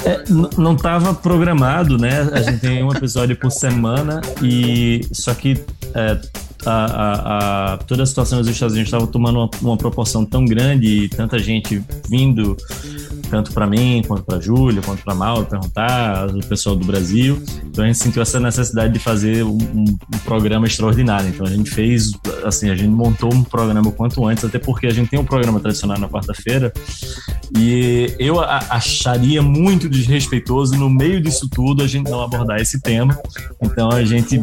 [0.06, 0.24] É,
[0.58, 2.30] não estava programado, né?
[2.34, 6.20] A gente tem um episódio por semana e só que é,
[6.66, 10.46] a, a, a, toda a situação nos Estados Unidos estava tomando uma, uma, proporção tão
[10.46, 12.58] grande e tanta gente vindo
[13.28, 17.42] tanto para mim, quanto para Júlia, quanto para Mauro, perguntar, o pessoal do Brasil.
[17.66, 19.86] Então a gente sentiu essa necessidade de fazer um, um,
[20.24, 21.30] programa extraordinário.
[21.30, 22.12] Então a gente fez,
[22.44, 25.60] assim, a gente montou um programa quanto antes, até porque a gente tem um programa
[25.60, 26.72] tradicional na quarta-feira.
[27.58, 33.18] E eu acharia muito desrespeitoso no meio disso tudo a gente não abordar esse tema.
[33.62, 34.42] Então a gente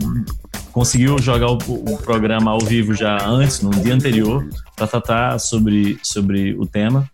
[0.73, 5.99] conseguiu jogar o, o programa ao vivo já antes, no dia anterior, para tratar sobre,
[6.03, 7.09] sobre o tema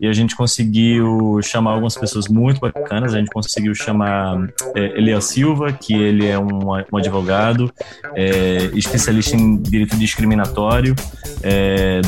[0.00, 3.12] e a gente conseguiu chamar algumas pessoas muito bacanas.
[3.12, 7.70] A gente conseguiu chamar é, Eliel Silva, que ele é um, um advogado,
[8.14, 10.94] é, especialista em direito discriminatório.
[11.42, 12.00] É,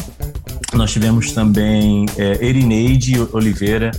[0.73, 3.91] nós tivemos também é, Erineide Oliveira,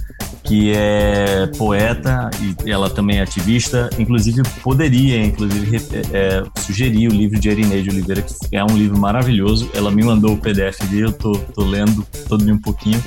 [0.43, 2.29] que é poeta
[2.65, 3.89] e ela também é ativista.
[3.97, 5.77] Inclusive, poderia inclusive
[6.11, 9.69] é, sugerir o livro de Erineide Oliveira, que é um livro maravilhoso.
[9.73, 13.01] Ela me mandou o PDF dele, eu tô, tô lendo todo um pouquinho.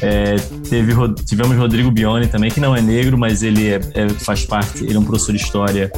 [0.00, 0.21] É,
[0.68, 0.92] teve,
[1.26, 4.94] tivemos Rodrigo Bione também, que não é negro, mas ele é, é, faz parte, ele
[4.94, 5.90] é um professor de história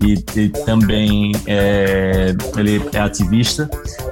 [0.00, 3.68] e, e também é, ele é ativista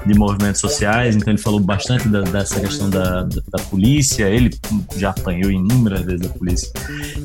[0.06, 4.50] de movimentos sociais, então ele falou bastante da, dessa questão da, da, da polícia, ele
[4.96, 6.70] já apanhou inúmeras vezes da polícia.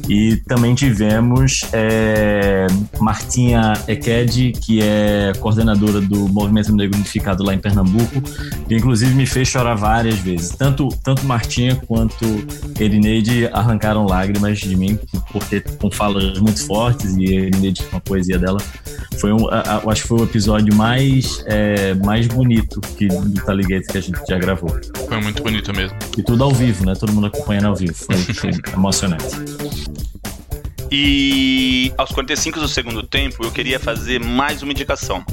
[0.08, 2.68] E também tivemos é,
[3.00, 8.22] Martinha Eked, que é coordenadora do Movimento Negro Unificado lá em Pernambuco,
[8.68, 10.52] que inclusive me fez chorar várias vezes.
[10.52, 12.26] Tanto, tanto Martinha quanto
[12.80, 14.98] Erineide arrancaram lágrimas de mim,
[15.32, 18.60] porque com falas muito fortes, e Erineide, com a poesia dela,
[19.20, 23.42] foi um, a, a, acho que foi o episódio mais, é, mais bonito que, do
[23.44, 24.70] Taligate que a gente já gravou.
[25.08, 25.98] Foi muito bonito mesmo.
[26.18, 26.94] E tudo ao vivo, né?
[26.96, 27.94] Todo mundo acompanhando ao vivo.
[27.94, 29.26] Foi, foi emocionante.
[30.92, 35.24] E aos 45 do segundo tempo, eu queria fazer mais uma indicação.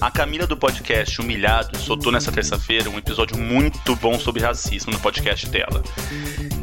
[0.00, 5.00] A Camila do podcast Humilhado soltou nessa terça-feira um episódio muito bom sobre racismo no
[5.00, 5.82] podcast dela.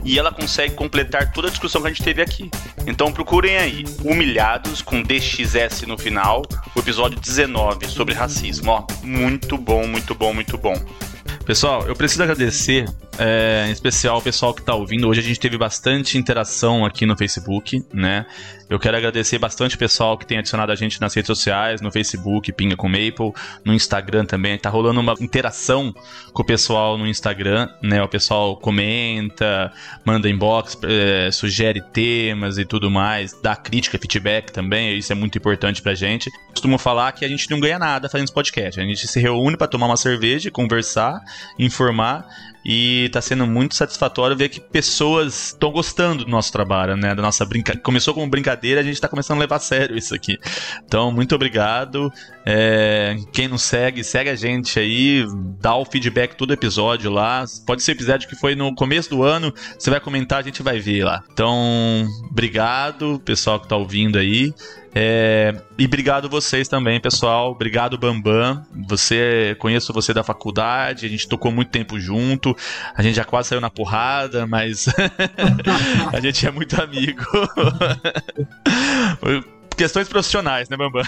[0.06, 2.52] E ela consegue completar toda a discussão que a gente teve aqui.
[2.86, 6.44] Então procurem aí, Humilhados com DXS no final,
[6.76, 8.72] o episódio 19 sobre racismo.
[8.72, 10.76] Ó, muito bom, muito bom, muito bom.
[11.46, 12.86] Pessoal, eu preciso agradecer,
[13.18, 15.08] é, em especial o pessoal que está ouvindo.
[15.10, 18.26] Hoje a gente teve bastante interação aqui no Facebook, né?
[18.70, 21.92] Eu quero agradecer bastante o pessoal que tem adicionado a gente nas redes sociais, no
[21.92, 23.34] Facebook, Pinga com Maple,
[23.64, 24.58] no Instagram também.
[24.58, 25.94] Tá rolando uma interação
[26.32, 28.02] com o pessoal no Instagram, né?
[28.02, 29.72] O pessoal comenta,
[30.04, 34.98] manda inbox, é, sugere temas e tudo mais, dá crítica, feedback também.
[34.98, 36.32] Isso é muito importante pra gente.
[36.50, 38.80] Costumo falar que a gente não ganha nada fazendo esse podcast.
[38.80, 41.13] A gente se reúne para tomar uma cerveja, conversar,
[41.58, 42.24] informar
[42.66, 47.14] e tá sendo muito satisfatório ver que pessoas estão gostando do nosso trabalho, né?
[47.14, 47.84] Da nossa brincadeira.
[47.84, 50.38] Começou como brincadeira, a gente tá começando a levar a sério isso aqui.
[50.86, 52.12] Então, muito obrigado.
[52.46, 53.18] É...
[53.32, 55.26] Quem não segue, segue a gente aí,
[55.60, 57.44] dá o feedback todo episódio lá.
[57.66, 60.80] Pode ser episódio que foi no começo do ano, você vai comentar, a gente vai
[60.80, 61.24] ver lá.
[61.32, 64.54] Então, obrigado, pessoal que tá ouvindo aí.
[64.96, 67.52] É, e obrigado vocês também, pessoal.
[67.52, 68.64] Obrigado, Bambam.
[68.88, 72.53] Você conheço você da faculdade, a gente tocou muito tempo junto,
[72.96, 74.88] a gente já quase saiu na porrada, mas
[76.12, 77.24] a gente é muito amigo.
[79.76, 81.04] Questões profissionais, né, Bambam?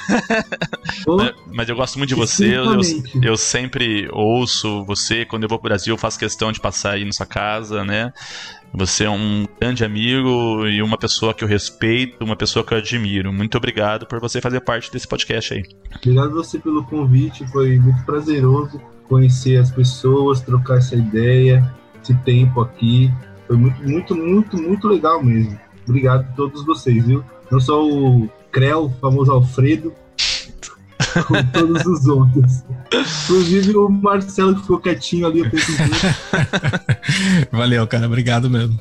[1.07, 1.17] Oh,
[1.53, 2.57] Mas eu gosto muito de você.
[2.57, 2.65] Eu,
[3.21, 5.23] eu, sempre ouço você.
[5.23, 8.11] Quando eu vou pro Brasil, eu faço questão de passar aí na sua casa, né?
[8.73, 12.77] Você é um grande amigo e uma pessoa que eu respeito, uma pessoa que eu
[12.77, 13.31] admiro.
[13.31, 15.63] Muito obrigado por você fazer parte desse podcast aí.
[15.95, 22.61] Obrigado você pelo convite, foi muito prazeroso conhecer as pessoas, trocar essa ideia, esse tempo
[22.61, 23.11] aqui.
[23.47, 25.57] Foi muito, muito, muito, muito legal mesmo.
[25.87, 27.23] Obrigado a todos vocês, viu?
[27.51, 29.93] Não só o Creu, famoso Alfredo,
[31.27, 32.63] como todos os outros.
[33.23, 35.43] Inclusive o Marcelo que ficou quietinho ali.
[37.51, 38.07] Valeu, cara.
[38.07, 38.79] Obrigado mesmo.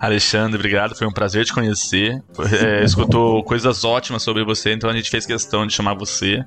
[0.00, 0.96] Alexandre, obrigado.
[0.96, 2.22] Foi um prazer te conhecer.
[2.58, 6.42] É, escutou coisas ótimas sobre você, então a gente fez questão de chamar você.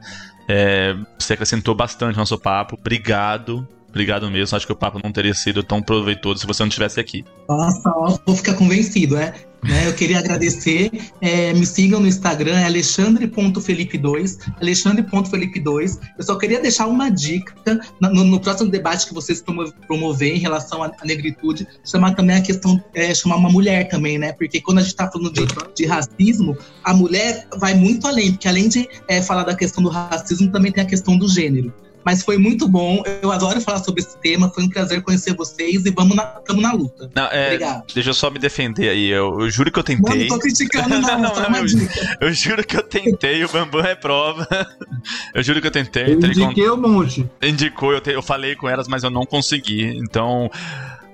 [0.49, 2.75] É, você acrescentou bastante no nosso papo.
[2.79, 3.67] Obrigado.
[3.93, 4.57] Obrigado mesmo.
[4.57, 7.23] Acho que o papo não teria sido tão proveitoso se você não estivesse aqui.
[7.47, 9.35] Nossa, ó, vou ficar convencido, é.
[9.63, 10.89] Né, eu queria agradecer.
[11.21, 14.51] É, me sigam no Instagram, é alexandre.felipe2.
[14.59, 15.99] Alexandre.felipe2.
[16.17, 17.53] Eu só queria deixar uma dica
[18.01, 19.43] no, no próximo debate que vocês
[19.85, 24.17] promover em relação à, à negritude, chamar também a questão, é, chamar uma mulher também,
[24.17, 24.33] né?
[24.33, 25.45] Porque quando a gente está falando de,
[25.75, 29.89] de, racismo, a mulher vai muito além, porque além de é, falar da questão do
[29.89, 31.71] racismo, também tem a questão do gênero.
[32.03, 33.03] Mas foi muito bom.
[33.21, 34.49] Eu adoro falar sobre esse tema.
[34.49, 37.09] Foi um prazer conhecer vocês e vamos na, tamo na luta.
[37.15, 37.93] Não, é, Obrigado.
[37.93, 39.07] Deixa eu só me defender aí.
[39.09, 40.15] Eu, eu juro que eu tentei.
[40.15, 41.01] Não, não tô criticando, não.
[41.01, 41.65] não, não, não eu,
[42.21, 43.43] eu, juro que eu tentei.
[43.43, 44.47] O Bambam é prova.
[45.33, 46.13] Eu juro que eu tentei.
[46.13, 47.29] Eu indiquei um monte.
[47.41, 49.97] Indicou, eu, te, eu falei com elas, mas eu não consegui.
[49.97, 50.49] Então.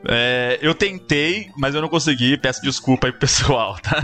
[0.07, 2.37] É, eu tentei, mas eu não consegui.
[2.37, 4.01] Peço desculpa aí pro pessoal, tá?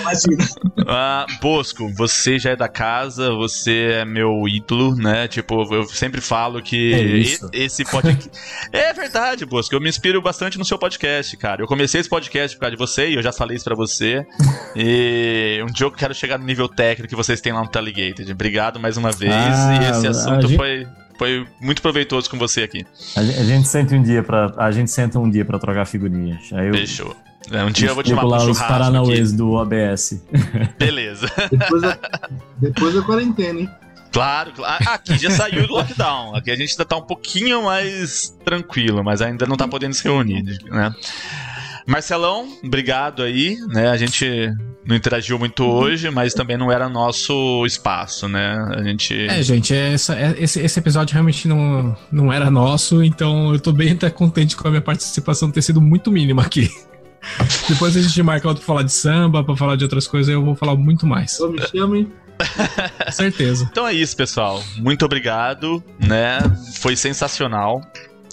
[0.00, 0.48] Imagina.
[0.86, 5.26] ah, Bosco, você já é da casa, você é meu ídolo, né?
[5.26, 6.94] Tipo, eu sempre falo que
[7.52, 8.30] é esse podcast.
[8.72, 9.74] é verdade, Bosco.
[9.74, 11.62] Eu me inspiro bastante no seu podcast, cara.
[11.62, 14.24] Eu comecei esse podcast por causa de você e eu já falei isso pra você.
[14.76, 18.30] E um dia eu quero chegar no nível técnico que vocês têm lá no Telegated.
[18.30, 19.32] Obrigado mais uma vez.
[19.32, 20.56] Ah, e esse assunto gente...
[20.56, 20.86] foi
[21.20, 22.86] foi muito proveitoso com você aqui.
[23.14, 26.50] A, gente senta um dia para a gente senta um dia para trocar figurinhas.
[26.50, 27.14] Aí eu, Fechou.
[27.50, 28.52] É, um dia eu vou te chamar pro churrasco.
[28.52, 30.18] os Paranauês do OBS.
[30.80, 31.30] Beleza.
[31.50, 31.98] Depois da,
[32.56, 33.70] depois da quarentena, hein?
[34.10, 34.82] Claro, claro.
[34.88, 36.34] Aqui já saiu do lockdown.
[36.34, 40.02] Aqui a gente ainda tá um pouquinho mais tranquilo, mas ainda não tá podendo se
[40.02, 40.94] reunir, né?
[41.86, 43.88] Marcelão, obrigado aí, né?
[43.88, 44.52] A gente
[44.84, 48.56] não interagiu muito hoje, mas também não era nosso espaço, né?
[48.76, 49.14] A gente.
[49.26, 53.72] É, gente, essa, é, esse, esse episódio realmente não, não era nosso, então eu tô
[53.72, 56.68] bem até contente com a minha participação ter sido muito mínima aqui.
[57.68, 60.42] Depois a gente marca outro pra falar de samba, pra falar de outras coisas, eu
[60.42, 61.38] vou falar muito mais.
[61.40, 62.10] Ô, me chamem.
[63.12, 63.68] Certeza.
[63.70, 64.62] Então é isso, pessoal.
[64.78, 66.38] Muito obrigado, né?
[66.78, 67.82] Foi sensacional.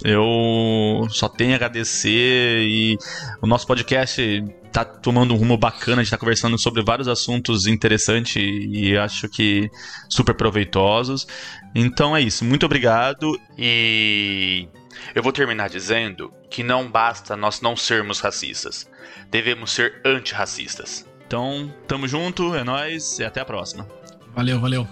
[0.04, 2.98] Eu só tenho a agradecer e
[3.42, 7.66] o nosso podcast tá tomando um rumo bacana, a gente tá conversando sobre vários assuntos
[7.66, 9.70] interessantes e acho que
[10.08, 11.28] super proveitosos.
[11.74, 14.68] Então é isso, muito obrigado e
[15.16, 18.90] eu vou terminar dizendo que não basta nós não sermos racistas,
[19.32, 21.06] devemos ser antirracistas.
[21.26, 23.86] Então, tamo junto, é nós e até a próxima.
[24.34, 24.88] Valeu, valeu.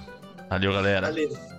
[0.49, 1.07] Valeu, galera.
[1.07, 1.55] Valeu.